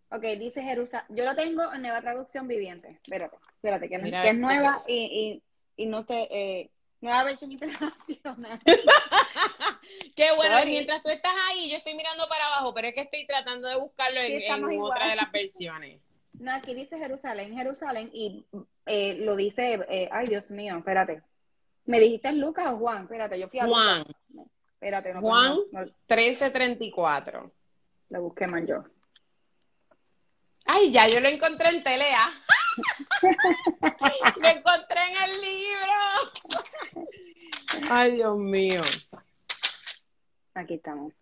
Ok, 0.10 0.24
dice 0.38 0.62
Jerusalén. 0.62 1.06
Yo 1.10 1.26
lo 1.26 1.36
tengo 1.36 1.74
en 1.74 1.82
nueva 1.82 2.02
traducción 2.02 2.48
viviente. 2.48 3.00
Espérate, 3.02 3.38
espérate, 3.56 3.90
que, 3.90 3.96
es 3.96 4.36
nueva 4.36 4.82
y, 4.88 5.42
y, 5.78 5.86
no 5.86 6.06
te. 6.06 6.28
Eh, 6.30 6.70
nueva 7.00 7.24
versión 7.24 7.52
internacional. 7.52 8.60
Qué 10.16 10.32
bueno, 10.36 10.58
mientras 10.66 11.02
tú 11.02 11.10
estás 11.10 11.34
ahí, 11.50 11.72
yo 11.72 11.78
estoy 11.78 11.96
mirando 11.96 12.28
para 12.28 12.46
abajo, 12.48 12.74
pero 12.74 12.90
es 12.90 12.94
que 12.94 13.02
estoy 13.02 13.26
tratando 13.26 13.70
de 13.70 13.78
buscarlo 13.78 14.20
en, 14.20 14.82
otra 14.82 15.10
de 15.10 15.16
las 15.16 15.32
versiones. 15.32 16.02
No, 16.42 16.52
aquí 16.54 16.74
dice 16.74 16.98
Jerusalén, 16.98 17.54
Jerusalén, 17.54 18.10
y 18.14 18.48
eh, 18.88 19.16
lo 19.20 19.36
dice, 19.36 19.86
eh, 19.88 20.10
ay 20.12 20.26
Dios 20.26 20.50
mío, 20.50 20.76
espérate. 20.76 21.22
¿Me 21.86 22.00
dijiste 22.00 22.34
Lucas 22.34 22.72
o 22.72 22.78
Juan? 22.78 23.04
Espérate, 23.04 23.40
yo 23.40 23.48
fui 23.48 23.60
a 23.60 23.68
Juan. 23.68 24.04
Espérate, 24.74 25.14
no, 25.14 25.22
Juan 25.22 25.60
1334. 25.72 27.52
Lo 28.10 28.22
busqué 28.24 28.48
mal 28.48 28.66
yo. 28.66 28.84
Ay, 30.66 30.92
ya 30.92 31.08
yo 31.08 31.20
lo 31.20 31.30
encontré 31.30 31.70
en 31.70 31.84
Telea. 31.84 32.32
lo 34.42 34.48
encontré 34.48 35.00
en 35.10 35.30
el 35.30 35.42
libro. 35.42 35.94
Ay, 37.88 38.16
Dios 38.16 38.38
mío. 38.40 38.82
Aquí 40.56 40.74
estamos. 40.74 41.14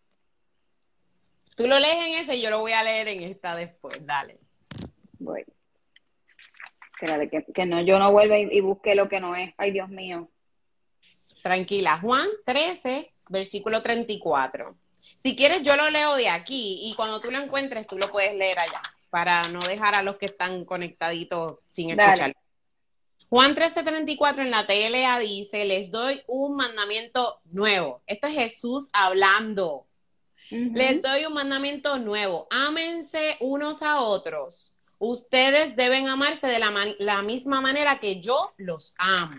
Tú 1.57 1.67
lo 1.67 1.77
lees 1.77 2.07
en 2.07 2.19
ese 2.19 2.37
y 2.37 2.41
yo 2.41 2.49
lo 2.51 2.59
voy 2.59 2.71
a 2.71 2.83
leer 2.83 3.09
en 3.09 3.23
esta 3.23 3.53
después. 3.53 4.05
Dale. 4.05 4.39
Espérate, 6.93 7.29
que, 7.29 7.45
que 7.53 7.65
no, 7.65 7.81
yo 7.81 7.97
no 7.99 8.11
vuelva 8.11 8.37
y, 8.37 8.49
y 8.51 8.59
busque 8.61 8.95
lo 8.95 9.07
que 9.07 9.19
no 9.19 9.35
es. 9.35 9.53
Ay, 9.57 9.71
Dios 9.71 9.89
mío. 9.89 10.29
Tranquila, 11.41 11.99
Juan 11.99 12.27
13, 12.45 13.13
versículo 13.29 13.81
34. 13.81 14.75
Si 15.19 15.35
quieres, 15.35 15.63
yo 15.63 15.75
lo 15.75 15.89
leo 15.89 16.15
de 16.15 16.29
aquí 16.29 16.79
y 16.83 16.93
cuando 16.95 17.19
tú 17.19 17.31
lo 17.31 17.41
encuentres, 17.41 17.87
tú 17.87 17.97
lo 17.97 18.09
puedes 18.09 18.35
leer 18.35 18.59
allá, 18.59 18.81
para 19.09 19.41
no 19.43 19.59
dejar 19.59 19.95
a 19.95 20.03
los 20.03 20.17
que 20.17 20.25
están 20.25 20.65
conectaditos 20.65 21.59
sin 21.67 21.91
escuchar. 21.91 22.33
Juan 23.29 23.53
34 23.53 24.43
en 24.43 24.51
la 24.51 24.65
TLA 24.65 25.19
dice, 25.19 25.63
les 25.65 25.91
doy 25.91 26.23
un 26.27 26.55
mandamiento 26.55 27.39
nuevo. 27.45 28.01
Esto 28.07 28.27
es 28.27 28.33
Jesús 28.33 28.89
hablando. 28.91 29.85
Les 30.49 31.01
doy 31.03 31.25
un 31.25 31.33
mandamiento 31.33 31.99
nuevo. 31.99 32.47
Ámense 32.49 33.37
unos 33.39 33.83
a 33.83 34.01
otros. 34.01 34.73
Ustedes 34.99 35.75
deben 35.75 36.07
amarse 36.07 36.47
de 36.47 36.59
la, 36.59 36.71
la 36.99 37.21
misma 37.21 37.61
manera 37.61 37.99
que 37.99 38.21
yo 38.21 38.47
los 38.57 38.93
amo. 38.97 39.37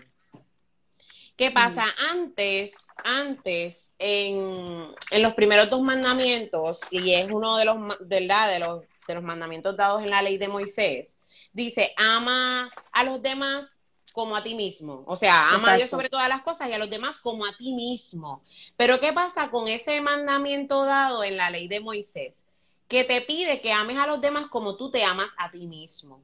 ¿Qué 1.41 1.49
pasa? 1.49 1.85
Antes, 2.11 2.87
antes, 3.03 3.91
en, 3.97 4.93
los 5.11 5.33
primeros 5.33 5.69
dos 5.71 5.81
mandamientos, 5.81 6.81
y 6.91 7.13
es 7.13 7.31
uno 7.31 7.57
de 7.57 7.65
los, 7.65 7.77
¿verdad? 8.01 8.49
De 8.49 8.59
los, 8.59 8.83
de 9.07 9.15
los 9.15 9.23
mandamientos 9.23 9.75
dados 9.75 10.03
en 10.03 10.11
la 10.11 10.21
ley 10.21 10.37
de 10.37 10.47
Moisés, 10.47 11.17
dice, 11.51 11.93
ama 11.97 12.69
a 12.93 13.03
los 13.03 13.21
demás 13.21 13.79
como 14.13 14.35
a 14.35 14.43
ti 14.43 14.53
mismo. 14.53 15.03
O 15.07 15.15
sea, 15.15 15.49
ama 15.49 15.73
a 15.73 15.77
Dios 15.77 15.89
sobre 15.89 16.09
todas 16.09 16.29
las 16.29 16.43
cosas 16.43 16.69
y 16.69 16.73
a 16.73 16.77
los 16.77 16.89
demás 16.89 17.17
como 17.17 17.45
a 17.45 17.55
ti 17.57 17.73
mismo. 17.73 18.43
Pero 18.77 18.99
¿qué 18.99 19.11
pasa 19.11 19.49
con 19.49 19.67
ese 19.67 19.99
mandamiento 19.99 20.85
dado 20.85 21.23
en 21.23 21.37
la 21.37 21.49
ley 21.49 21.67
de 21.67 21.79
Moisés? 21.79 22.43
Que 22.91 23.03
te 23.05 23.21
pide 23.21 23.61
que 23.61 23.71
ames 23.71 23.97
a 23.97 24.05
los 24.05 24.19
demás 24.19 24.47
como 24.47 24.75
tú 24.75 24.91
te 24.91 25.03
amas 25.03 25.31
a 25.37 25.49
ti 25.49 25.65
mismo. 25.65 26.23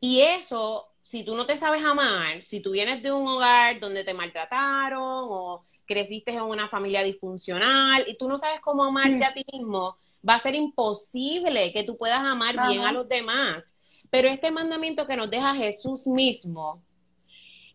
Y 0.00 0.20
eso 0.20 0.88
si 1.06 1.22
tú 1.22 1.36
no 1.36 1.46
te 1.46 1.56
sabes 1.56 1.84
amar, 1.84 2.42
si 2.42 2.58
tú 2.58 2.72
vienes 2.72 3.00
de 3.00 3.12
un 3.12 3.28
hogar 3.28 3.78
donde 3.78 4.02
te 4.02 4.12
maltrataron 4.12 5.00
o 5.04 5.64
creciste 5.86 6.32
en 6.32 6.42
una 6.42 6.68
familia 6.68 7.04
disfuncional 7.04 8.04
y 8.08 8.16
tú 8.16 8.28
no 8.28 8.38
sabes 8.38 8.60
cómo 8.60 8.82
amarte 8.82 9.24
a 9.24 9.32
ti 9.32 9.46
mismo, 9.52 9.98
va 10.28 10.34
a 10.34 10.40
ser 10.40 10.56
imposible 10.56 11.72
que 11.72 11.84
tú 11.84 11.96
puedas 11.96 12.18
amar 12.18 12.56
bien 12.66 12.80
a 12.80 12.90
los 12.90 13.08
demás. 13.08 13.72
Pero 14.10 14.26
este 14.26 14.50
mandamiento 14.50 15.06
que 15.06 15.16
nos 15.16 15.30
deja 15.30 15.54
Jesús 15.54 16.08
mismo 16.08 16.82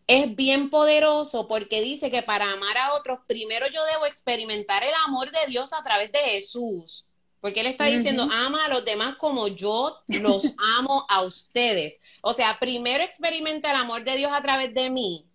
es 0.06 0.36
bien 0.36 0.68
poderoso 0.68 1.48
porque 1.48 1.80
dice 1.80 2.10
que 2.10 2.22
para 2.22 2.52
amar 2.52 2.76
a 2.76 2.92
otros, 2.92 3.20
primero 3.26 3.64
yo 3.72 3.82
debo 3.86 4.04
experimentar 4.04 4.82
el 4.82 4.92
amor 5.06 5.30
de 5.30 5.46
Dios 5.48 5.72
a 5.72 5.82
través 5.82 6.12
de 6.12 6.18
Jesús. 6.18 7.06
Porque 7.42 7.58
él 7.58 7.66
está 7.66 7.86
diciendo, 7.86 8.28
ama 8.30 8.66
a 8.66 8.68
los 8.68 8.84
demás 8.84 9.16
como 9.16 9.48
yo 9.48 9.98
los 10.06 10.54
amo 10.78 11.04
a 11.08 11.22
ustedes. 11.22 12.00
O 12.22 12.32
sea, 12.34 12.56
primero 12.60 13.02
experimenta 13.02 13.72
el 13.72 13.78
amor 13.78 14.04
de 14.04 14.14
Dios 14.14 14.30
a 14.32 14.40
través 14.40 14.72
de 14.72 14.88
mí, 14.90 15.26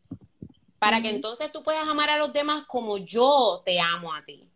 para 0.80 1.02
que 1.02 1.10
entonces 1.10 1.52
tú 1.52 1.64
puedas 1.64 1.86
amar 1.86 2.10
a 2.10 2.18
los 2.18 2.32
demás 2.32 2.64
como 2.66 2.98
yo 2.98 3.62
te 3.66 3.82
amo 3.82 4.14
a 4.14 4.24
ti. 4.24 4.48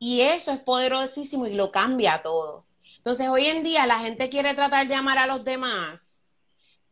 Y 0.00 0.22
eso 0.22 0.50
es 0.50 0.58
poderosísimo 0.58 1.46
y 1.46 1.54
lo 1.54 1.70
cambia 1.70 2.20
todo. 2.20 2.64
Entonces, 2.96 3.28
hoy 3.28 3.46
en 3.46 3.62
día 3.62 3.86
la 3.86 4.00
gente 4.00 4.28
quiere 4.28 4.52
tratar 4.54 4.88
de 4.88 4.96
amar 4.96 5.18
a 5.18 5.28
los 5.28 5.44
demás, 5.44 6.20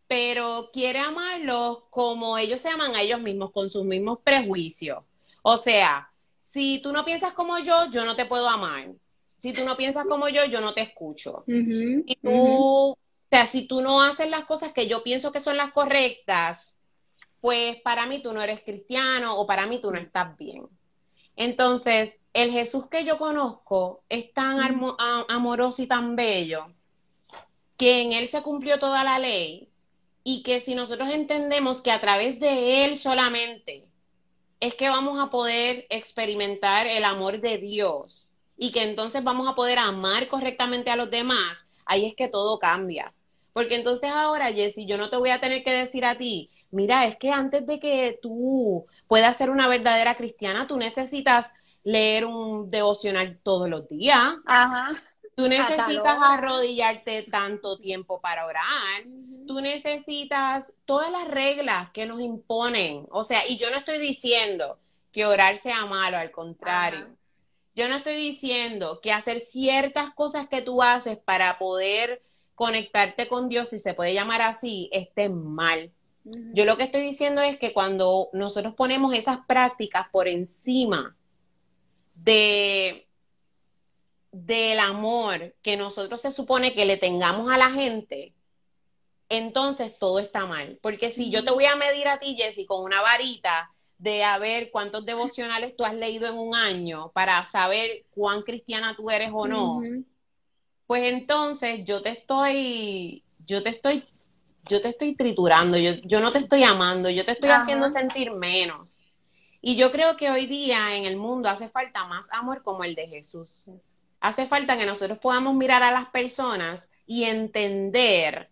pero 0.06 0.70
quiere 0.72 1.00
amarlos 1.00 1.78
como 1.90 2.38
ellos 2.38 2.60
se 2.60 2.68
aman 2.68 2.94
a 2.94 3.02
ellos 3.02 3.20
mismos, 3.20 3.50
con 3.50 3.68
sus 3.68 3.84
mismos 3.84 4.20
prejuicios. 4.22 5.02
O 5.42 5.58
sea, 5.58 6.12
si 6.38 6.78
tú 6.80 6.92
no 6.92 7.04
piensas 7.04 7.32
como 7.32 7.58
yo, 7.58 7.90
yo 7.90 8.04
no 8.04 8.14
te 8.14 8.24
puedo 8.24 8.48
amar 8.48 8.90
si 9.40 9.54
tú 9.54 9.64
no 9.64 9.76
piensas 9.76 10.06
como 10.06 10.28
yo, 10.28 10.44
yo 10.44 10.60
no 10.60 10.74
te 10.74 10.82
escucho. 10.82 11.44
y 11.46 12.14
tú, 12.16 12.90
o 12.92 12.98
sea, 13.30 13.46
si 13.46 13.66
tú 13.66 13.80
no 13.80 14.02
haces 14.02 14.28
las 14.28 14.44
cosas 14.44 14.72
que 14.72 14.86
yo 14.86 15.02
pienso 15.02 15.32
que 15.32 15.40
son 15.40 15.56
las 15.56 15.72
correctas, 15.72 16.76
pues 17.40 17.80
para 17.82 18.06
mí 18.06 18.22
tú 18.22 18.32
no 18.32 18.42
eres 18.42 18.62
cristiano 18.62 19.38
o 19.40 19.46
para 19.46 19.66
mí 19.66 19.80
tú 19.80 19.90
no 19.90 19.98
estás 19.98 20.36
bien. 20.36 20.68
Entonces, 21.36 22.18
el 22.34 22.52
Jesús 22.52 22.86
que 22.88 23.04
yo 23.04 23.16
conozco 23.16 24.02
es 24.10 24.32
tan 24.34 24.58
amoroso 25.28 25.82
y 25.82 25.86
tan 25.86 26.16
bello 26.16 26.66
que 27.78 28.02
en 28.02 28.12
Él 28.12 28.28
se 28.28 28.42
cumplió 28.42 28.78
toda 28.78 29.04
la 29.04 29.18
ley 29.18 29.70
y 30.22 30.42
que 30.42 30.60
si 30.60 30.74
nosotros 30.74 31.08
entendemos 31.08 31.80
que 31.80 31.92
a 31.92 32.00
través 32.00 32.38
de 32.40 32.84
Él 32.84 32.98
solamente 32.98 33.86
es 34.60 34.74
que 34.74 34.90
vamos 34.90 35.18
a 35.18 35.30
poder 35.30 35.86
experimentar 35.88 36.86
el 36.86 37.04
amor 37.04 37.40
de 37.40 37.56
Dios 37.56 38.29
y 38.62 38.72
que 38.72 38.82
entonces 38.82 39.24
vamos 39.24 39.48
a 39.48 39.54
poder 39.54 39.78
amar 39.78 40.28
correctamente 40.28 40.90
a 40.90 40.96
los 40.96 41.10
demás, 41.10 41.64
ahí 41.86 42.04
es 42.04 42.14
que 42.14 42.28
todo 42.28 42.58
cambia. 42.58 43.14
Porque 43.54 43.74
entonces 43.74 44.10
ahora, 44.12 44.52
Jessy, 44.52 44.84
yo 44.84 44.98
no 44.98 45.08
te 45.08 45.16
voy 45.16 45.30
a 45.30 45.40
tener 45.40 45.64
que 45.64 45.72
decir 45.72 46.04
a 46.04 46.18
ti, 46.18 46.50
mira, 46.70 47.06
es 47.06 47.16
que 47.16 47.30
antes 47.30 47.66
de 47.66 47.80
que 47.80 48.18
tú 48.20 48.84
puedas 49.08 49.38
ser 49.38 49.48
una 49.48 49.66
verdadera 49.66 50.14
cristiana, 50.18 50.66
tú 50.66 50.76
necesitas 50.76 51.54
leer 51.84 52.26
un 52.26 52.70
devocional 52.70 53.40
todos 53.42 53.66
los 53.70 53.88
días. 53.88 54.34
Ajá. 54.44 54.92
Tú 55.34 55.48
necesitas 55.48 56.18
arrodillarte 56.20 57.22
tanto 57.22 57.78
tiempo 57.78 58.20
para 58.20 58.44
orar. 58.44 59.04
Tú 59.46 59.62
necesitas 59.62 60.70
todas 60.84 61.10
las 61.10 61.26
reglas 61.28 61.90
que 61.92 62.04
nos 62.04 62.20
imponen. 62.20 63.06
O 63.10 63.24
sea, 63.24 63.48
y 63.48 63.56
yo 63.56 63.70
no 63.70 63.78
estoy 63.78 63.98
diciendo 63.98 64.78
que 65.12 65.24
orar 65.24 65.56
sea 65.56 65.86
malo, 65.86 66.18
al 66.18 66.30
contrario. 66.30 67.06
Yo 67.74 67.88
no 67.88 67.96
estoy 67.96 68.16
diciendo 68.16 69.00
que 69.00 69.12
hacer 69.12 69.40
ciertas 69.40 70.12
cosas 70.14 70.48
que 70.48 70.62
tú 70.62 70.82
haces 70.82 71.18
para 71.18 71.58
poder 71.58 72.22
conectarte 72.54 73.28
con 73.28 73.48
Dios, 73.48 73.70
si 73.70 73.78
se 73.78 73.94
puede 73.94 74.12
llamar 74.12 74.42
así, 74.42 74.90
esté 74.92 75.28
mal. 75.28 75.92
Yo 76.24 76.66
lo 76.66 76.76
que 76.76 76.84
estoy 76.84 77.00
diciendo 77.00 77.40
es 77.40 77.58
que 77.58 77.72
cuando 77.72 78.28
nosotros 78.32 78.74
ponemos 78.74 79.14
esas 79.14 79.38
prácticas 79.46 80.08
por 80.12 80.28
encima 80.28 81.16
de, 82.14 83.08
del 84.30 84.78
amor 84.78 85.54
que 85.62 85.76
nosotros 85.76 86.20
se 86.20 86.30
supone 86.30 86.74
que 86.74 86.84
le 86.84 86.98
tengamos 86.98 87.50
a 87.50 87.56
la 87.56 87.70
gente, 87.70 88.34
entonces 89.30 89.98
todo 89.98 90.18
está 90.18 90.44
mal. 90.44 90.78
Porque 90.82 91.10
si 91.10 91.30
yo 91.30 91.42
te 91.44 91.52
voy 91.52 91.64
a 91.64 91.76
medir 91.76 92.08
a 92.08 92.20
ti, 92.20 92.36
Jessy, 92.36 92.66
con 92.66 92.84
una 92.84 93.00
varita 93.00 93.72
de 94.00 94.24
a 94.24 94.38
ver 94.38 94.70
cuántos 94.70 95.04
devocionales 95.04 95.76
tú 95.76 95.84
has 95.84 95.92
leído 95.92 96.26
en 96.26 96.38
un 96.38 96.54
año 96.54 97.10
para 97.12 97.44
saber 97.44 98.06
cuán 98.10 98.42
cristiana 98.42 98.96
tú 98.96 99.10
eres 99.10 99.28
o 99.30 99.46
no, 99.46 99.82
pues 100.86 101.12
entonces 101.12 101.84
yo 101.84 102.00
te 102.00 102.08
estoy, 102.08 103.22
yo 103.46 103.62
te 103.62 103.68
estoy, 103.68 104.04
yo 104.64 104.80
te 104.80 104.88
estoy 104.88 105.14
triturando, 105.14 105.76
yo, 105.76 105.92
yo 106.02 106.20
no 106.20 106.32
te 106.32 106.38
estoy 106.38 106.64
amando, 106.64 107.10
yo 107.10 107.26
te 107.26 107.32
estoy 107.32 107.50
haciendo 107.50 107.90
sentir 107.90 108.32
menos. 108.32 109.04
Y 109.60 109.76
yo 109.76 109.92
creo 109.92 110.16
que 110.16 110.30
hoy 110.30 110.46
día 110.46 110.96
en 110.96 111.04
el 111.04 111.18
mundo 111.18 111.50
hace 111.50 111.68
falta 111.68 112.06
más 112.06 112.32
amor 112.32 112.62
como 112.62 112.84
el 112.84 112.94
de 112.94 113.06
Jesús. 113.06 113.66
Hace 114.18 114.46
falta 114.46 114.78
que 114.78 114.86
nosotros 114.86 115.18
podamos 115.18 115.54
mirar 115.54 115.82
a 115.82 115.92
las 115.92 116.08
personas 116.08 116.88
y 117.06 117.24
entender 117.24 118.48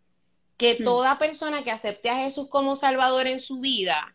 que 0.58 0.76
hmm. 0.78 0.84
toda 0.84 1.18
persona 1.18 1.64
que 1.64 1.70
acepte 1.70 2.10
a 2.10 2.16
Jesús 2.16 2.48
como 2.50 2.76
Salvador 2.76 3.26
en 3.26 3.40
su 3.40 3.60
vida, 3.60 4.14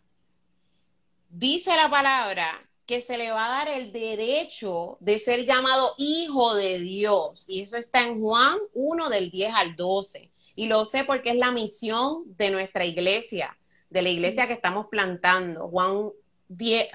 dice 1.33 1.75
la 1.75 1.89
palabra 1.89 2.63
que 2.85 3.01
se 3.01 3.17
le 3.17 3.31
va 3.31 3.45
a 3.45 3.65
dar 3.65 3.67
el 3.69 3.91
derecho 3.91 4.97
de 4.99 5.17
ser 5.19 5.45
llamado 5.45 5.95
hijo 5.97 6.53
de 6.53 6.79
Dios. 6.79 7.45
Y 7.47 7.61
eso 7.61 7.77
está 7.77 8.01
en 8.01 8.21
Juan 8.21 8.57
1 8.73 9.09
del 9.09 9.31
10 9.31 9.53
al 9.55 9.75
12. 9.75 10.29
Y 10.55 10.67
lo 10.67 10.85
sé 10.85 11.03
porque 11.03 11.31
es 11.31 11.37
la 11.37 11.51
misión 11.51 12.23
de 12.37 12.51
nuestra 12.51 12.85
iglesia, 12.85 13.57
de 13.89 14.01
la 14.01 14.09
iglesia 14.09 14.47
que 14.47 14.53
estamos 14.53 14.87
plantando. 14.87 15.67
Juan, 15.69 16.11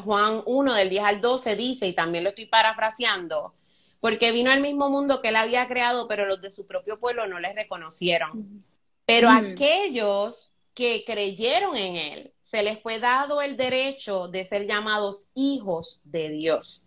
Juan 0.04 0.42
1 0.46 0.74
del 0.74 0.90
10 0.90 1.04
al 1.04 1.20
12 1.20 1.56
dice, 1.56 1.86
y 1.88 1.92
también 1.94 2.22
lo 2.22 2.30
estoy 2.30 2.46
parafraseando, 2.46 3.54
porque 4.00 4.30
vino 4.30 4.52
al 4.52 4.60
mismo 4.60 4.90
mundo 4.90 5.20
que 5.20 5.28
él 5.28 5.36
había 5.36 5.66
creado, 5.66 6.06
pero 6.06 6.26
los 6.26 6.40
de 6.40 6.52
su 6.52 6.66
propio 6.66 7.00
pueblo 7.00 7.26
no 7.26 7.40
le 7.40 7.52
reconocieron. 7.52 8.62
Pero 9.04 9.30
aquellos 9.30 10.52
que 10.78 11.02
creyeron 11.04 11.76
en 11.76 11.96
él, 11.96 12.32
se 12.44 12.62
les 12.62 12.80
fue 12.80 13.00
dado 13.00 13.42
el 13.42 13.56
derecho 13.56 14.28
de 14.28 14.44
ser 14.44 14.64
llamados 14.64 15.26
hijos 15.34 16.00
de 16.04 16.28
Dios. 16.28 16.84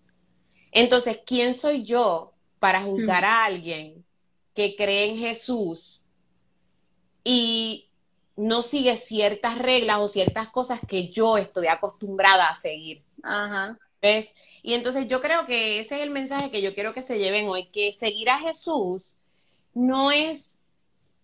Entonces, 0.71 1.19
¿quién 1.25 1.53
soy 1.53 1.83
yo 1.83 2.31
para 2.57 2.83
juzgar 2.83 3.25
a 3.25 3.43
alguien 3.43 4.05
que 4.55 4.77
cree 4.77 5.09
en 5.09 5.17
Jesús 5.17 6.05
y 7.25 7.89
no 8.37 8.63
sigue 8.63 8.95
ciertas 8.95 9.57
reglas 9.57 9.97
o 9.99 10.07
ciertas 10.07 10.47
cosas 10.47 10.79
que 10.87 11.09
yo 11.09 11.37
estoy 11.37 11.67
acostumbrada 11.67 12.47
a 12.47 12.55
seguir? 12.55 13.03
Ajá. 13.21 13.77
¿Ves? 14.01 14.33
Y 14.63 14.73
entonces 14.73 15.09
yo 15.09 15.19
creo 15.19 15.45
que 15.45 15.81
ese 15.81 15.95
es 15.95 16.01
el 16.03 16.11
mensaje 16.11 16.49
que 16.49 16.61
yo 16.61 16.73
quiero 16.73 16.93
que 16.93 17.03
se 17.03 17.19
lleven 17.19 17.49
hoy, 17.49 17.65
que 17.65 17.91
seguir 17.91 18.29
a 18.29 18.39
Jesús 18.39 19.17
no 19.73 20.11
es 20.11 20.61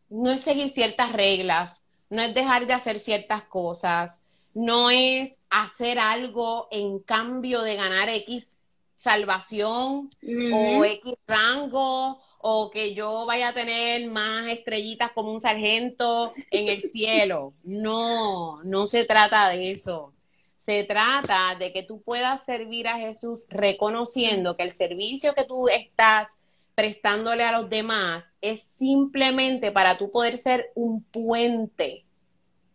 no 0.09 0.31
es 0.31 0.41
seguir 0.41 0.69
ciertas 0.69 1.13
reglas, 1.13 1.81
no 2.09 2.21
es 2.21 2.33
dejar 2.33 2.67
de 2.67 2.73
hacer 2.73 2.99
ciertas 2.99 3.43
cosas, 3.43 4.21
no 4.53 4.89
es 4.89 5.37
hacer 5.49 5.99
algo 5.99 6.67
en 6.71 6.99
cambio 6.99 7.61
de 7.61 7.75
ganar 7.75 8.09
X 8.09 8.57
salvación 8.95 10.09
o 10.51 10.83
X 10.83 11.13
rango 11.27 12.19
o 12.39 12.71
que 12.71 12.93
yo 12.95 13.25
vaya 13.25 13.49
a 13.49 13.53
tener 13.53 14.09
más 14.09 14.47
estrellitas 14.47 15.11
como 15.11 15.31
un 15.31 15.39
sargento 15.39 16.33
en 16.49 16.67
el 16.67 16.81
cielo. 16.91 17.53
No, 17.63 18.63
no 18.63 18.87
se 18.87 19.05
trata 19.05 19.49
de 19.49 19.71
eso. 19.71 20.13
Se 20.57 20.83
trata 20.83 21.55
de 21.57 21.71
que 21.71 21.83
tú 21.83 22.01
puedas 22.01 22.43
servir 22.43 22.87
a 22.87 22.97
Jesús 22.97 23.45
reconociendo 23.49 24.57
que 24.57 24.63
el 24.63 24.73
servicio 24.73 25.33
que 25.35 25.45
tú 25.45 25.69
estás 25.69 26.39
prestándole 26.77 27.43
a 27.43 27.51
los 27.51 27.71
demás 27.71 28.31
es 28.39 28.61
simplemente 28.61 29.71
para 29.71 29.97
tú 29.97 30.11
poder 30.11 30.37
ser 30.37 30.71
un 30.75 31.01
puente 31.01 32.05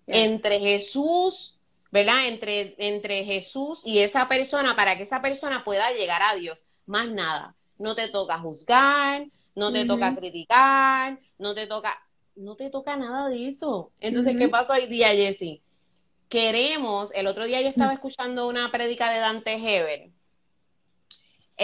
entre 0.08 0.58
Jesús, 0.58 1.60
¿verdad? 1.92 2.26
Entre, 2.26 2.74
entre 2.78 3.24
Jesús 3.24 3.82
y 3.86 4.00
esa 4.00 4.26
persona 4.26 4.74
para 4.74 4.96
que 4.96 5.04
esa 5.04 5.22
persona 5.22 5.62
pueda 5.62 5.92
llegar 5.92 6.20
a 6.20 6.34
Dios. 6.34 6.66
Más 6.84 7.08
nada. 7.10 7.54
No 7.78 7.94
te 7.94 8.08
toca 8.08 8.40
juzgar, 8.40 9.28
no 9.54 9.72
te 9.72 9.84
toca 9.84 10.16
criticar, 10.16 11.20
no 11.38 11.54
te 11.54 11.68
toca, 11.68 12.02
no 12.34 12.56
te 12.56 12.70
toca 12.70 12.96
nada 12.96 13.28
de 13.28 13.46
eso. 13.46 13.92
Entonces, 14.00 14.36
¿qué 14.36 14.48
pasó 14.48 14.72
hoy 14.72 14.86
día, 14.86 15.10
Jessy? 15.10 15.62
Queremos, 16.28 17.10
el 17.14 17.28
otro 17.28 17.44
día 17.44 17.60
yo 17.60 17.68
estaba 17.68 17.92
escuchando 17.92 18.48
una 18.48 18.72
prédica 18.72 19.12
de 19.12 19.20
Dante 19.20 19.52
Heber 19.52 20.10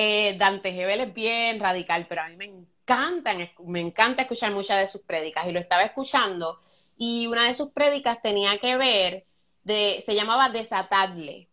eh, 0.00 0.36
Dante 0.38 0.72
Gebel 0.72 1.00
es 1.00 1.12
bien 1.12 1.58
radical, 1.58 2.06
pero 2.08 2.20
a 2.20 2.28
mí 2.28 2.36
me 2.36 2.44
encanta, 2.44 3.34
me 3.64 3.80
encanta 3.80 4.22
escuchar 4.22 4.52
muchas 4.52 4.78
de 4.78 4.88
sus 4.88 5.00
prédicas 5.02 5.44
y 5.48 5.50
lo 5.50 5.58
estaba 5.58 5.82
escuchando 5.82 6.60
y 6.96 7.26
una 7.26 7.48
de 7.48 7.54
sus 7.54 7.72
prédicas 7.72 8.22
tenía 8.22 8.58
que 8.60 8.76
ver, 8.76 9.26
de, 9.64 10.00
se 10.06 10.14
llamaba 10.14 10.50
Desatadle 10.50 11.48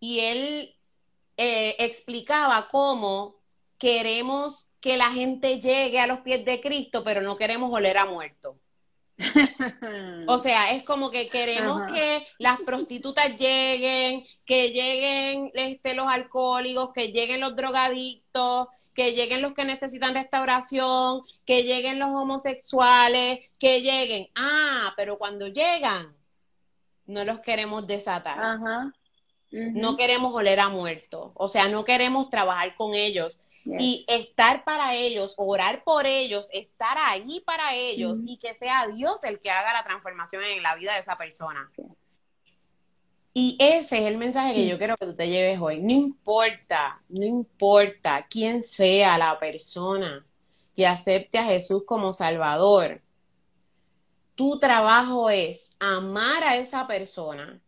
y 0.00 0.18
él 0.18 0.74
eh, 1.36 1.76
explicaba 1.78 2.66
cómo 2.66 3.36
queremos 3.78 4.68
que 4.80 4.96
la 4.96 5.12
gente 5.12 5.60
llegue 5.60 6.00
a 6.00 6.08
los 6.08 6.18
pies 6.22 6.44
de 6.44 6.60
Cristo, 6.60 7.04
pero 7.04 7.20
no 7.20 7.36
queremos 7.36 7.72
oler 7.72 7.96
a 7.96 8.06
muerto. 8.06 8.58
O 10.26 10.38
sea, 10.38 10.72
es 10.72 10.84
como 10.84 11.10
que 11.10 11.28
queremos 11.28 11.90
que 11.92 12.26
las 12.38 12.60
prostitutas 12.60 13.36
lleguen, 13.38 14.24
que 14.44 14.70
lleguen 14.70 15.50
este, 15.54 15.94
los 15.94 16.08
alcohólicos, 16.08 16.92
que 16.92 17.12
lleguen 17.12 17.40
los 17.40 17.56
drogadictos, 17.56 18.68
que 18.94 19.12
lleguen 19.12 19.42
los 19.42 19.54
que 19.54 19.64
necesitan 19.64 20.14
restauración, 20.14 21.22
que 21.46 21.64
lleguen 21.64 21.98
los 21.98 22.10
homosexuales, 22.10 23.40
que 23.58 23.80
lleguen. 23.80 24.28
Ah, 24.34 24.92
pero 24.96 25.18
cuando 25.18 25.46
llegan, 25.46 26.14
no 27.06 27.24
los 27.24 27.40
queremos 27.40 27.86
desatar. 27.86 28.58
No 29.50 29.96
queremos 29.96 30.34
oler 30.34 30.60
a 30.60 30.68
muerto. 30.68 31.32
O 31.34 31.48
sea, 31.48 31.68
no 31.68 31.84
queremos 31.84 32.30
trabajar 32.30 32.74
con 32.76 32.94
ellos. 32.94 33.40
Y 33.64 34.04
estar 34.08 34.64
para 34.64 34.94
ellos, 34.94 35.34
orar 35.36 35.84
por 35.84 36.06
ellos, 36.06 36.48
estar 36.52 36.98
ahí 36.98 37.40
para 37.40 37.74
ellos 37.74 38.18
y 38.24 38.36
que 38.38 38.54
sea 38.54 38.88
Dios 38.88 39.22
el 39.24 39.38
que 39.38 39.50
haga 39.50 39.72
la 39.72 39.84
transformación 39.84 40.42
en 40.42 40.62
la 40.62 40.74
vida 40.74 40.94
de 40.94 41.00
esa 41.00 41.16
persona. 41.16 41.70
Y 43.34 43.56
ese 43.58 43.98
es 43.98 44.06
el 44.06 44.18
mensaje 44.18 44.54
que 44.54 44.66
yo 44.66 44.78
quiero 44.78 44.96
que 44.96 45.06
tú 45.06 45.14
te 45.14 45.28
lleves 45.28 45.58
hoy. 45.60 45.80
No 45.80 45.92
importa, 45.92 47.00
no 47.08 47.24
importa 47.24 48.26
quién 48.28 48.62
sea 48.62 49.16
la 49.16 49.38
persona 49.38 50.26
que 50.76 50.86
acepte 50.86 51.38
a 51.38 51.44
Jesús 51.44 51.84
como 51.86 52.12
Salvador. 52.12 53.00
Tu 54.34 54.58
trabajo 54.58 55.30
es 55.30 55.74
amar 55.78 56.42
a 56.44 56.56
esa 56.56 56.86
persona, 56.86 57.60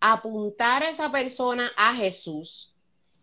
apuntar 0.00 0.82
a 0.82 0.90
esa 0.90 1.12
persona 1.12 1.70
a 1.76 1.94
Jesús 1.94 2.73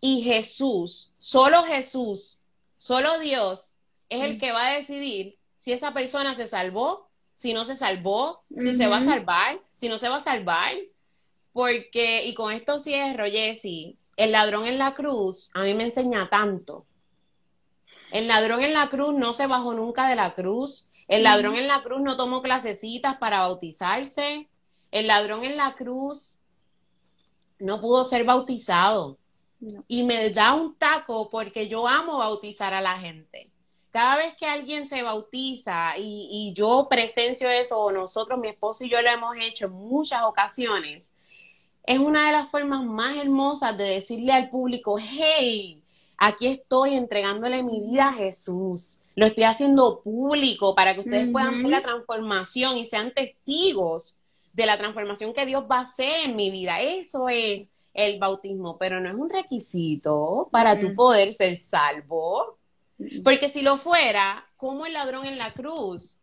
y 0.04 0.22
Jesús, 0.22 1.14
solo 1.16 1.62
Jesús, 1.62 2.40
solo 2.76 3.20
Dios 3.20 3.76
es 4.08 4.22
el 4.22 4.36
mm. 4.36 4.40
que 4.40 4.50
va 4.50 4.66
a 4.66 4.74
decidir 4.74 5.38
si 5.58 5.72
esa 5.72 5.94
persona 5.94 6.34
se 6.34 6.48
salvó, 6.48 7.08
si 7.34 7.54
no 7.54 7.64
se 7.64 7.76
salvó, 7.76 8.42
si 8.58 8.74
se 8.74 8.88
va 8.88 8.96
a 8.96 9.04
salvar, 9.04 9.60
si 9.74 9.88
no 9.88 9.98
se 9.98 10.08
va 10.08 10.16
a 10.16 10.20
salvar. 10.20 10.74
Porque, 11.52 12.26
y 12.26 12.34
con 12.34 12.52
esto 12.52 12.80
cierro, 12.80 13.26
Jesse, 13.26 13.96
el 14.16 14.32
ladrón 14.32 14.66
en 14.66 14.76
la 14.76 14.94
cruz 14.94 15.50
a 15.54 15.62
mí 15.62 15.72
me 15.72 15.84
enseña 15.84 16.28
tanto. 16.28 16.84
El 18.10 18.26
ladrón 18.26 18.64
en 18.64 18.72
la 18.72 18.90
cruz 18.90 19.14
no 19.14 19.34
se 19.34 19.46
bajó 19.46 19.72
nunca 19.72 20.08
de 20.08 20.16
la 20.16 20.34
cruz. 20.34 20.90
El 21.06 21.22
ladrón 21.22 21.54
en 21.54 21.68
la 21.68 21.84
cruz 21.84 22.00
no 22.00 22.16
tomó 22.16 22.42
clasecitas 22.42 23.18
para 23.18 23.42
bautizarse. 23.42 24.48
El 24.90 25.06
ladrón 25.06 25.44
en 25.44 25.56
la 25.56 25.76
cruz 25.76 26.40
no 27.60 27.80
pudo 27.80 28.02
ser 28.04 28.24
bautizado. 28.24 29.18
Y 29.86 30.02
me 30.02 30.30
da 30.30 30.54
un 30.54 30.74
taco 30.76 31.30
porque 31.30 31.68
yo 31.68 31.86
amo 31.86 32.18
bautizar 32.18 32.74
a 32.74 32.80
la 32.80 32.98
gente. 32.98 33.50
Cada 33.90 34.16
vez 34.16 34.34
que 34.36 34.46
alguien 34.46 34.86
se 34.86 35.02
bautiza 35.02 35.94
y, 35.98 36.52
yo 36.54 36.86
presencio 36.88 37.50
eso, 37.50 37.78
o 37.78 37.92
nosotros, 37.92 38.38
mi 38.38 38.48
esposo 38.48 38.84
y 38.84 38.90
yo 38.90 39.02
lo 39.02 39.10
hemos 39.10 39.36
hecho 39.38 39.66
en 39.66 39.72
muchas 39.72 40.22
ocasiones, 40.22 41.12
es 41.84 41.98
una 41.98 42.26
de 42.26 42.32
las 42.32 42.50
formas 42.50 42.82
más 42.84 43.16
hermosas 43.16 43.76
de 43.76 43.84
decirle 43.84 44.32
al 44.32 44.48
público, 44.48 44.96
hey, 44.98 45.82
aquí 46.16 46.46
estoy 46.46 46.94
entregándole 46.94 47.62
mi 47.62 47.80
vida 47.80 48.08
a 48.08 48.12
Jesús. 48.14 48.98
Lo 49.14 49.26
estoy 49.26 49.44
haciendo 49.44 50.00
público 50.00 50.74
para 50.74 50.94
que 50.94 51.00
ustedes 51.00 51.30
puedan 51.30 51.62
ver 51.62 51.72
la 51.72 51.82
transformación 51.82 52.78
y 52.78 52.86
sean 52.86 53.12
testigos 53.12 54.16
de 54.54 54.64
la 54.64 54.78
transformación 54.78 55.34
que 55.34 55.44
Dios 55.44 55.64
va 55.70 55.78
a 55.78 55.82
hacer 55.82 56.24
en 56.24 56.36
mi 56.36 56.50
vida. 56.50 56.80
Eso 56.80 57.28
es 57.28 57.68
el 57.94 58.18
bautismo, 58.18 58.78
pero 58.78 59.00
no 59.00 59.08
es 59.08 59.14
un 59.14 59.30
requisito 59.30 60.48
para 60.50 60.80
tu 60.80 60.94
poder 60.94 61.32
ser 61.32 61.56
salvo. 61.56 62.58
Porque 63.24 63.48
si 63.48 63.62
lo 63.62 63.76
fuera, 63.76 64.46
¿cómo 64.56 64.86
el 64.86 64.92
ladrón 64.92 65.26
en 65.26 65.38
la 65.38 65.52
cruz 65.52 66.18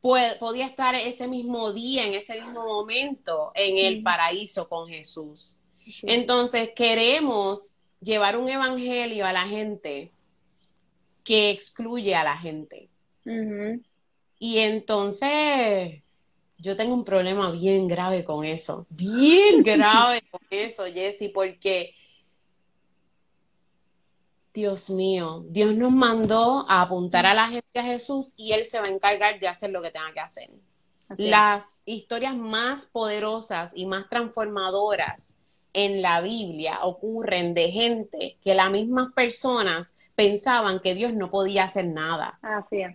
podía 0.00 0.66
estar 0.66 0.94
ese 0.94 1.28
mismo 1.28 1.72
día, 1.72 2.06
en 2.06 2.14
ese 2.14 2.34
mismo 2.34 2.64
momento, 2.64 3.52
en 3.54 3.78
el 3.78 4.02
paraíso 4.02 4.68
con 4.68 4.88
Jesús? 4.88 5.58
Entonces, 6.02 6.70
queremos 6.74 7.74
llevar 8.00 8.36
un 8.36 8.48
evangelio 8.48 9.26
a 9.26 9.32
la 9.32 9.46
gente 9.46 10.12
que 11.24 11.50
excluye 11.50 12.14
a 12.14 12.24
la 12.24 12.36
gente. 12.36 12.88
Y 14.38 14.58
entonces 14.58 16.02
yo 16.62 16.76
tengo 16.76 16.94
un 16.94 17.04
problema 17.04 17.50
bien 17.50 17.88
grave 17.88 18.24
con 18.24 18.44
eso, 18.44 18.86
bien 18.88 19.62
grave 19.64 20.22
con 20.30 20.40
eso, 20.48 20.84
Jessy, 20.84 21.28
porque 21.28 21.94
Dios 24.54 24.88
mío, 24.88 25.44
Dios 25.48 25.74
nos 25.74 25.90
mandó 25.90 26.64
a 26.68 26.82
apuntar 26.82 27.26
a 27.26 27.34
la 27.34 27.48
gente 27.48 27.78
a 27.78 27.82
Jesús 27.82 28.32
y 28.36 28.52
Él 28.52 28.64
se 28.64 28.78
va 28.78 28.84
a 28.86 28.92
encargar 28.92 29.40
de 29.40 29.48
hacer 29.48 29.70
lo 29.70 29.82
que 29.82 29.90
tenga 29.90 30.12
que 30.12 30.20
hacer. 30.20 30.50
Las 31.18 31.80
historias 31.84 32.36
más 32.36 32.86
poderosas 32.86 33.72
y 33.74 33.84
más 33.84 34.08
transformadoras 34.08 35.34
en 35.72 36.00
la 36.00 36.20
Biblia 36.20 36.78
ocurren 36.84 37.54
de 37.54 37.70
gente 37.70 38.38
que 38.42 38.54
las 38.54 38.70
mismas 38.70 39.12
personas 39.12 39.94
pensaban 40.28 40.80
que 40.80 40.94
Dios 40.94 41.14
no 41.14 41.30
podía 41.30 41.64
hacer 41.64 41.86
nada. 41.86 42.38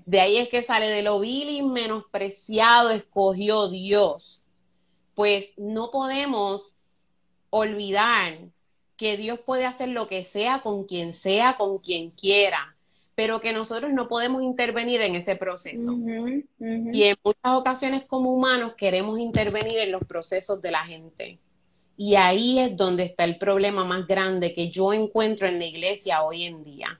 De 0.06 0.20
ahí 0.20 0.38
es 0.38 0.50
que 0.50 0.63
sale 0.63 0.88
de 0.88 1.04
lo 1.04 1.20
vil 1.20 1.50
y 1.50 1.62
menospreciado 1.62 2.92
escogió 2.92 3.70
Dios. 3.70 4.44
Pues 5.16 5.54
no 5.58 5.92
podemos 5.92 6.76
olvidar 7.50 8.40
que 8.98 9.18
Dios 9.18 9.40
puede 9.40 9.66
hacer 9.66 9.90
lo 9.90 10.08
que 10.08 10.24
sea 10.24 10.62
con 10.62 10.86
quien 10.86 11.13
sea, 11.13 11.58
con 11.58 11.78
quien 11.80 12.12
quiera, 12.12 12.76
pero 13.16 13.42
que 13.42 13.54
nosotros 13.54 13.92
no 13.94 14.08
podemos 14.08 14.42
intervenir 14.42 15.02
en 15.02 15.16
ese 15.16 15.36
proceso. 15.36 15.94
Y 16.60 17.04
en 17.04 17.18
muchas 17.24 17.54
ocasiones 17.54 18.06
como 18.06 18.34
humanos 18.34 18.74
queremos 18.78 19.20
intervenir 19.20 19.78
en 19.80 19.92
los 19.92 20.04
procesos 20.04 20.62
de 20.62 20.72
la 20.72 20.86
gente. 20.86 21.40
Y 21.96 22.16
ahí 22.16 22.60
es 22.60 22.78
donde 22.78 23.04
está 23.04 23.24
el 23.24 23.38
problema 23.40 23.84
más 23.84 24.06
grande 24.08 24.54
que 24.54 24.70
yo 24.70 24.94
encuentro 24.94 25.48
en 25.48 25.58
la 25.58 25.66
iglesia 25.66 26.24
hoy 26.24 26.44
en 26.44 26.63
día. 26.63 27.00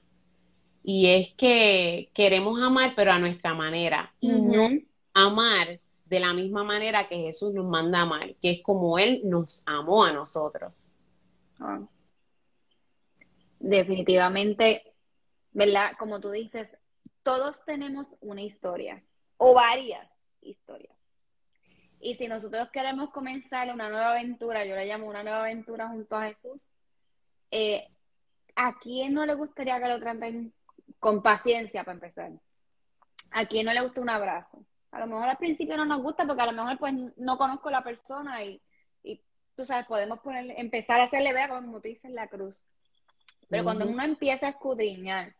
Y 0.90 1.08
es 1.08 1.34
que 1.34 2.12
queremos 2.14 2.62
amar, 2.62 2.94
pero 2.96 3.12
a 3.12 3.20
nuestra 3.20 3.54
manera. 3.54 4.16
Y 4.22 4.32
no 4.32 4.70
amar 5.14 5.82
de 6.06 6.20
la 6.22 6.32
misma 6.34 6.64
manera 6.64 7.10
que 7.10 7.18
Jesús 7.18 7.54
nos 7.54 7.66
manda 7.66 8.00
a 8.00 8.02
amar, 8.04 8.36
que 8.36 8.52
es 8.52 8.62
como 8.64 8.98
Él 8.98 9.20
nos 9.26 9.64
amó 9.66 10.06
a 10.06 10.14
nosotros. 10.14 10.94
Ah. 11.60 11.82
Definitivamente, 13.60 14.94
¿verdad? 15.52 15.92
Como 16.00 16.22
tú 16.22 16.32
dices, 16.32 16.78
todos 17.22 17.62
tenemos 17.66 18.16
una 18.22 18.44
historia 18.44 19.04
o 19.36 19.56
varias 19.56 20.10
historias. 20.40 20.98
Y 22.00 22.16
si 22.16 22.30
nosotros 22.30 22.70
queremos 22.72 23.10
comenzar 23.10 23.74
una 23.74 23.90
nueva 23.90 24.12
aventura, 24.12 24.64
yo 24.64 24.74
la 24.74 24.86
llamo 24.86 25.08
una 25.08 25.24
nueva 25.24 25.42
aventura 25.42 25.90
junto 25.90 26.16
a 26.16 26.28
Jesús, 26.28 26.70
eh, 27.52 27.90
¿a 28.56 28.80
quién 28.80 29.14
no 29.14 29.26
le 29.26 29.34
gustaría 29.34 29.82
que 29.82 29.90
lo 29.90 30.00
traten 30.00 30.54
con 31.00 31.22
paciencia 31.22 31.84
para 31.84 31.96
empezar? 31.96 32.32
¿A 33.32 33.46
quién 33.46 33.66
no 33.66 33.74
le 33.74 33.82
gusta 33.82 34.02
un 34.02 34.10
abrazo? 34.10 34.66
A 34.92 35.00
lo 35.00 35.08
mejor 35.08 35.30
al 35.30 35.38
principio 35.38 35.78
no 35.78 35.86
nos 35.86 36.02
gusta 36.02 36.26
porque 36.26 36.42
a 36.42 36.52
lo 36.52 36.54
mejor 36.54 36.78
pues 36.78 36.94
no 37.18 37.38
conozco 37.38 37.70
a 37.70 37.74
la 37.74 37.84
persona 37.84 38.44
y, 38.44 38.62
y 39.04 39.22
tú 39.56 39.66
sabes, 39.66 39.86
podemos 39.86 40.20
poner, 40.20 40.54
empezar 40.58 41.00
a 41.00 41.04
hacerle 41.04 41.34
ver 41.34 41.50
como 41.50 41.82
tú 41.82 41.88
dices 41.88 42.12
la 42.12 42.28
cruz. 42.28 42.64
Pero 43.50 43.64
cuando 43.64 43.88
uno 43.88 44.04
empieza 44.04 44.48
a 44.48 44.50
escudriñar 44.50 45.36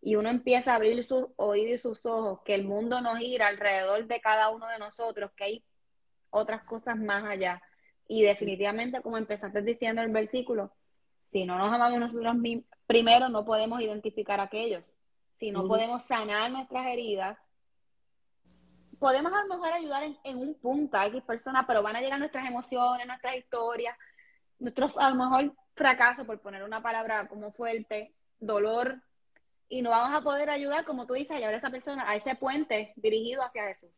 y 0.00 0.16
uno 0.16 0.28
empieza 0.28 0.72
a 0.72 0.76
abrir 0.76 1.02
sus 1.04 1.26
oídos 1.36 1.74
y 1.74 1.78
sus 1.78 2.04
ojos, 2.04 2.40
que 2.44 2.54
el 2.54 2.64
mundo 2.64 3.00
nos 3.00 3.18
gira 3.18 3.46
alrededor 3.46 4.06
de 4.06 4.20
cada 4.20 4.50
uno 4.50 4.68
de 4.68 4.78
nosotros, 4.78 5.30
que 5.36 5.44
hay 5.44 5.64
otras 6.30 6.64
cosas 6.64 6.96
más 6.98 7.24
allá. 7.24 7.62
Y 8.06 8.22
definitivamente, 8.22 9.00
como 9.00 9.16
empezaste 9.16 9.62
diciendo 9.62 10.02
el 10.02 10.10
versículo, 10.10 10.74
si 11.34 11.44
no 11.44 11.58
nos 11.58 11.72
amamos 11.72 11.98
nosotros 11.98 12.36
mismos, 12.36 12.64
primero 12.86 13.28
no 13.28 13.44
podemos 13.44 13.80
identificar 13.80 14.38
a 14.38 14.44
aquellos. 14.44 14.96
Si 15.36 15.50
no 15.50 15.66
podemos 15.66 16.04
sanar 16.04 16.48
nuestras 16.52 16.86
heridas, 16.86 17.36
podemos 19.00 19.32
a 19.32 19.42
lo 19.42 19.48
mejor 19.48 19.72
ayudar 19.72 20.04
en, 20.04 20.36
un 20.38 20.54
punto 20.54 20.96
a 20.96 21.06
X 21.06 21.22
personas, 21.22 21.64
pero 21.66 21.82
van 21.82 21.96
a 21.96 22.00
llegar 22.00 22.20
nuestras 22.20 22.46
emociones, 22.46 23.08
nuestras 23.08 23.34
historias, 23.34 23.96
nuestros 24.60 24.96
a 24.96 25.10
lo 25.10 25.16
mejor 25.16 25.52
fracaso, 25.74 26.24
por 26.24 26.40
poner 26.40 26.62
una 26.62 26.80
palabra 26.80 27.26
como 27.26 27.50
fuerte, 27.50 28.14
dolor, 28.38 29.02
y 29.68 29.82
no 29.82 29.90
vamos 29.90 30.16
a 30.16 30.22
poder 30.22 30.50
ayudar, 30.50 30.84
como 30.84 31.04
tú 31.04 31.14
dices, 31.14 31.32
a 31.32 31.40
llevar 31.40 31.54
a 31.54 31.58
esa 31.58 31.70
persona 31.70 32.08
a 32.08 32.14
ese 32.14 32.36
puente 32.36 32.92
dirigido 32.94 33.42
hacia 33.42 33.66
Jesús. 33.66 33.90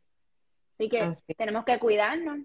Así 0.72 0.88
que 0.88 1.12
tenemos 1.37 1.66
que 1.66 1.79
cuidarnos, 1.79 2.38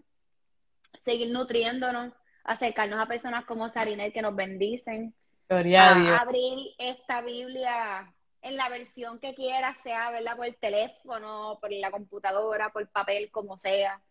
seguir 0.99 1.31
nutriéndonos, 1.31 2.11
acercarnos 2.43 2.99
a 2.99 3.07
personas 3.07 3.45
como 3.45 3.69
Sarinet 3.69 4.13
que 4.13 4.21
nos 4.21 4.35
bendicen, 4.35 5.13
abrir 5.49 6.57
esta 6.77 7.21
Biblia 7.21 8.13
en 8.41 8.55
la 8.55 8.69
versión 8.69 9.19
que 9.19 9.35
quiera, 9.35 9.75
sea 9.83 10.09
¿verdad? 10.11 10.35
por 10.35 10.45
el 10.45 10.55
teléfono, 10.55 11.57
por 11.59 11.71
la 11.71 11.91
computadora, 11.91 12.69
por 12.69 12.87
papel, 12.89 13.29
como 13.31 13.57
sea, 13.57 14.01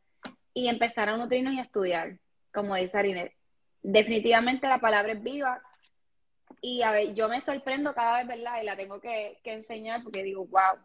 y 0.55 0.69
empezar 0.69 1.09
a 1.09 1.16
nutrirnos 1.16 1.55
y 1.55 1.59
a 1.59 1.62
estudiar, 1.62 2.19
como 2.53 2.75
dice 2.75 2.88
Sarinet. 2.88 3.35
Definitivamente 3.83 4.69
la 4.69 4.79
palabra 4.79 5.12
es 5.12 5.23
viva, 5.23 5.62
y 6.61 6.83
a 6.83 6.90
ver, 6.90 7.14
yo 7.14 7.29
me 7.29 7.40
sorprendo 7.40 7.95
cada 7.95 8.19
vez, 8.19 8.27
¿verdad? 8.27 8.61
Y 8.61 8.66
la 8.66 8.77
tengo 8.77 9.01
que, 9.01 9.40
que 9.43 9.55
enseñar 9.55 10.03
porque 10.03 10.23
digo, 10.23 10.47
wow, 10.47 10.79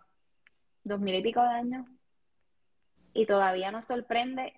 dos 0.83 0.99
mil 0.99 1.15
y 1.15 1.21
pico 1.21 1.41
de 1.41 1.49
años 1.49 1.85
y 3.15 3.25
todavía 3.25 3.71
nos 3.71 3.85
sorprende. 3.85 4.53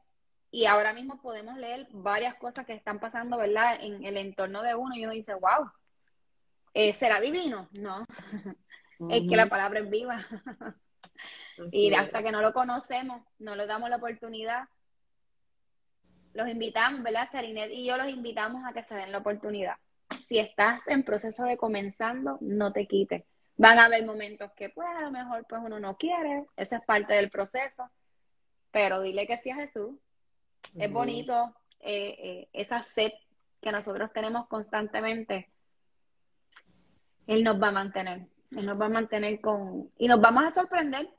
Y 0.51 0.65
ahora 0.65 0.93
mismo 0.93 1.21
podemos 1.21 1.57
leer 1.57 1.87
varias 1.91 2.35
cosas 2.35 2.65
que 2.65 2.73
están 2.73 2.99
pasando, 2.99 3.37
¿verdad? 3.37 3.77
En 3.81 4.05
el 4.05 4.17
entorno 4.17 4.63
de 4.63 4.75
uno 4.75 4.95
y 4.95 5.03
uno 5.03 5.13
dice, 5.13 5.33
wow, 5.33 5.69
eh, 6.73 6.93
¿será 6.93 7.19
divino? 7.19 7.67
No, 7.73 8.05
es 9.09 9.21
que 9.27 9.35
la 9.35 9.47
palabra 9.47 9.79
es 9.79 9.89
viva. 9.89 10.17
y 11.71 11.93
hasta 11.93 12.23
que 12.23 12.31
no 12.31 12.41
lo 12.41 12.53
conocemos, 12.53 13.21
no 13.39 13.55
le 13.55 13.65
damos 13.65 13.89
la 13.89 13.97
oportunidad, 13.97 14.69
los 16.33 16.47
invitamos, 16.47 17.03
¿verdad? 17.03 17.29
Sarinet 17.31 17.71
y 17.71 17.85
yo 17.85 17.97
los 17.97 18.07
invitamos 18.07 18.63
a 18.65 18.73
que 18.73 18.83
se 18.83 18.95
den 18.95 19.11
la 19.11 19.17
oportunidad. 19.17 19.75
Si 20.27 20.39
estás 20.39 20.87
en 20.87 21.03
proceso 21.03 21.43
de 21.43 21.57
comenzando, 21.57 22.37
no 22.41 22.71
te 22.71 22.85
quites. 22.85 23.23
Van 23.55 23.79
a 23.79 23.85
haber 23.85 24.05
momentos 24.05 24.51
que, 24.55 24.69
pues, 24.69 24.87
a 24.87 25.01
lo 25.01 25.11
mejor, 25.11 25.45
pues, 25.49 25.61
uno 25.63 25.79
no 25.79 25.97
quiere. 25.97 26.45
Eso 26.55 26.75
es 26.75 26.81
parte 26.83 27.15
del 27.15 27.31
proceso 27.31 27.89
pero 28.77 29.01
dile 29.01 29.25
que 29.27 29.37
sí 29.37 29.49
a 29.49 29.55
Jesús. 29.55 29.95
Es 30.77 30.91
bonito 30.91 31.55
eh, 31.79 32.15
eh, 32.19 32.49
esa 32.53 32.83
sed 32.83 33.11
que 33.61 33.71
nosotros 33.71 34.11
tenemos 34.13 34.47
constantemente. 34.47 35.49
Él 37.25 37.43
nos 37.43 37.61
va 37.61 37.69
a 37.69 37.71
mantener, 37.71 38.27
Él 38.51 38.65
nos 38.65 38.79
va 38.79 38.85
a 38.85 38.89
mantener 38.89 39.41
con... 39.41 39.91
Y 39.97 40.07
nos 40.07 40.21
vamos 40.21 40.43
a 40.43 40.51
sorprender. 40.51 41.09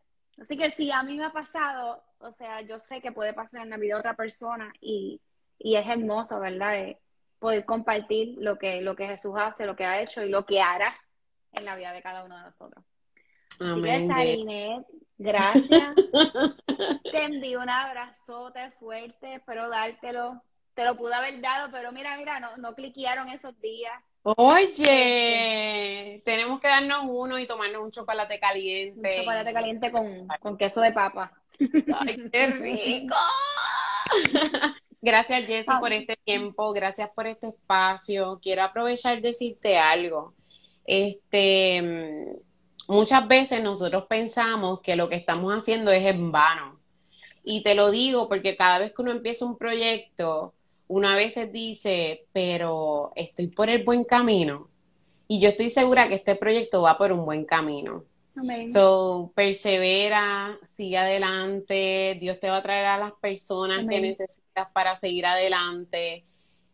Así 0.41 0.57
que 0.57 0.71
si 0.71 0.91
a 0.91 1.03
mí 1.03 1.17
me 1.17 1.25
ha 1.25 1.33
pasado, 1.33 2.03
o 2.19 2.33
sea, 2.33 2.61
yo 2.63 2.79
sé 2.79 3.01
que 3.01 3.13
puede 3.13 3.35
pasar 3.35 3.63
en 3.63 3.71
la 3.71 3.77
vida 3.77 3.95
de 3.95 4.01
otra 4.01 4.15
persona 4.15 4.73
y, 4.81 5.21
es 5.59 5.87
hermoso, 5.87 6.39
¿verdad? 6.39 6.77
Eh, 6.77 6.99
poder 7.39 7.65
compartir 7.65 8.37
lo 8.39 8.59
que, 8.59 8.81
lo 8.81 8.95
que 8.95 9.07
Jesús 9.07 9.35
hace, 9.37 9.67
lo 9.67 9.77
que 9.77 9.85
ha 9.85 10.01
hecho 10.01 10.23
y 10.23 10.29
lo 10.29 10.47
que 10.47 10.61
hará 10.61 10.93
en 11.53 11.65
la 11.65 11.77
vida 11.77 11.93
de 11.93 12.03
cada 12.03 12.25
uno 12.25 12.37
de 12.37 12.43
nosotros. 12.45 12.85
Amén. 13.61 14.85
gracias. 15.19 15.95
Te 17.13 17.25
envío 17.25 17.61
un 17.61 17.69
abrazote 17.69 18.71
fuerte, 18.79 19.35
espero 19.35 19.69
dártelo. 19.69 20.43
Te 20.75 20.85
lo 20.85 20.97
pude 20.97 21.15
haber 21.15 21.41
dado, 21.41 21.71
pero 21.73 21.91
mira, 21.91 22.17
mira, 22.17 22.39
no, 22.39 22.57
no 22.57 22.75
cliquearon 22.75 23.29
esos 23.29 23.59
días. 23.61 23.93
Oye, 24.23 26.15
este, 26.17 26.23
tenemos 26.25 26.61
que 26.61 26.69
darnos 26.69 27.05
uno 27.09 27.39
y 27.39 27.47
tomarnos 27.47 27.83
un 27.83 27.91
chocolate 27.91 28.39
caliente. 28.39 29.17
Un 29.17 29.25
chocolate 29.25 29.53
caliente 29.53 29.91
con, 29.91 30.29
con 30.41 30.57
queso 30.57 30.81
de 30.81 30.93
papa. 30.93 31.33
¡Ay, 31.59 32.29
qué 32.31 32.47
rico! 32.47 33.17
Gracias, 35.01 35.47
Jessy, 35.47 35.71
por 35.79 35.93
este 35.93 36.17
tiempo, 36.25 36.73
gracias 36.73 37.09
por 37.15 37.29
este 37.29 37.49
espacio. 37.49 38.41
Quiero 38.43 38.65
aprovechar 38.65 39.21
de 39.21 39.29
decirte 39.29 39.79
algo. 39.79 40.35
Este, 40.85 42.37
muchas 42.89 43.29
veces 43.29 43.63
nosotros 43.63 44.07
pensamos 44.09 44.81
que 44.81 44.97
lo 44.97 45.09
que 45.09 45.17
estamos 45.17 45.57
haciendo 45.57 45.93
es 45.93 46.05
en 46.05 46.33
vano. 46.33 46.81
Y 47.45 47.63
te 47.63 47.75
lo 47.75 47.91
digo 47.91 48.29
porque 48.29 48.57
cada 48.57 48.81
vez 48.81 48.93
que 48.93 49.03
uno 49.03 49.13
empieza 49.13 49.45
un 49.45 49.57
proyecto, 49.57 50.55
una 50.89 51.15
vez 51.15 51.37
veces 51.37 51.53
dice, 51.53 52.27
pero 52.33 53.13
estoy 53.15 53.49
por 53.49 53.71
el 53.71 53.85
buen 53.85 54.05
camino. 54.05 54.69
Y 55.29 55.41
yo 55.41 55.51
estoy 55.51 55.71
segura 55.71 56.09
que 56.09 56.17
este 56.17 56.35
proyecto 56.35 56.83
va 56.83 56.99
por 56.99 57.13
un 57.13 57.25
buen 57.25 57.45
camino. 57.45 58.05
So, 58.69 59.33
persevera, 59.35 60.59
sigue 60.65 60.97
adelante, 60.97 62.17
Dios 62.21 62.39
te 62.39 62.49
va 62.49 62.59
a 62.59 62.63
traer 62.63 62.87
a 62.87 62.99
las 62.99 63.13
personas 63.15 63.85
que 63.89 64.01
necesitas 64.01 64.69
para 64.73 64.97
seguir 64.97 65.27
adelante 65.27 66.25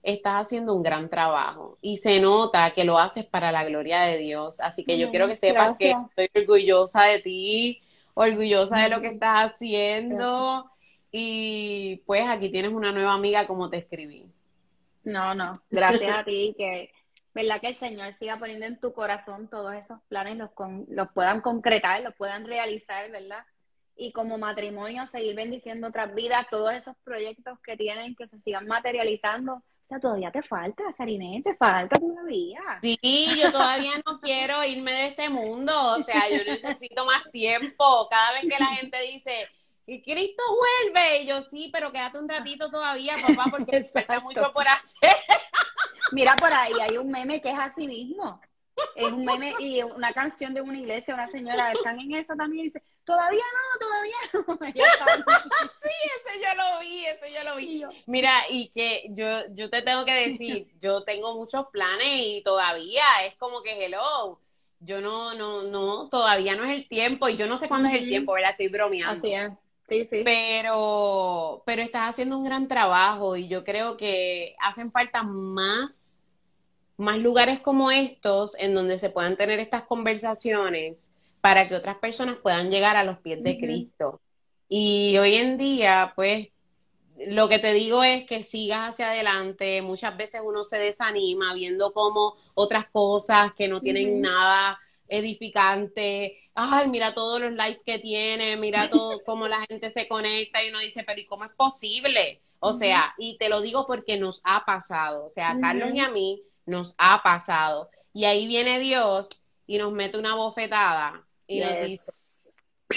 estás 0.04 0.42
haciendo 0.42 0.74
un 0.74 0.82
gran 0.82 1.08
trabajo 1.08 1.78
y 1.80 1.96
se 1.96 2.20
nota 2.20 2.70
que 2.72 2.84
lo 2.84 2.98
haces 2.98 3.24
para 3.24 3.50
la 3.50 3.64
gloria 3.64 4.02
de 4.02 4.18
Dios. 4.18 4.60
Así 4.60 4.84
que 4.84 4.98
yo 4.98 5.10
quiero 5.10 5.26
que 5.26 5.36
sepas 5.36 5.76
que 5.78 5.94
estoy 6.16 6.42
orgullosa 6.42 7.04
de 7.04 7.20
ti, 7.20 7.82
orgullosa 8.12 8.80
de 8.80 8.90
lo 8.90 9.00
que 9.00 9.08
estás 9.08 9.52
haciendo 9.52 10.70
y 11.10 12.02
pues 12.06 12.28
aquí 12.28 12.50
tienes 12.50 12.72
una 12.72 12.92
nueva 12.92 13.14
amiga 13.14 13.46
como 13.46 13.70
te 13.70 13.78
escribí. 13.78 14.26
No, 15.04 15.34
no, 15.34 15.62
gracias 15.70 16.18
a 16.18 16.24
ti 16.24 16.54
que 16.58 16.92
¿verdad? 17.34 17.60
Que 17.60 17.68
el 17.68 17.74
Señor 17.74 18.12
siga 18.14 18.38
poniendo 18.38 18.64
en 18.66 18.78
tu 18.78 18.92
corazón 18.92 19.48
todos 19.48 19.74
esos 19.74 20.00
planes, 20.08 20.36
los, 20.36 20.50
los 20.88 21.08
puedan 21.12 21.40
concretar, 21.40 22.00
los 22.02 22.14
puedan 22.14 22.46
realizar, 22.46 23.10
¿verdad? 23.10 23.44
Y 23.96 24.12
como 24.12 24.38
matrimonio 24.38 25.06
seguir 25.06 25.34
bendiciendo 25.34 25.88
otras 25.88 26.14
vidas, 26.14 26.46
todos 26.48 26.72
esos 26.72 26.94
proyectos 27.02 27.58
que 27.60 27.76
tienen 27.76 28.14
que 28.14 28.28
se 28.28 28.38
sigan 28.38 28.66
materializando. 28.66 29.64
O 29.84 29.86
sea, 29.86 30.00
todavía 30.00 30.30
te 30.30 30.42
falta, 30.42 30.82
Sarine, 30.96 31.42
te 31.44 31.54
falta 31.56 31.98
todavía. 31.98 32.60
Sí, 32.80 33.28
yo 33.38 33.52
todavía 33.52 34.00
no 34.06 34.18
quiero 34.22 34.64
irme 34.64 34.92
de 34.92 35.06
este 35.08 35.28
mundo, 35.28 35.72
o 35.98 36.02
sea, 36.02 36.30
yo 36.30 36.42
necesito 36.42 37.04
más 37.04 37.30
tiempo. 37.30 38.08
Cada 38.08 38.32
vez 38.32 38.42
que 38.42 38.58
la 38.58 38.68
gente 38.76 38.98
dice, 39.02 39.46
y 39.86 40.02
Cristo 40.02 40.42
vuelve, 40.56 41.18
y 41.18 41.26
yo 41.26 41.42
sí, 41.42 41.68
pero 41.70 41.92
quédate 41.92 42.18
un 42.18 42.28
ratito 42.28 42.70
todavía, 42.70 43.16
papá, 43.16 43.44
porque 43.50 43.84
falta 43.84 44.20
mucho 44.20 44.50
por 44.54 44.66
hacer. 44.66 45.16
Mira 46.12 46.34
por 46.36 46.52
ahí, 46.52 46.72
hay 46.80 46.96
un 46.96 47.10
meme 47.10 47.42
que 47.42 47.50
es 47.50 47.58
así 47.58 47.86
mismo. 47.86 48.40
Es 48.94 49.12
un 49.12 49.24
meme 49.24 49.54
y 49.58 49.82
una 49.82 50.12
canción 50.12 50.54
de 50.54 50.60
una 50.60 50.78
iglesia, 50.78 51.14
una 51.14 51.28
señora, 51.28 51.72
están 51.72 51.98
en 52.00 52.14
eso 52.14 52.34
también 52.36 52.60
y 52.60 52.64
dice, 52.64 52.82
todavía 53.04 53.42
no, 53.54 53.86
todavía 53.86 54.16
no. 54.32 54.58
sí, 55.82 55.90
ese 56.16 56.40
yo 56.40 56.54
lo 56.56 56.80
vi, 56.80 57.06
ese 57.06 57.32
yo 57.32 57.44
lo 57.44 57.56
vi. 57.56 57.84
Mira, 58.06 58.44
y 58.48 58.68
que 58.68 59.06
yo, 59.10 59.26
yo 59.54 59.70
te 59.70 59.82
tengo 59.82 60.04
que 60.04 60.14
decir, 60.14 60.68
yo 60.80 61.04
tengo 61.04 61.34
muchos 61.34 61.66
planes 61.68 62.08
y 62.08 62.42
todavía 62.42 63.04
es 63.26 63.34
como 63.36 63.62
que 63.62 63.84
hello. 63.84 64.40
Yo 64.80 65.00
no, 65.00 65.34
no, 65.34 65.62
no, 65.62 66.08
todavía 66.10 66.56
no 66.56 66.64
es 66.64 66.78
el 66.78 66.88
tiempo 66.88 67.28
y 67.28 67.36
yo 67.36 67.46
no 67.46 67.58
sé 67.58 67.68
cuándo 67.68 67.88
es 67.88 68.02
el 68.02 68.08
tiempo, 68.08 68.32
¿verdad? 68.32 68.50
Estoy 68.50 68.68
bromeando. 68.68 69.18
Así 69.18 69.32
es. 69.32 69.50
Sí, 69.88 70.04
sí. 70.06 70.22
Pero, 70.24 71.62
pero 71.66 71.82
estás 71.82 72.10
haciendo 72.10 72.38
un 72.38 72.44
gran 72.44 72.68
trabajo 72.68 73.36
y 73.36 73.48
yo 73.48 73.64
creo 73.64 73.96
que 73.96 74.56
hacen 74.60 74.90
falta 74.90 75.22
más, 75.22 76.13
más 76.96 77.18
lugares 77.18 77.60
como 77.60 77.90
estos 77.90 78.56
en 78.58 78.74
donde 78.74 78.98
se 78.98 79.10
puedan 79.10 79.36
tener 79.36 79.60
estas 79.60 79.84
conversaciones 79.84 81.12
para 81.40 81.68
que 81.68 81.74
otras 81.74 81.98
personas 81.98 82.38
puedan 82.42 82.70
llegar 82.70 82.96
a 82.96 83.04
los 83.04 83.18
pies 83.18 83.42
de 83.42 83.58
Cristo. 83.58 84.20
Y 84.68 85.16
hoy 85.18 85.34
en 85.34 85.58
día, 85.58 86.12
pues, 86.16 86.48
lo 87.26 87.48
que 87.48 87.58
te 87.58 87.72
digo 87.74 88.02
es 88.02 88.24
que 88.24 88.42
sigas 88.42 88.90
hacia 88.90 89.10
adelante. 89.10 89.82
Muchas 89.82 90.16
veces 90.16 90.40
uno 90.44 90.64
se 90.64 90.78
desanima 90.78 91.52
viendo 91.52 91.92
como 91.92 92.36
otras 92.54 92.86
cosas 92.90 93.52
que 93.54 93.68
no 93.68 93.80
tienen 93.80 94.20
nada 94.20 94.78
edificante, 95.08 96.38
ay, 96.54 96.88
mira 96.88 97.14
todos 97.14 97.40
los 97.40 97.52
likes 97.52 97.82
que 97.84 97.98
tiene, 97.98 98.56
mira 98.56 98.88
todo 98.90 99.22
cómo 99.24 99.48
la 99.48 99.64
gente 99.66 99.90
se 99.90 100.08
conecta 100.08 100.64
y 100.64 100.70
uno 100.70 100.80
dice, 100.80 101.04
pero 101.04 101.20
¿y 101.20 101.26
cómo 101.26 101.44
es 101.44 101.52
posible? 101.52 102.40
O 102.60 102.72
sea, 102.72 103.14
y 103.18 103.36
te 103.36 103.50
lo 103.50 103.60
digo 103.60 103.86
porque 103.86 104.16
nos 104.16 104.40
ha 104.44 104.64
pasado, 104.64 105.26
o 105.26 105.28
sea, 105.28 105.50
a 105.50 105.60
Carlos 105.60 105.90
y 105.92 106.00
a 106.00 106.08
mí 106.08 106.42
nos 106.66 106.94
ha 106.98 107.22
pasado. 107.22 107.90
Y 108.12 108.24
ahí 108.24 108.46
viene 108.46 108.78
Dios 108.78 109.28
y 109.66 109.78
nos 109.78 109.92
mete 109.92 110.18
una 110.18 110.34
bofetada 110.34 111.26
y 111.46 111.60
nos 111.60 111.80
dice, 111.84 112.12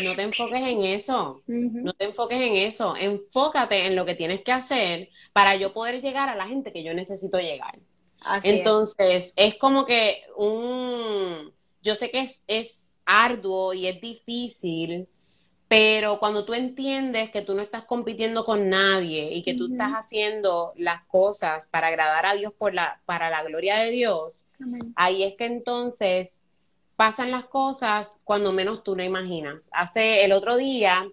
no 0.03 0.15
te 0.15 0.21
enfoques 0.21 0.61
en 0.61 0.81
eso, 0.83 1.41
no 1.47 1.93
te 1.93 2.05
enfoques 2.05 2.39
en 2.39 2.55
eso, 2.55 2.95
enfócate 2.95 3.85
en 3.85 3.95
lo 3.95 4.05
que 4.05 4.15
tienes 4.15 4.43
que 4.43 4.51
hacer 4.51 5.09
para 5.33 5.55
yo 5.55 5.73
poder 5.73 6.01
llegar 6.01 6.29
a 6.29 6.35
la 6.35 6.47
gente 6.47 6.71
que 6.71 6.83
yo 6.83 6.93
necesito 6.93 7.39
llegar. 7.39 7.79
Entonces, 8.43 9.33
es 9.35 9.55
como 9.55 9.85
que 9.85 10.23
un 10.35 11.53
yo 11.87 11.95
sé 11.95 12.11
que 12.11 12.29
es, 12.47 12.91
arduo 13.05 13.73
y 13.73 13.87
es 13.87 14.01
difícil, 14.01 15.07
pero 15.67 16.19
cuando 16.19 16.45
tú 16.45 16.53
entiendes 16.53 17.29
que 17.29 17.41
tú 17.41 17.53
no 17.53 17.61
estás 17.61 17.83
compitiendo 17.83 18.45
con 18.45 18.69
nadie 18.69 19.33
y 19.33 19.43
que 19.43 19.53
tú 19.53 19.67
estás 19.71 19.91
haciendo 19.91 20.71
las 20.77 21.03
cosas 21.05 21.67
para 21.67 21.87
agradar 21.87 22.25
a 22.25 22.35
Dios 22.35 22.53
por 22.57 22.73
la, 22.73 23.01
para 23.05 23.29
la 23.29 23.43
gloria 23.43 23.77
de 23.77 23.91
Dios, 23.91 24.45
ahí 24.95 25.23
es 25.23 25.35
que 25.35 25.45
entonces 25.45 26.39
pasan 26.95 27.31
las 27.31 27.45
cosas 27.45 28.17
cuando 28.23 28.53
menos 28.53 28.83
tú 28.83 28.95
no 28.95 29.03
imaginas. 29.03 29.69
Hace 29.73 30.23
el 30.23 30.31
otro 30.31 30.55
día, 30.55 31.05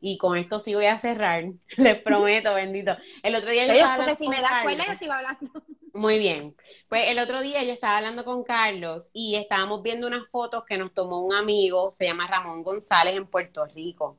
y 0.00 0.16
con 0.16 0.38
esto 0.38 0.58
sí 0.58 0.74
voy 0.74 0.86
a 0.86 0.98
cerrar, 0.98 1.44
les 1.76 2.00
prometo, 2.00 2.54
bendito. 2.54 2.96
El 3.22 3.34
otro 3.34 3.50
día 3.50 3.66
yo 3.66 3.96
porque 3.96 4.16
si 4.16 4.28
me 4.28 4.40
das 4.40 4.62
cuenta, 4.62 4.86
yo 4.86 4.98
sigo 4.98 5.12
hablando. 5.12 5.50
Muy 5.98 6.20
bien. 6.20 6.54
Pues 6.88 7.08
el 7.08 7.18
otro 7.18 7.40
día 7.40 7.64
yo 7.64 7.72
estaba 7.72 7.96
hablando 7.96 8.24
con 8.24 8.44
Carlos 8.44 9.10
y 9.12 9.34
estábamos 9.34 9.82
viendo 9.82 10.06
unas 10.06 10.28
fotos 10.30 10.62
que 10.64 10.78
nos 10.78 10.94
tomó 10.94 11.20
un 11.22 11.34
amigo, 11.34 11.90
se 11.90 12.04
llama 12.04 12.28
Ramón 12.28 12.62
González 12.62 13.16
en 13.16 13.26
Puerto 13.26 13.66
Rico. 13.66 14.16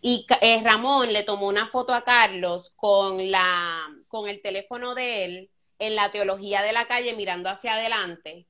Y 0.00 0.26
eh, 0.40 0.62
Ramón 0.64 1.12
le 1.12 1.22
tomó 1.22 1.48
una 1.48 1.68
foto 1.68 1.92
a 1.92 2.04
Carlos 2.04 2.72
con 2.74 3.30
la 3.30 3.86
con 4.08 4.30
el 4.30 4.40
teléfono 4.40 4.94
de 4.94 5.24
él 5.26 5.50
en 5.78 5.94
la 5.94 6.10
teología 6.10 6.62
de 6.62 6.72
la 6.72 6.86
calle 6.86 7.14
mirando 7.14 7.50
hacia 7.50 7.74
adelante. 7.74 8.46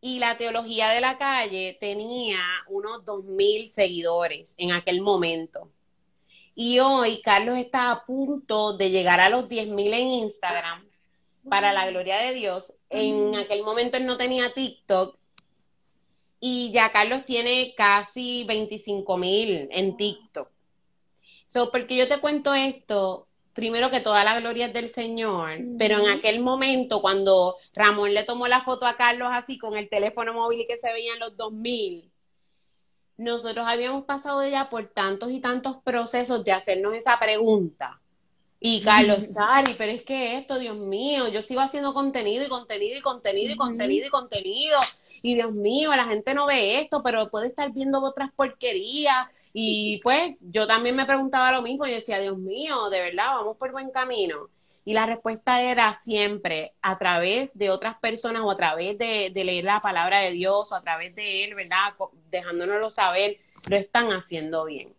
Y 0.00 0.18
la 0.18 0.38
teología 0.38 0.88
de 0.88 1.02
la 1.02 1.18
calle 1.18 1.76
tenía 1.80 2.40
unos 2.68 3.04
dos 3.04 3.24
mil 3.24 3.68
seguidores 3.68 4.54
en 4.56 4.72
aquel 4.72 5.02
momento. 5.02 5.70
Y 6.54 6.78
hoy 6.78 7.20
Carlos 7.22 7.58
está 7.58 7.90
a 7.90 8.06
punto 8.06 8.74
de 8.74 8.90
llegar 8.90 9.20
a 9.20 9.28
los 9.28 9.50
diez 9.50 9.68
mil 9.68 9.92
en 9.92 10.08
Instagram 10.08 10.85
para 11.48 11.72
la 11.72 11.88
gloria 11.90 12.18
de 12.18 12.32
Dios. 12.32 12.72
En 12.90 13.34
aquel 13.36 13.62
momento 13.62 13.96
él 13.96 14.06
no 14.06 14.16
tenía 14.16 14.52
TikTok 14.52 15.18
y 16.40 16.70
ya 16.72 16.92
Carlos 16.92 17.24
tiene 17.26 17.74
casi 17.76 18.44
25 18.44 19.16
mil 19.16 19.68
en 19.70 19.96
TikTok. 19.96 20.48
So, 21.48 21.70
porque 21.70 21.96
yo 21.96 22.08
te 22.08 22.20
cuento 22.20 22.54
esto, 22.54 23.28
primero 23.52 23.90
que 23.90 24.00
toda 24.00 24.24
la 24.24 24.38
gloria 24.38 24.66
es 24.66 24.72
del 24.72 24.88
Señor, 24.88 25.58
pero 25.78 25.98
en 25.98 26.08
aquel 26.08 26.40
momento 26.40 27.00
cuando 27.00 27.56
Ramón 27.72 28.12
le 28.14 28.24
tomó 28.24 28.48
la 28.48 28.62
foto 28.62 28.84
a 28.86 28.96
Carlos 28.96 29.28
así 29.32 29.58
con 29.58 29.76
el 29.76 29.88
teléfono 29.88 30.34
móvil 30.34 30.60
y 30.60 30.66
que 30.66 30.76
se 30.76 30.92
veían 30.92 31.18
los 31.18 31.36
2000, 31.36 32.10
nosotros 33.16 33.66
habíamos 33.66 34.04
pasado 34.04 34.46
ya 34.46 34.68
por 34.68 34.88
tantos 34.88 35.30
y 35.30 35.40
tantos 35.40 35.78
procesos 35.82 36.44
de 36.44 36.52
hacernos 36.52 36.94
esa 36.94 37.18
pregunta. 37.18 38.00
Y 38.60 38.82
Carlos 38.84 39.28
Sari, 39.32 39.74
pero 39.76 39.92
es 39.92 40.02
que 40.02 40.38
esto, 40.38 40.58
Dios 40.58 40.76
mío, 40.76 41.28
yo 41.28 41.42
sigo 41.42 41.60
haciendo 41.60 41.94
contenido 41.94 42.44
y 42.44 42.48
contenido 42.48 42.98
y 42.98 43.02
contenido 43.02 43.52
y 43.52 43.56
contenido 43.56 44.06
y 44.06 44.10
contenido. 44.10 44.78
Y 45.22 45.34
Dios 45.34 45.52
mío, 45.52 45.94
la 45.96 46.06
gente 46.06 46.34
no 46.34 46.46
ve 46.46 46.80
esto, 46.80 47.02
pero 47.02 47.30
puede 47.30 47.48
estar 47.48 47.72
viendo 47.72 48.02
otras 48.02 48.30
porquerías. 48.32 49.28
Y 49.52 50.00
pues 50.02 50.36
yo 50.40 50.66
también 50.66 50.96
me 50.96 51.06
preguntaba 51.06 51.52
lo 51.52 51.62
mismo. 51.62 51.86
y 51.86 51.90
decía, 51.90 52.18
Dios 52.18 52.38
mío, 52.38 52.90
de 52.90 53.00
verdad, 53.00 53.36
vamos 53.36 53.56
por 53.56 53.72
buen 53.72 53.90
camino. 53.90 54.48
Y 54.84 54.92
la 54.92 55.04
respuesta 55.04 55.62
era 55.62 55.96
siempre 55.96 56.74
a 56.80 56.96
través 56.96 57.56
de 57.58 57.70
otras 57.70 57.98
personas 57.98 58.42
o 58.42 58.50
a 58.52 58.56
través 58.56 58.96
de, 58.98 59.32
de 59.34 59.44
leer 59.44 59.64
la 59.64 59.82
palabra 59.82 60.20
de 60.20 60.30
Dios 60.30 60.70
o 60.70 60.76
a 60.76 60.82
través 60.82 61.14
de 61.16 61.44
Él, 61.44 61.56
¿verdad? 61.56 61.94
Dejándonoslo 62.30 62.90
saber, 62.90 63.38
lo 63.68 63.76
están 63.76 64.12
haciendo 64.12 64.64
bien. 64.64 64.94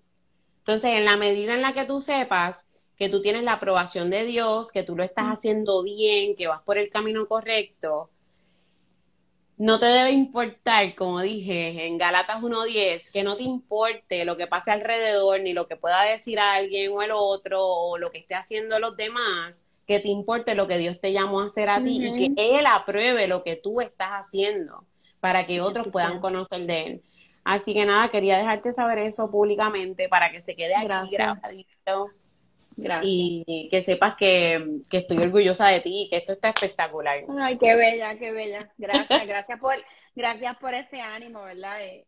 Entonces, 0.60 0.92
en 0.96 1.06
la 1.06 1.16
medida 1.16 1.54
en 1.54 1.62
la 1.62 1.72
que 1.72 1.86
tú 1.86 2.02
sepas 2.02 2.67
que 2.98 3.10
tú 3.10 3.22
tienes 3.22 3.44
la 3.44 3.54
aprobación 3.54 4.10
de 4.10 4.26
Dios, 4.26 4.72
que 4.72 4.84
tú 4.84 4.96
lo 4.96 5.04
estás 5.04 5.26
haciendo 5.26 5.84
bien, 5.84 6.36
que 6.36 6.48
vas 6.48 6.62
por 6.64 6.78
el 6.78 6.90
camino 6.90 7.28
correcto, 7.28 8.10
no 9.58 9.80
te 9.80 9.88
debe 9.88 10.12
importar, 10.12 10.94
como 10.96 11.20
dije 11.22 11.88
en 11.88 11.98
Galatas 11.98 12.42
1.10, 12.42 13.12
que 13.12 13.24
no 13.24 13.36
te 13.36 13.44
importe 13.44 14.24
lo 14.24 14.38
que 14.38 14.46
pase 14.46 14.70
alrededor, 14.70 15.42
ni 15.42 15.54
lo 15.54 15.68
que 15.68 15.76
pueda 15.76 16.04
decir 16.04 16.40
alguien 16.40 16.92
o 16.92 17.02
el 17.02 17.12
otro, 17.12 17.66
o 17.66 17.98
lo 17.98 18.12
que 18.12 18.20
esté 18.20 18.36
haciendo 18.36 18.80
los 18.80 18.96
demás, 18.96 19.64
que 19.88 20.00
te 20.00 20.10
importe 20.10 20.54
lo 20.54 20.68
que 20.68 20.78
Dios 20.78 21.00
te 21.02 21.12
llamó 21.12 21.42
a 21.42 21.48
hacer 21.48 21.70
a 21.70 21.84
ti 21.84 22.00
y 22.04 22.36
que 22.36 22.60
Él 22.60 22.68
apruebe 22.68 23.28
lo 23.28 23.44
que 23.44 23.56
tú 23.56 23.82
estás 23.82 24.12
haciendo 24.12 24.84
para 25.20 25.48
que 25.48 25.60
otros 25.60 25.88
puedan 25.88 26.20
conocer 26.20 26.68
de 26.68 26.84
Él. 26.84 27.02
Así 27.44 27.74
que 27.74 27.86
nada, 27.86 28.10
quería 28.10 28.38
dejarte 28.38 28.74
saber 28.74 29.00
eso 29.00 29.32
públicamente 29.32 30.08
para 30.08 30.32
que 30.32 30.42
se 30.42 30.56
quede 30.56 30.76
aquí 30.76 31.16
grabadito. 31.16 32.12
Y 33.04 33.68
que 33.72 33.84
sepas 33.84 34.16
que, 34.18 34.82
estoy 34.92 35.18
orgullosa 35.18 35.68
de 35.68 35.80
ti 35.80 36.04
y 36.04 36.10
que 36.10 36.18
esto 36.18 36.34
está 36.34 36.50
espectacular. 36.50 37.24
Ay, 37.40 37.58
qué 37.58 37.76
bella, 37.76 38.18
qué 38.18 38.32
bella. 38.32 38.72
Gracias, 38.78 39.08
gracias 39.28 39.60
por, 39.60 39.74
gracias 40.16 40.58
por 40.58 40.74
ese 40.74 41.02
ánimo, 41.02 41.44
¿verdad? 41.44 41.84
Eh, 41.84 42.06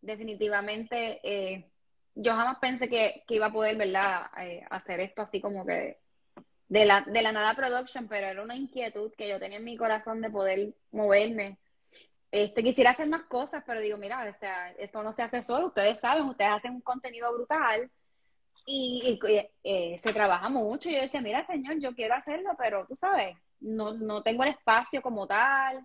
definitivamente, 0.00 1.20
eh, 1.22 1.70
yo 2.14 2.32
jamás 2.34 2.58
pensé 2.58 2.88
que, 2.88 3.24
iba 3.28 3.46
a 3.46 3.52
poder, 3.52 3.76
¿verdad? 3.76 4.30
Eh, 4.40 4.64
hacer 4.70 5.00
esto 5.00 5.22
así 5.22 5.40
como 5.40 5.66
que 5.66 5.98
de 6.68 6.84
la, 6.86 7.02
de 7.02 7.22
la 7.22 7.32
nada 7.32 7.54
production, 7.54 8.08
pero 8.08 8.26
era 8.26 8.42
una 8.42 8.56
inquietud 8.56 9.12
que 9.16 9.28
yo 9.28 9.38
tenía 9.38 9.58
en 9.58 9.64
mi 9.64 9.76
corazón 9.76 10.20
de 10.22 10.30
poder 10.30 10.74
moverme. 10.90 11.58
Este, 12.30 12.62
quisiera 12.62 12.90
hacer 12.90 13.08
más 13.08 13.22
cosas, 13.22 13.62
pero 13.66 13.80
digo, 13.80 13.96
mira, 13.96 14.22
o 14.28 14.38
sea, 14.38 14.70
esto 14.72 15.02
no 15.02 15.12
se 15.12 15.22
hace 15.22 15.42
solo, 15.42 15.68
ustedes 15.68 15.98
saben, 15.98 16.24
ustedes 16.24 16.50
hacen 16.50 16.72
un 16.72 16.80
contenido 16.82 17.32
brutal 17.32 17.90
y, 18.70 19.18
eh, 19.64 19.98
se 20.02 20.12
trabaja 20.12 20.50
mucho. 20.50 20.90
Yo 20.90 21.00
decía, 21.00 21.22
mira, 21.22 21.44
señor, 21.46 21.78
yo 21.78 21.94
quiero 21.94 22.14
hacerlo, 22.14 22.50
pero 22.58 22.86
tú 22.86 22.94
sabes, 22.94 23.34
no, 23.60 23.94
no 23.94 24.22
tengo 24.22 24.44
el 24.44 24.50
espacio 24.50 25.00
como 25.00 25.26
tal, 25.26 25.84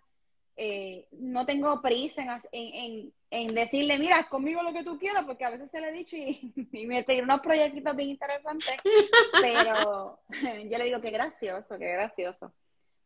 eh, 0.57 1.07
no 1.11 1.45
tengo 1.45 1.81
prisa 1.81 2.41
en, 2.51 3.13
en, 3.29 3.55
decirle, 3.55 3.97
mira, 3.97 4.27
conmigo 4.27 4.61
lo 4.61 4.73
que 4.73 4.83
tú 4.83 4.99
quieras, 4.99 5.23
porque 5.23 5.45
a 5.45 5.49
veces 5.49 5.71
se 5.71 5.79
le 5.79 5.89
he 5.89 5.93
dicho 5.93 6.17
y, 6.17 6.53
me 6.85 7.03
tiene 7.03 7.23
unos 7.23 7.39
proyectos 7.39 7.95
bien 7.95 8.09
interesantes, 8.09 8.75
pero 9.41 10.19
yo 10.69 10.77
le 10.77 10.83
digo, 10.83 10.99
qué 10.99 11.11
gracioso, 11.11 11.79
qué 11.79 11.93
gracioso. 11.93 12.53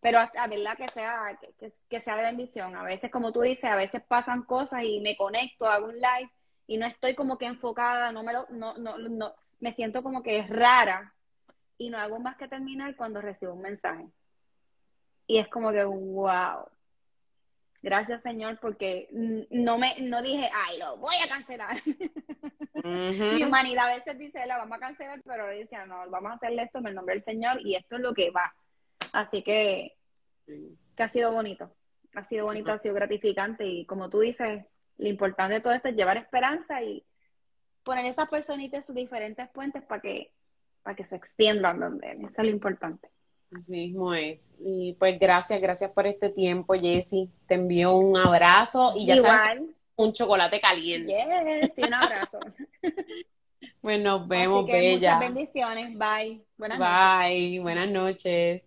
pero 0.01 0.17
a 0.19 0.47
verdad 0.47 0.75
que 0.75 0.87
sea, 0.87 1.39
que, 1.39 1.71
que, 1.87 2.01
sea 2.01 2.15
de 2.15 2.23
bendición. 2.23 2.75
A 2.75 2.83
veces, 2.83 3.11
como 3.11 3.31
tú 3.31 3.41
dices, 3.41 3.65
a 3.65 3.75
veces 3.75 4.01
pasan 4.07 4.41
cosas 4.41 4.83
y 4.83 4.99
me 5.01 5.15
conecto, 5.15 5.67
hago 5.67 5.85
un 5.85 5.97
live 5.97 6.31
y 6.65 6.77
no 6.77 6.87
estoy 6.87 7.13
como 7.13 7.37
que 7.37 7.45
enfocada, 7.45 8.11
no 8.11 8.23
me 8.23 8.33
lo, 8.33 8.47
no, 8.49 8.75
no, 8.77 8.97
no, 8.97 9.33
me 9.59 9.73
siento 9.73 10.03
como 10.03 10.23
que 10.23 10.39
es 10.39 10.49
rara 10.49 11.13
y 11.77 11.89
no 11.89 11.97
hago 11.97 12.19
más 12.19 12.37
que 12.37 12.47
terminar 12.47 12.95
cuando 12.95 13.21
recibo 13.21 13.53
un 13.53 13.61
mensaje. 13.61 14.05
Y 15.27 15.37
es 15.37 15.47
como 15.47 15.71
que, 15.71 15.83
wow. 15.83 16.69
Gracias, 17.81 18.23
Señor, 18.23 18.59
porque 18.59 19.07
no 19.11 19.77
me 19.77 19.93
no 20.01 20.21
dije, 20.21 20.49
ay, 20.53 20.79
lo 20.79 20.97
voy 20.97 21.15
a 21.23 21.27
cancelar. 21.27 21.77
Mi 22.83 23.43
humanidad 23.43 23.89
a 23.89 23.95
veces 23.95 24.17
dice, 24.17 24.45
la 24.47 24.57
vamos 24.57 24.77
a 24.77 24.81
cancelar, 24.81 25.21
pero 25.23 25.49
dice, 25.51 25.77
no, 25.87 26.09
vamos 26.09 26.31
a 26.31 26.35
hacerle 26.35 26.63
esto 26.63 26.79
en 26.79 26.87
el 26.87 26.95
nombre 26.95 27.15
del 27.15 27.23
Señor 27.23 27.59
y 27.61 27.75
esto 27.75 27.97
es 27.97 28.01
lo 28.01 28.13
que 28.13 28.31
va. 28.31 28.53
Así 29.13 29.43
que, 29.43 29.95
que 30.95 31.03
ha 31.03 31.07
sido 31.07 31.31
bonito. 31.31 31.71
Ha 32.15 32.23
sido 32.23 32.45
bonito, 32.45 32.71
ha 32.71 32.79
sido 32.79 32.95
gratificante 32.95 33.65
y 33.65 33.85
como 33.85 34.09
tú 34.09 34.21
dices, 34.21 34.65
lo 34.97 35.07
importante 35.07 35.55
de 35.55 35.61
todo 35.61 35.73
esto 35.73 35.89
es 35.89 35.95
llevar 35.95 36.17
esperanza 36.17 36.81
y 36.81 37.05
poner 37.87 38.05
esas 38.05 38.27
personitas 38.27 38.85
sus 38.85 38.93
diferentes 38.93 39.47
puentes 39.49 39.81
para 39.81 40.01
que, 40.01 40.29
para 40.83 40.95
que 40.95 41.05
se 41.05 41.15
extiendan 41.15 41.79
donde 41.79 42.11
Eso 42.11 42.27
es 42.27 42.37
lo 42.39 42.49
importante. 42.49 43.07
Así 43.57 43.71
mismo 43.71 44.13
es. 44.13 44.45
Y 44.59 44.97
pues 44.99 45.17
gracias, 45.17 45.61
gracias 45.61 45.89
por 45.91 46.05
este 46.05 46.29
tiempo, 46.29 46.73
Jessy. 46.73 47.31
Te 47.47 47.55
envío 47.55 47.95
un 47.95 48.17
abrazo 48.17 48.91
y 48.93 49.05
ya 49.05 49.15
Igual. 49.15 49.73
un 49.95 50.11
chocolate 50.11 50.59
caliente. 50.59 51.13
Yes, 51.13 51.77
y 51.77 51.83
un 51.83 51.93
abrazo. 51.93 52.39
pues 53.81 54.01
nos 54.01 54.27
vemos, 54.27 54.67
Bella. 54.67 55.15
Muchas 55.15 55.33
bendiciones. 55.33 55.97
Bye. 55.97 56.43
Buenas 56.57 56.77
Bye. 56.77 57.59
Buenas 57.59 57.89
noches. 57.89 58.66